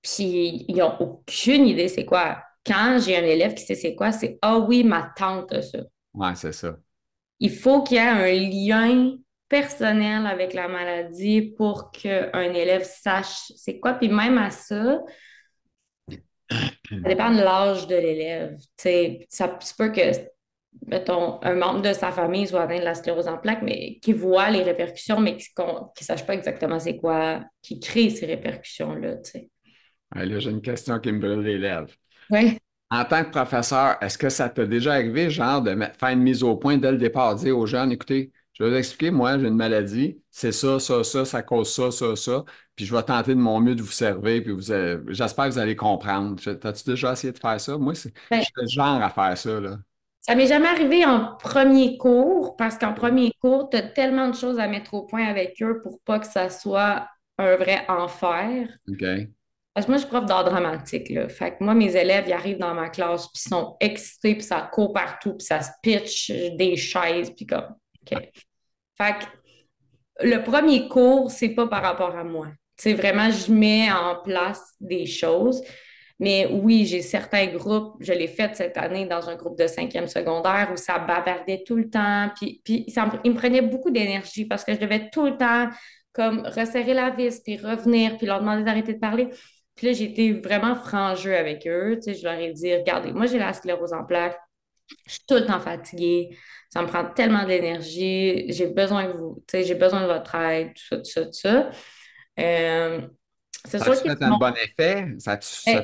Puis 0.00 0.64
ils 0.68 0.76
n'ont 0.76 0.96
aucune 0.98 1.66
idée 1.66 1.88
c'est 1.88 2.06
quoi. 2.06 2.38
Quand 2.64 2.98
j'ai 3.04 3.18
un 3.18 3.24
élève 3.24 3.52
qui 3.52 3.64
sait 3.64 3.74
c'est 3.74 3.94
quoi, 3.94 4.12
c'est 4.12 4.38
Ah 4.40 4.58
oui, 4.58 4.82
ma 4.84 5.12
tante 5.14 5.52
a 5.52 5.60
ça. 5.60 5.80
Ouais, 6.18 6.34
c'est 6.34 6.52
ça. 6.52 6.76
Il 7.38 7.52
faut 7.52 7.84
qu'il 7.84 7.96
y 7.96 8.00
ait 8.00 8.08
un 8.08 8.32
lien 8.32 9.16
personnel 9.48 10.26
avec 10.26 10.52
la 10.52 10.66
maladie 10.66 11.54
pour 11.56 11.92
qu'un 11.92 12.52
élève 12.52 12.82
sache 12.82 13.52
c'est 13.54 13.78
quoi. 13.78 13.94
Puis 13.94 14.08
même 14.08 14.36
à 14.36 14.50
ça, 14.50 15.00
ça 16.50 16.56
dépend 17.04 17.30
de 17.30 17.38
l'âge 17.38 17.86
de 17.86 17.94
l'élève. 17.94 18.56
Ça 19.28 19.60
se 19.60 19.74
peut 19.76 19.92
que, 19.92 20.00
mettons, 20.88 21.40
un 21.42 21.54
membre 21.54 21.82
de 21.82 21.92
sa 21.92 22.10
famille 22.10 22.48
soit 22.48 22.62
atteint 22.62 22.80
de 22.80 22.84
la 22.84 22.94
sclérose 22.94 23.28
en 23.28 23.38
plaques, 23.38 23.62
mais 23.62 24.00
qui 24.00 24.12
voit 24.12 24.50
les 24.50 24.64
répercussions, 24.64 25.20
mais 25.20 25.36
qui 25.36 25.50
ne 25.56 26.04
sache 26.04 26.26
pas 26.26 26.34
exactement 26.34 26.80
c'est 26.80 26.96
quoi 26.96 27.44
qui 27.62 27.78
crée 27.78 28.10
ces 28.10 28.26
répercussions-là. 28.26 29.18
là, 30.14 30.38
j'ai 30.40 30.50
une 30.50 30.62
question 30.62 30.98
qui 30.98 31.12
me 31.12 31.20
brûle 31.20 31.42
les 31.42 31.58
lèvres. 31.58 31.94
Oui. 32.30 32.58
En 32.90 33.04
tant 33.04 33.22
que 33.24 33.30
professeur, 33.30 33.96
est-ce 34.00 34.16
que 34.16 34.30
ça 34.30 34.48
t'a 34.48 34.64
déjà 34.64 34.94
arrivé, 34.94 35.28
genre, 35.30 35.60
de 35.60 35.76
faire 35.98 36.08
une 36.08 36.22
mise 36.22 36.42
au 36.42 36.56
point 36.56 36.78
dès 36.78 36.90
le 36.90 36.98
départ, 36.98 37.34
dire 37.34 37.56
aux 37.58 37.66
jeunes, 37.66 37.92
écoutez, 37.92 38.32
je 38.54 38.64
vais 38.64 38.70
vous 38.70 38.76
expliquer, 38.76 39.10
moi, 39.10 39.38
j'ai 39.38 39.46
une 39.46 39.56
maladie, 39.56 40.20
c'est 40.30 40.52
ça, 40.52 40.80
ça, 40.80 41.04
ça, 41.04 41.24
ça 41.24 41.42
cause 41.42 41.72
ça, 41.72 41.90
ça, 41.90 42.16
ça, 42.16 42.44
puis 42.74 42.86
je 42.86 42.94
vais 42.94 43.02
tenter 43.02 43.34
de 43.34 43.40
mon 43.40 43.60
mieux 43.60 43.74
de 43.74 43.82
vous 43.82 43.90
servir, 43.90 44.42
puis 44.42 44.52
vous, 44.52 44.62
j'espère 45.08 45.46
que 45.46 45.50
vous 45.50 45.58
allez 45.58 45.76
comprendre. 45.76 46.40
T'as-tu 46.40 46.84
déjà 46.84 47.12
essayé 47.12 47.32
de 47.32 47.38
faire 47.38 47.60
ça? 47.60 47.76
Moi, 47.76 47.94
c'est, 47.94 48.12
ben 48.30 48.40
je 48.40 48.44
suis 48.44 48.52
le 48.56 48.68
genre 48.68 49.02
à 49.02 49.10
faire 49.10 49.36
ça, 49.36 49.60
là. 49.60 49.78
Ça 50.22 50.34
m'est 50.34 50.46
jamais 50.46 50.68
arrivé 50.68 51.04
en 51.04 51.36
premier 51.36 51.96
cours, 51.98 52.56
parce 52.56 52.78
qu'en 52.78 52.94
premier 52.94 53.32
cours, 53.40 53.68
tu 53.70 53.76
as 53.76 53.82
tellement 53.82 54.28
de 54.28 54.34
choses 54.34 54.58
à 54.58 54.66
mettre 54.66 54.94
au 54.94 55.02
point 55.02 55.24
avec 55.26 55.62
eux 55.62 55.80
pour 55.82 56.00
pas 56.00 56.18
que 56.18 56.26
ça 56.26 56.50
soit 56.50 57.06
un 57.38 57.56
vrai 57.56 57.84
enfer. 57.88 58.68
OK. 58.88 59.28
Parce 59.78 59.86
que 59.86 59.92
moi, 59.92 59.98
je 59.98 60.06
suis 60.06 60.10
prof 60.10 60.26
d'art 60.26 60.42
dramatique. 60.42 61.08
Là. 61.08 61.28
Fait 61.28 61.52
que 61.52 61.62
moi, 61.62 61.72
mes 61.72 61.94
élèves, 61.94 62.24
ils 62.26 62.32
arrivent 62.32 62.58
dans 62.58 62.74
ma 62.74 62.88
classe, 62.88 63.28
puis 63.28 63.40
ils 63.46 63.48
sont 63.48 63.76
excités, 63.78 64.34
puis 64.34 64.42
ça 64.42 64.68
court 64.72 64.92
partout, 64.92 65.34
puis 65.34 65.46
ça 65.46 65.60
se 65.60 65.70
pitch 65.80 66.32
des 66.32 66.74
chaises, 66.74 67.30
puis 67.30 67.46
comme. 67.46 67.76
OK. 68.02 68.18
Fait 68.96 69.14
que 69.20 70.26
le 70.26 70.42
premier 70.42 70.88
cours, 70.88 71.30
c'est 71.30 71.50
pas 71.50 71.68
par 71.68 71.82
rapport 71.82 72.16
à 72.16 72.24
moi. 72.24 72.48
C'est 72.76 72.92
vraiment, 72.92 73.30
je 73.30 73.52
mets 73.52 73.88
en 73.92 74.16
place 74.16 74.74
des 74.80 75.06
choses. 75.06 75.62
Mais 76.18 76.48
oui, 76.50 76.84
j'ai 76.84 77.00
certains 77.00 77.46
groupes, 77.46 77.98
je 78.00 78.12
l'ai 78.12 78.26
fait 78.26 78.56
cette 78.56 78.76
année 78.76 79.06
dans 79.06 79.28
un 79.28 79.36
groupe 79.36 79.56
de 79.56 79.68
cinquième 79.68 80.08
secondaire 80.08 80.70
où 80.72 80.76
ça 80.76 80.98
bavardait 80.98 81.62
tout 81.64 81.76
le 81.76 81.88
temps. 81.88 82.32
Puis, 82.34 82.60
puis 82.64 82.84
ça, 82.88 83.08
il 83.22 83.30
me 83.30 83.36
prenait 83.36 83.62
beaucoup 83.62 83.92
d'énergie 83.92 84.44
parce 84.44 84.64
que 84.64 84.74
je 84.74 84.80
devais 84.80 85.08
tout 85.10 85.26
le 85.26 85.36
temps 85.36 85.68
comme 86.12 86.40
resserrer 86.40 86.94
la 86.94 87.10
vis, 87.10 87.40
puis 87.44 87.58
revenir, 87.58 88.16
puis 88.16 88.26
leur 88.26 88.40
demander 88.40 88.64
d'arrêter 88.64 88.94
de 88.94 88.98
parler. 88.98 89.28
Puis 89.78 89.86
là, 89.86 89.92
j'ai 89.92 90.06
été 90.06 90.32
vraiment 90.32 90.74
frangeux 90.74 91.36
avec 91.36 91.64
eux. 91.68 92.00
Tu 92.02 92.12
sais, 92.12 92.14
je 92.14 92.24
leur 92.24 92.34
ai 92.34 92.52
dit, 92.52 92.74
regardez, 92.74 93.12
moi, 93.12 93.26
j'ai 93.26 93.38
la 93.38 93.52
sclérose 93.52 93.92
en 93.92 94.04
plaques. 94.04 94.36
Je 95.06 95.12
suis 95.12 95.20
tout 95.28 95.36
le 95.36 95.46
temps 95.46 95.60
fatiguée. 95.60 96.36
Ça 96.68 96.82
me 96.82 96.88
prend 96.88 97.04
tellement 97.04 97.44
d'énergie. 97.46 98.50
J'ai 98.52 98.66
besoin 98.66 99.06
de 99.06 99.12
vous. 99.12 99.36
Tu 99.46 99.52
sais, 99.52 99.64
j'ai 99.64 99.76
besoin 99.76 100.02
de 100.02 100.06
votre 100.06 100.34
aide, 100.34 100.74
tout 100.74 100.82
ça, 100.82 100.96
tout 100.96 101.04
ça, 101.04 101.24
tout 101.26 101.32
ça. 101.32 101.70
Euh, 102.40 103.02
c'est 103.64 103.80
sûr 103.80 104.02
que. 104.02 104.24
un 104.24 104.36
bon 104.36 104.52
effet? 104.54 105.06
Eh, 105.68 105.76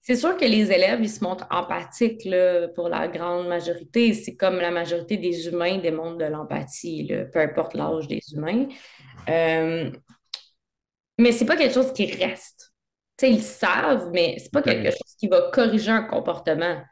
c'est 0.00 0.16
sûr 0.16 0.36
que 0.36 0.44
les 0.44 0.72
élèves, 0.72 1.00
ils 1.00 1.08
se 1.08 1.22
montrent 1.22 1.46
empathiques 1.50 2.24
là, 2.24 2.66
pour 2.66 2.88
la 2.88 3.06
grande 3.06 3.46
majorité. 3.46 4.12
C'est 4.12 4.34
comme 4.34 4.56
la 4.56 4.72
majorité 4.72 5.18
des 5.18 5.46
humains 5.46 5.78
démontrent 5.78 6.18
de 6.18 6.24
l'empathie, 6.24 7.12
peu 7.32 7.38
importe 7.38 7.74
l'âge 7.74 8.08
des 8.08 8.20
humains. 8.32 8.66
Euh, 9.28 9.92
mais 11.18 11.30
c'est 11.30 11.46
pas 11.46 11.56
quelque 11.56 11.74
chose 11.74 11.92
qui 11.92 12.06
reste 12.06 12.63
ils 13.22 13.42
savent, 13.42 14.10
mais 14.12 14.36
c'est 14.38 14.52
pas 14.52 14.62
quelque 14.62 14.90
chose 14.90 15.14
qui 15.18 15.28
va 15.28 15.50
corriger 15.52 15.90
un 15.90 16.02
comportement. 16.02 16.82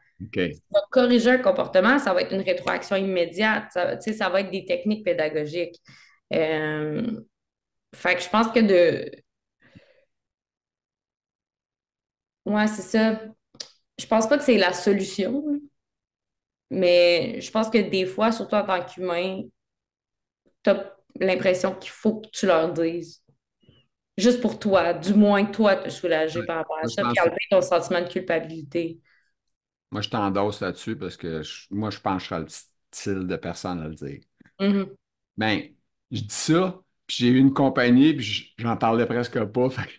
va 0.71 0.81
corriger 0.91 1.31
un 1.31 1.37
comportement, 1.39 1.99
ça 1.99 2.13
va 2.13 2.21
être 2.21 2.33
une 2.33 2.41
rétroaction 2.41 2.95
immédiate. 2.95 3.65
Ça, 3.71 3.99
ça 3.99 4.29
va 4.29 4.41
être 4.41 4.51
des 4.51 4.65
techniques 4.65 5.03
pédagogiques. 5.05 5.79
Euh, 6.33 7.21
fait 7.95 8.15
que 8.15 8.21
je 8.21 8.29
pense 8.29 8.47
que 8.49 8.59
de. 8.59 9.11
Ouais, 12.45 12.67
c'est 12.67 12.81
ça. 12.81 13.21
Je 13.99 14.05
pense 14.07 14.27
pas 14.27 14.37
que 14.37 14.43
c'est 14.43 14.57
la 14.57 14.73
solution, 14.73 15.43
mais 16.69 17.39
je 17.41 17.51
pense 17.51 17.69
que 17.69 17.77
des 17.77 18.05
fois, 18.05 18.31
surtout 18.31 18.55
en 18.55 18.65
tant 18.65 18.83
qu'humain, 18.83 19.43
tu 20.63 20.69
as 20.69 20.95
l'impression 21.19 21.75
qu'il 21.75 21.91
faut 21.91 22.21
que 22.21 22.27
tu 22.29 22.45
leur 22.45 22.71
dises 22.73 23.22
juste 24.17 24.41
pour 24.41 24.59
toi, 24.59 24.93
du 24.93 25.13
moins 25.13 25.45
toi 25.45 25.75
te 25.75 25.89
soulager 25.89 26.43
par 26.43 26.57
rapport 26.57 26.77
à 26.77 26.87
ça, 26.87 27.03
puis 27.03 27.19
enlever 27.19 27.37
ton 27.49 27.61
sentiment 27.61 28.01
de 28.01 28.07
culpabilité. 28.07 28.99
Moi, 29.91 30.01
je 30.01 30.09
t'endosse 30.09 30.61
là-dessus 30.61 30.95
parce 30.95 31.17
que 31.17 31.41
moi, 31.71 31.89
je 31.89 31.99
pense 31.99 32.17
que 32.17 32.23
je 32.23 32.27
serais 32.29 32.41
le 32.41 32.47
style 32.49 33.27
de 33.27 33.35
personne 33.35 33.79
à 33.79 33.87
le 33.87 33.95
dire. 33.95 34.21
Mm 34.59 34.95
Ben, 35.37 35.61
je 36.11 36.21
dis 36.21 36.33
ça, 36.33 36.81
puis 37.07 37.17
j'ai 37.19 37.27
eu 37.29 37.37
une 37.37 37.53
compagnie, 37.53 38.13
puis 38.15 38.53
j'en 38.57 38.77
parlais 38.77 39.05
presque 39.05 39.43
pas. 39.45 39.69
Fait 39.71 39.89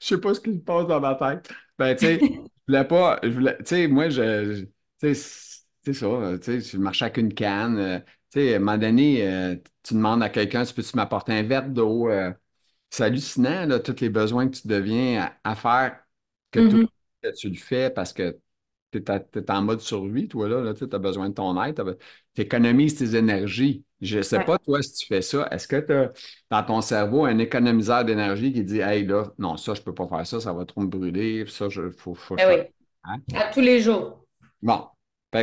je 0.00 0.06
sais 0.06 0.20
pas 0.20 0.34
ce 0.34 0.40
qui 0.40 0.52
se 0.54 0.58
passe 0.58 0.86
dans 0.86 1.00
ma 1.00 1.14
tête. 1.14 1.48
Ben, 1.78 1.94
tu 1.94 2.06
sais, 2.06 2.18
je 2.20 2.72
voulais 2.72 2.84
pas. 2.84 3.20
tu 3.22 3.64
sais, 3.64 3.88
moi, 3.88 4.08
je. 4.08 4.62
tu 5.00 5.14
sais, 5.14 5.58
c'est 5.84 5.92
ça. 5.92 6.06
Tu 6.38 6.60
sais, 6.60 6.60
je 6.60 6.76
marchais 6.78 7.04
avec 7.06 7.18
une 7.18 7.34
canne. 7.34 7.78
Euh, 7.78 7.98
tu 8.30 8.40
sais, 8.40 8.54
à 8.54 8.56
un 8.56 8.58
moment 8.60 8.78
donné, 8.78 9.26
euh, 9.26 9.56
tu 9.82 9.94
demandes 9.94 10.22
à 10.22 10.28
quelqu'un, 10.28 10.64
tu 10.64 10.74
peux-tu 10.74 10.96
m'apporter 10.96 11.32
un 11.32 11.42
verre 11.42 11.68
d'eau? 11.68 12.08
Euh, 12.10 12.32
c'est 12.90 13.04
hallucinant, 13.04 13.66
là, 13.66 13.78
tous 13.78 14.00
les 14.00 14.08
besoins 14.08 14.48
que 14.48 14.56
tu 14.56 14.68
deviens 14.68 15.30
à, 15.44 15.54
faire, 15.54 16.00
que, 16.50 16.60
mm-hmm. 16.60 17.34
tu 17.36 17.48
le 17.48 17.56
fais 17.56 17.90
parce 17.90 18.12
que 18.12 18.38
tu 18.90 18.98
es, 18.98 19.50
en 19.50 19.62
mode 19.62 19.80
survie, 19.80 20.28
toi, 20.28 20.48
là, 20.48 20.72
tu 20.74 20.84
as 20.90 20.98
besoin 20.98 21.28
de 21.28 21.34
ton 21.34 21.62
aide, 21.62 21.82
tu 22.34 22.40
économises 22.40 22.96
tes 22.96 23.16
énergies. 23.16 23.84
Je 24.00 24.18
ne 24.18 24.22
sais 24.22 24.42
pas, 24.44 24.58
toi, 24.58 24.80
si 24.80 24.94
tu 24.94 25.06
fais 25.06 25.22
ça, 25.22 25.48
est-ce 25.50 25.66
que 25.66 25.76
tu 25.76 25.92
as 25.92 26.12
dans 26.50 26.62
ton 26.62 26.80
cerveau 26.80 27.24
un 27.24 27.38
économiseur 27.38 28.04
d'énergie 28.04 28.52
qui 28.52 28.62
dit 28.62 28.78
Hey, 28.78 29.04
là, 29.04 29.32
non, 29.38 29.56
ça, 29.56 29.74
je 29.74 29.80
ne 29.80 29.84
peux 29.84 29.94
pas 29.94 30.06
faire 30.06 30.26
ça, 30.26 30.40
ça 30.40 30.52
va 30.52 30.64
trop 30.64 30.80
me 30.80 30.86
brûler, 30.86 31.44
ça, 31.48 31.66
il 31.66 31.90
faut, 31.90 32.14
faut 32.14 32.36
eh 32.38 32.46
oui. 32.46 32.62
Hein? 33.04 33.16
À 33.34 33.52
tous 33.52 33.60
les 33.60 33.80
jours. 33.80 34.24
Bon, 34.62 34.86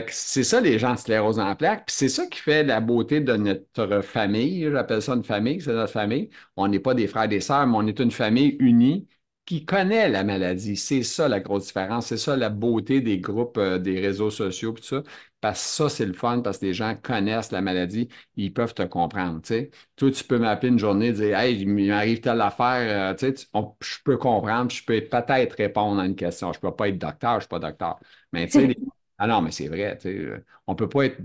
c'est 0.10 0.44
ça 0.44 0.62
les 0.62 0.80
gens 0.80 0.94
de 0.94 1.00
sclérose 1.00 1.40
en 1.40 1.56
plaques. 1.56 1.86
Puis 1.88 1.96
c'est 1.96 2.10
ça 2.10 2.26
qui 2.28 2.40
fait 2.40 2.64
la 2.64 2.80
beauté 2.82 3.22
de 3.22 3.34
notre 3.36 4.02
famille. 4.02 4.68
J'appelle 4.72 5.02
ça 5.02 5.14
une 5.14 5.24
famille, 5.24 5.62
c'est 5.62 5.74
notre 5.74 5.92
famille. 5.94 6.30
On 6.56 6.68
n'est 6.68 6.80
pas 6.80 6.94
des 6.96 7.08
frères 7.08 7.24
et 7.26 7.28
des 7.28 7.40
sœurs, 7.42 7.68
mais 7.68 7.78
on 7.78 7.86
est 7.88 8.00
une 8.00 8.12
famille 8.12 8.56
unie 8.60 9.08
qui 9.46 9.64
connaît 9.64 10.10
la 10.10 10.24
maladie. 10.24 10.76
C'est 10.76 11.04
ça 11.04 11.28
la 11.28 11.40
grosse 11.40 11.68
différence. 11.68 12.08
C'est 12.08 12.18
ça 12.18 12.36
la 12.36 12.50
beauté 12.50 13.02
des 13.02 13.20
groupes, 13.20 13.58
euh, 13.60 13.78
des 13.78 14.00
réseaux 14.00 14.32
sociaux, 14.32 14.72
tout 14.74 14.84
ça. 14.84 15.04
Parce 15.40 15.62
que 15.62 15.68
ça, 15.70 15.90
c'est 15.90 16.06
le 16.08 16.14
fun, 16.14 16.42
parce 16.42 16.58
que 16.58 16.66
les 16.66 16.74
gens 16.74 16.96
connaissent 16.96 17.52
la 17.52 17.62
maladie, 17.62 18.10
ils 18.36 18.52
peuvent 18.52 18.74
te 18.74 18.82
comprendre. 18.84 19.42
sais. 19.44 19.70
Toi, 19.96 20.10
tu 20.12 20.24
peux 20.24 20.40
m'appeler 20.40 20.70
une 20.70 20.80
journée 20.80 21.08
et 21.10 21.12
dire 21.14 21.38
Hey, 21.38 21.62
il 21.62 21.68
m'arrive 21.70 22.22
telle 22.22 22.42
affaire, 22.42 23.14
euh, 23.14 23.18
sais, 23.18 23.36
je 23.82 23.96
peux 24.04 24.18
comprendre, 24.18 24.72
je 24.72 24.84
peux 24.84 25.00
peut-être 25.02 25.54
répondre 25.54 26.00
à 26.02 26.06
une 26.08 26.16
question. 26.16 26.52
Je 26.54 26.58
ne 26.58 26.62
peux 26.62 26.76
pas 26.76 26.90
être 26.90 26.98
docteur, 26.98 27.34
je 27.34 27.36
ne 27.38 27.42
suis 27.42 27.50
pas 27.50 27.60
docteur. 27.60 28.00
Mais 28.32 28.48
tu 28.48 28.54
sais, 28.54 28.76
Ah 29.18 29.28
non, 29.28 29.42
mais 29.42 29.52
c'est 29.52 29.68
vrai, 29.68 29.98
tu 29.98 30.10
sais, 30.10 30.44
on 30.68 30.76
peut 30.76 30.90
pas 30.90 31.06
être. 31.06 31.20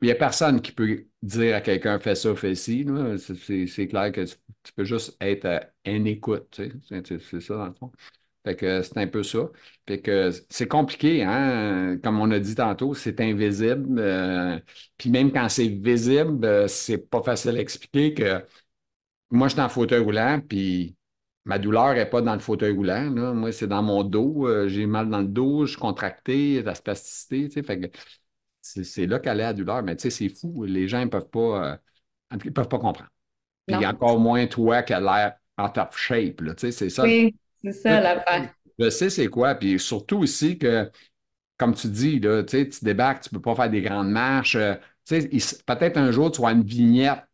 Il 0.00 0.06
n'y 0.06 0.10
a 0.10 0.14
personne 0.14 0.60
qui 0.62 0.72
peut 0.72 1.06
dire 1.22 1.56
à 1.56 1.60
quelqu'un 1.60 1.98
fais 1.98 2.14
ça, 2.14 2.34
fais 2.34 2.54
ci. 2.54 2.86
C'est 3.68 3.88
clair 3.88 4.12
que 4.12 4.24
tu, 4.24 4.72
peux 4.74 4.84
juste 4.84 5.16
être 5.20 5.46
en 5.86 6.04
écoute, 6.04 6.48
tu 6.50 6.70
sais. 6.88 7.02
C'est 7.20 7.40
ça 7.40 7.56
dans 7.56 7.66
le 7.66 7.72
fond. 7.74 7.92
Fait 8.44 8.56
que 8.56 8.82
c'est 8.82 8.98
un 8.98 9.06
peu 9.08 9.22
ça. 9.22 9.50
Fait 9.88 10.00
que 10.00 10.30
c'est 10.50 10.68
compliqué, 10.68 11.24
hein? 11.24 11.98
Comme 12.02 12.20
on 12.20 12.30
a 12.30 12.38
dit 12.38 12.54
tantôt, 12.54 12.94
c'est 12.94 13.20
invisible. 13.20 13.98
Euh, 14.00 14.58
puis 14.96 15.10
même 15.10 15.32
quand 15.32 15.48
c'est 15.48 15.68
visible, 15.68 16.44
euh, 16.46 16.68
c'est 16.68 16.98
pas 16.98 17.22
facile 17.22 17.56
à 17.56 17.60
expliquer 17.60 18.14
que 18.14 18.44
moi, 19.30 19.48
je 19.48 19.54
suis 19.54 19.62
en 19.62 19.68
fauteuil 19.68 20.00
roulant, 20.00 20.40
puis 20.46 20.95
Ma 21.46 21.58
douleur 21.60 21.94
n'est 21.94 22.06
pas 22.06 22.20
dans 22.20 22.34
le 22.34 22.40
fauteuil 22.40 22.72
roulant. 22.72 23.34
Moi, 23.34 23.52
c'est 23.52 23.68
dans 23.68 23.82
mon 23.82 24.02
dos. 24.02 24.48
Euh, 24.48 24.68
j'ai 24.68 24.84
mal 24.84 25.08
dans 25.08 25.20
le 25.20 25.28
dos, 25.28 25.64
je 25.64 25.70
suis 25.70 25.80
contracté, 25.80 26.60
la 26.60 26.74
spasticité. 26.74 27.62
Fait 27.62 27.92
c'est 28.60 29.06
là 29.06 29.20
qu'elle 29.20 29.38
est 29.38 29.44
la 29.44 29.52
douleur. 29.52 29.82
Mais 29.84 29.94
tu 29.94 30.02
sais, 30.02 30.10
c'est 30.10 30.28
fou. 30.28 30.64
Les 30.64 30.88
gens 30.88 31.00
ne 31.00 31.06
peuvent 31.06 31.28
pas, 31.28 31.78
euh, 32.34 32.36
peuvent 32.52 32.68
pas 32.68 32.78
comprendre. 32.78 33.08
Puis 33.66 33.86
encore 33.86 34.18
moins 34.18 34.46
toi 34.48 34.82
qui 34.82 34.92
a 34.92 35.00
l'air 35.00 35.34
en 35.56 35.68
top 35.68 35.96
shape. 35.96 36.42
c'est 36.58 36.72
ça. 36.90 37.04
Oui, 37.04 37.36
c'est 37.62 37.72
ça 37.72 38.00
la 38.00 38.24
Je 38.76 38.90
sais 38.90 39.08
c'est 39.08 39.28
quoi. 39.28 39.54
Puis 39.54 39.78
surtout 39.78 40.18
aussi 40.18 40.58
que 40.58 40.90
comme 41.56 41.74
tu 41.74 41.88
dis, 41.88 42.18
là, 42.18 42.42
tu 42.42 42.68
débarques, 42.82 43.22
tu 43.22 43.28
ne 43.32 43.38
peux 43.38 43.42
pas 43.42 43.54
faire 43.54 43.70
des 43.70 43.82
grandes 43.82 44.10
marches. 44.10 44.56
Euh, 44.56 44.74
peut-être 45.08 45.96
un 45.96 46.10
jour, 46.10 46.30
tu 46.30 46.42
vas 46.42 46.52
une 46.52 46.64
vignette, 46.64 47.24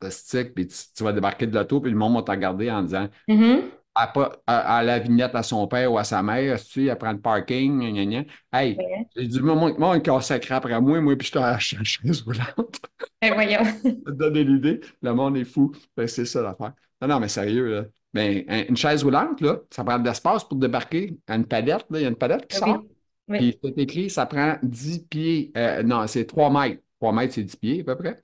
puis 0.54 0.68
tu, 0.68 1.02
vas 1.02 1.12
débarquer 1.12 1.46
de 1.46 1.58
l'auto, 1.58 1.80
puis 1.80 1.90
le 1.90 1.96
monde 1.96 2.14
va 2.14 2.22
te 2.22 2.30
regarder 2.30 2.70
en 2.70 2.82
disant 2.82 3.08
mm-hmm. 3.28 3.62
À, 3.95 4.82
la 4.82 4.99
vignette 4.99 5.34
à 5.34 5.43
son 5.43 5.66
père 5.66 5.93
ou 5.93 5.99
à 5.99 6.05
sa 6.05 6.22
mère, 6.22 6.62
tu 6.62 6.88
elle 6.88 6.97
prend 6.99 7.12
le 7.12 7.20
parking, 7.20 7.78
gna, 7.78 8.05
gna, 8.05 8.24
Hey, 8.53 8.78
j'ai 9.16 9.26
dit, 9.26 9.40
moi, 9.40 9.74
moi, 9.76 9.95
un 9.95 10.01
consacré 10.01 10.55
après 10.55 10.80
moi, 10.80 11.01
moi, 11.01 11.16
puis 11.16 11.28
je 11.28 11.32
te 11.32 11.38
la 11.38 11.59
chaise 11.59 12.22
roulante. 12.22 12.80
Ben, 13.20 13.34
voyons. 13.34 13.62
te 13.82 14.11
donner 14.11 14.45
l'idée. 14.45 14.80
Le 15.03 15.14
monde 15.14 15.36
est 15.36 15.45
fou. 15.45 15.72
c'est 16.07 16.24
ça 16.24 16.43
l'affaire. 16.43 16.72
Non, 17.01 17.09
non, 17.09 17.20
mais 17.20 17.28
sérieux, 17.28 17.74
là. 17.74 17.84
Ben, 18.14 18.45
une 18.68 18.76
chaise 18.76 19.03
roulante, 19.05 19.40
là, 19.40 19.61
ça 19.70 19.84
prend 19.84 19.99
de 19.99 20.07
l'espace 20.07 20.45
pour 20.45 20.59
débarquer. 20.59 21.16
Une 21.28 21.47
palette, 21.47 21.86
là, 21.90 21.99
il 21.99 22.03
y 22.03 22.05
a 22.05 22.09
une 22.09 22.16
palette 22.16 22.47
qui 22.47 22.57
sort. 22.57 22.82
Puis 23.28 23.59
c'est 23.62 23.78
écrit, 23.78 24.11
ça 24.11 24.26
prend 24.26 24.57
10 24.62 25.07
pieds. 25.09 25.53
Euh, 25.57 25.82
non, 25.82 26.07
c'est 26.07 26.26
3 26.26 26.51
mètres. 26.51 26.82
3 27.01 27.12
mètres, 27.12 27.34
c'est 27.34 27.45
10 27.45 27.57
pieds 27.57 27.80
à 27.80 27.84
peu 27.84 27.97
près. 27.97 28.16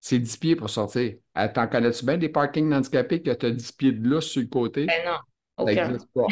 C'est 0.00 0.18
10 0.18 0.36
pieds 0.38 0.56
pour 0.56 0.70
sortir. 0.70 1.14
Euh, 1.36 1.48
t'en 1.52 1.66
connais-tu 1.66 2.04
bien 2.04 2.16
des 2.16 2.28
parkings 2.28 2.72
handicapés 2.72 3.22
que 3.22 3.30
tu 3.30 3.46
as 3.46 3.50
10 3.50 3.72
pieds 3.72 3.92
de 3.92 4.08
lousse 4.08 4.26
sur 4.26 4.40
le 4.40 4.48
côté? 4.48 4.86
Ben 4.86 5.04
non. 5.04 5.18
Ça 5.58 5.64
n'existe 5.64 6.08
pas. 6.14 6.26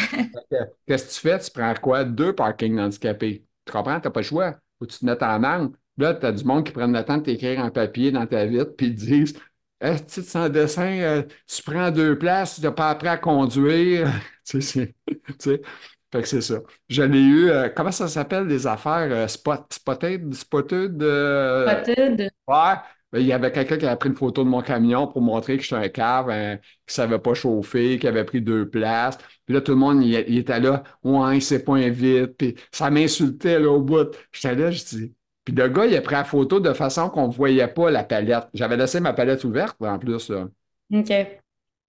Qu'est-ce 0.87 1.05
que 1.05 1.13
tu 1.13 1.21
fais? 1.21 1.39
Tu 1.39 1.51
prends 1.51 1.75
quoi? 1.75 2.05
Deux 2.05 2.35
parkings 2.35 2.79
handicapés. 2.79 3.45
Tu 3.67 3.73
comprends? 3.73 4.01
Tu 4.01 4.07
n'as 4.07 4.13
pas 4.13 4.21
le 4.21 4.27
choix. 4.27 4.53
Faut 4.79 4.87
que 4.87 4.93
tu 4.93 5.01
te 5.01 5.05
mettes 5.05 5.23
en 5.23 5.43
angle. 5.45 5.77
Là, 5.99 6.15
tu 6.15 6.25
as 6.25 6.33
du 6.33 6.45
monde 6.45 6.65
qui 6.65 6.73
prennent 6.73 6.97
le 6.97 7.05
temps 7.05 7.19
de 7.19 7.23
t'écrire 7.25 7.61
en 7.61 7.71
papier 7.71 8.11
dans 8.11 8.27
ta 8.27 8.47
vitre, 8.47 8.75
puis 8.77 8.87
ils 8.87 8.95
disent 8.95 9.35
est-ce 9.81 10.21
que 10.21 10.27
sans 10.27 10.49
dessin, 10.49 10.99
euh, 11.01 11.23
tu 11.47 11.63
prends 11.63 11.91
deux 11.91 12.19
places, 12.19 12.57
tu 12.57 12.63
n'as 12.63 12.73
pas 12.73 12.91
appris 12.91 13.09
à 13.09 13.17
conduire. 13.17 14.09
tu 14.45 14.63
sais, 14.63 14.95
fait 15.39 16.23
que 16.23 16.27
c'est 16.27 16.41
ça. 16.41 16.61
Je 16.89 17.03
l'ai 17.03 17.21
eu, 17.21 17.51
euh, 17.51 17.69
comment 17.69 17.93
ça 17.93 18.09
s'appelle, 18.09 18.47
les 18.47 18.67
affaires 18.67 19.09
euh, 19.11 19.29
spot, 19.29 19.73
spotted, 19.73 20.35
spotted? 20.35 20.95
spotted. 20.95 22.31
Ouais. 22.47 22.75
Ben, 23.13 23.21
il 23.21 23.27
y 23.27 23.33
avait 23.33 23.51
quelqu'un 23.51 23.79
qui 23.79 23.87
avait 23.87 23.97
pris 23.97 24.11
une 24.11 24.15
photo 24.15 24.45
de 24.45 24.49
mon 24.49 24.61
camion 24.61 25.07
pour 25.07 25.23
montrer 25.23 25.57
que 25.57 25.63
j'étais 25.63 25.77
un 25.77 25.89
cave, 25.89 26.29
hein, 26.29 26.57
qui 26.59 26.91
ne 26.91 26.93
savait 26.93 27.19
pas 27.19 27.33
chauffer, 27.33 27.99
qui 27.99 28.07
avait 28.07 28.25
pris 28.25 28.43
deux 28.43 28.69
places. 28.69 29.17
Puis 29.47 29.55
là, 29.55 29.63
tout 29.63 29.73
le 29.73 29.79
monde, 29.79 30.05
il, 30.05 30.37
était 30.37 30.61
là, 30.61 30.83
ouais, 31.05 31.41
c'est 31.41 31.65
pas 31.65 31.79
vite. 31.89 32.37
Puis 32.37 32.55
ça 32.71 32.91
m'insultait 32.91 33.59
là, 33.61 33.71
au 33.71 33.81
bout. 33.81 34.15
J'étais 34.31 34.55
là, 34.55 34.71
je 34.71 34.85
dis, 34.85 35.15
puis 35.45 35.55
le 35.55 35.69
gars, 35.69 35.87
il 35.87 35.97
a 35.97 36.03
pris 36.03 36.15
la 36.15 36.25
photo 36.25 36.61
de 36.61 36.75
façon 36.75 37.09
qu'on 37.09 37.29
ne 37.29 37.33
voyait 37.33 37.69
pas 37.69 37.91
la 37.91 38.05
palette. 38.05 38.49
J'avais 38.53 38.77
laissé 38.77 39.01
ma 39.01 39.15
palette 39.15 39.43
ouverte 39.45 39.81
en 39.81 39.99
plus. 39.99 40.31
OK. 40.93 41.13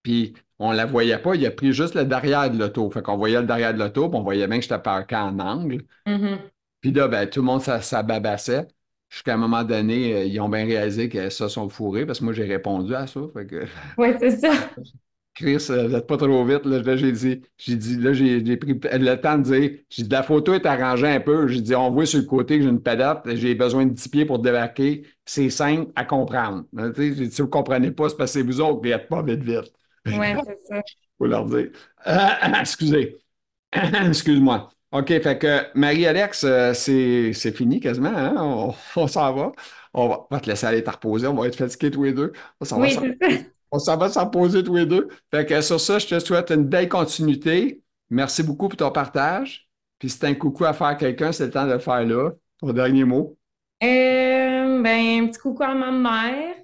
Puis 0.01 0.34
on 0.59 0.72
ne 0.72 0.78
la 0.78 0.86
voyait 0.86 1.17
pas, 1.17 1.36
il 1.36 1.45
a 1.45 1.51
pris 1.51 1.74
juste 1.74 1.95
le 1.95 2.05
derrière 2.05 2.49
de 2.49 2.57
l'auto. 2.57 2.89
Fait 2.89 3.01
qu'on 3.01 3.17
voyait 3.17 3.41
le 3.41 3.47
derrière 3.47 3.74
de 3.74 3.80
l'auto, 3.80 4.07
puis 4.07 4.17
on 4.17 4.24
voyait 4.24 4.47
bien 4.47 4.57
que 4.57 4.63
j'étais 4.63 4.80
parqué 4.80 5.17
en 5.17 5.38
angle. 5.39 5.84
Mm-hmm. 6.07 6.38
Puis 6.80 6.91
là, 6.91 7.09
ben, 7.09 7.30
tout 7.30 7.41
le 7.41 7.47
monde 7.47 7.61
s'ababassait. 7.61 8.67
Jusqu'à 9.10 9.34
un 9.34 9.38
moment 9.38 9.64
donné, 9.64 10.14
euh, 10.14 10.24
ils 10.26 10.39
ont 10.39 10.49
bien 10.49 10.66
réalisé 10.66 11.10
que 11.10 11.30
ça 11.30 11.49
sont 11.49 11.68
fourrés 11.70 12.05
parce 12.05 12.20
que 12.20 12.26
moi, 12.26 12.34
j'ai 12.34 12.45
répondu 12.45 12.93
à 12.93 13.07
ça. 13.07 13.22
Que... 13.34 13.66
Oui, 13.97 14.10
c'est 14.20 14.38
ça. 14.38 14.51
Chris, 15.34 15.68
euh, 15.70 15.88
vous 15.88 15.93
n'êtes 15.93 16.05
pas 16.05 16.18
trop 16.18 16.45
vite. 16.45 16.66
Là, 16.66 16.95
j'ai 16.95 17.12
dit, 17.12 17.41
j'ai 17.57 17.76
dit, 17.76 17.97
là, 17.97 18.14
j'ai 18.14 18.57
pris 18.57 18.74
le 18.74 19.16
temps 19.16 19.38
de 19.38 19.43
dire, 19.43 19.80
j'ai 19.89 20.03
dit, 20.03 20.10
la 20.10 20.22
photo 20.22 20.53
est 20.53 20.66
arrangée 20.66 21.07
un 21.07 21.22
peu. 21.22 21.47
J'ai 21.47 21.62
dit, 21.62 21.74
on 21.76 21.91
voit 21.91 22.05
sur 22.05 22.20
le 22.20 22.26
côté 22.26 22.57
que 22.57 22.64
j'ai 22.64 22.70
une 22.70 22.82
palette, 22.82 23.20
j'ai 23.36 23.55
besoin 23.55 23.86
de 23.86 23.93
10 23.93 24.10
pieds 24.10 24.26
pour 24.26 24.39
débarquer. 24.39 25.05
C'est 25.26 25.49
simple 25.49 25.91
à 25.95 26.03
comprendre. 26.03 26.66
si 26.95 27.12
vous 27.12 27.43
ne 27.43 27.49
comprenez 27.49 27.91
pas, 27.91 28.10
c'est 28.10 28.18
parce 28.18 28.34
que 28.34 28.39
c'est 28.39 28.45
vous 28.45 28.60
autres 28.60 28.82
qui 28.82 28.89
n'êtes 28.89 29.07
pas 29.07 29.24
vite 29.24 29.41
vite. 29.41 29.72
Oui, 30.05 30.14
c'est 30.45 30.60
ça. 30.68 30.82
Faut 31.18 31.26
leur 31.26 31.45
dire. 31.45 31.70
excusez. 32.60 33.18
Excuse-moi. 33.72 34.70
OK, 34.91 35.07
fait 35.07 35.37
que 35.37 35.77
Marie-Alex, 35.77 36.43
euh, 36.45 36.73
c'est 36.73 37.51
fini 37.51 37.79
quasiment. 37.79 38.09
Hein? 38.09 38.73
On, 38.95 39.07
s'en 39.07 39.33
va. 39.33 39.51
On 39.93 40.25
va, 40.29 40.39
te 40.39 40.49
laisser 40.49 40.65
aller 40.65 40.83
te 40.83 40.89
reposer. 40.89 41.27
On 41.27 41.35
va 41.35 41.47
être 41.47 41.55
fatigués 41.55 41.91
tous 41.91 42.03
les 42.03 42.13
deux. 42.13 42.33
On 42.59 42.65
s'en 42.65 42.81
oui, 42.81 42.95
va. 42.95 43.27
On 43.71 43.79
s'en 43.79 43.97
va 43.97 44.09
s'en 44.09 44.27
poser 44.27 44.63
tous 44.63 44.75
les 44.75 44.85
deux. 44.85 45.09
Fait 45.31 45.45
que 45.45 45.61
sur 45.61 45.79
ça, 45.79 45.99
je 45.99 46.07
te 46.07 46.19
souhaite 46.19 46.49
une 46.51 46.63
belle 46.65 46.89
continuité. 46.89 47.81
Merci 48.09 48.41
beaucoup 48.41 48.67
pour 48.67 48.77
ton 48.77 48.91
partage. 48.91 49.69
Puis 49.99 50.09
si 50.09 50.25
un 50.25 50.33
coucou 50.33 50.65
à 50.65 50.73
faire 50.73 50.87
à 50.87 50.95
quelqu'un, 50.95 51.31
c'est 51.31 51.45
le 51.45 51.51
temps 51.51 51.67
de 51.67 51.73
le 51.73 51.79
faire 51.79 52.03
là. 52.03 52.31
Ton 52.59 52.73
dernier 52.73 53.03
mot. 53.03 53.37
Euh, 53.83 54.81
ben, 54.81 55.23
un 55.23 55.27
petit 55.27 55.39
coucou 55.39 55.63
à 55.63 55.75
ma 55.75 55.91
mère. 55.91 56.55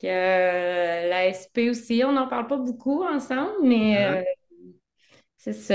Que, 0.00 0.06
euh, 0.06 1.08
la 1.08 1.32
SP 1.32 1.70
aussi, 1.70 2.02
on 2.04 2.12
n'en 2.12 2.26
parle 2.26 2.46
pas 2.46 2.56
beaucoup 2.56 3.04
ensemble, 3.04 3.52
mais 3.62 3.96
euh, 3.98 4.22
c'est 5.36 5.52
ça. 5.52 5.74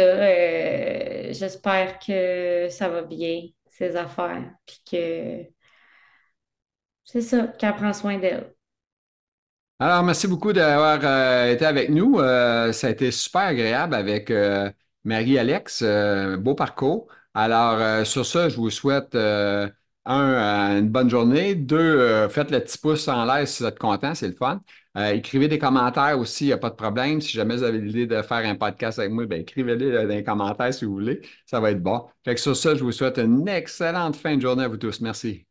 J'espère 1.29 1.99
que 1.99 2.67
ça 2.69 2.89
va 2.89 3.01
bien, 3.03 3.47
ses 3.69 3.95
affaires. 3.95 4.51
Puis 4.65 4.81
que 4.91 5.49
c'est 7.03 7.21
ça, 7.21 7.47
qu'elle 7.47 7.75
prend 7.75 7.93
soin 7.93 8.17
d'elle. 8.19 8.53
Alors, 9.81 10.03
merci 10.03 10.27
beaucoup 10.27 10.51
d'avoir 10.51 10.99
euh, 11.03 11.53
été 11.53 11.65
avec 11.65 11.89
nous. 11.89 12.19
Euh, 12.19 12.71
ça 12.73 12.87
a 12.87 12.89
été 12.89 13.11
super 13.11 13.41
agréable 13.43 13.95
avec 13.95 14.29
euh, 14.29 14.69
Marie-Alex. 15.05 15.83
beau 16.39 16.53
parcours. 16.53 17.07
Alors, 17.33 18.05
sur 18.05 18.25
ça, 18.25 18.49
je 18.49 18.57
vous 18.57 18.69
souhaite, 18.69 19.15
un, 19.15 19.71
une 20.05 20.89
bonne 20.89 21.09
journée. 21.09 21.55
Deux, 21.55 22.27
faites 22.29 22.51
le 22.51 22.59
petit 22.59 22.77
pouce 22.77 23.07
en 23.07 23.23
l'air 23.25 23.47
si 23.47 23.63
vous 23.63 23.69
êtes 23.69 23.79
content, 23.79 24.13
c'est 24.15 24.27
le 24.27 24.33
fun. 24.35 24.61
Écrivez 24.95 25.47
des 25.47 25.59
commentaires 25.59 26.19
aussi, 26.19 26.45
il 26.45 26.47
n'y 26.47 26.53
a 26.53 26.57
pas 26.57 26.69
de 26.69 26.75
problème. 26.75 27.21
Si 27.21 27.31
jamais 27.31 27.55
vous 27.57 27.63
avez 27.63 27.79
l'idée 27.79 28.07
de 28.07 28.21
faire 28.21 28.37
un 28.49 28.55
podcast 28.55 28.99
avec 28.99 29.11
moi, 29.11 29.25
ben, 29.25 29.41
écrivez-les 29.41 29.91
dans 29.91 30.07
les 30.07 30.23
commentaires 30.23 30.73
si 30.73 30.85
vous 30.85 30.93
voulez. 30.93 31.21
Ça 31.45 31.59
va 31.59 31.71
être 31.71 31.81
bon. 31.81 32.07
Fait 32.25 32.35
que 32.35 32.41
sur 32.41 32.55
ça, 32.55 32.75
je 32.75 32.83
vous 32.83 32.91
souhaite 32.91 33.17
une 33.17 33.47
excellente 33.47 34.15
fin 34.15 34.35
de 34.35 34.41
journée 34.41 34.63
à 34.63 34.67
vous 34.67 34.77
tous. 34.77 35.01
Merci. 35.01 35.48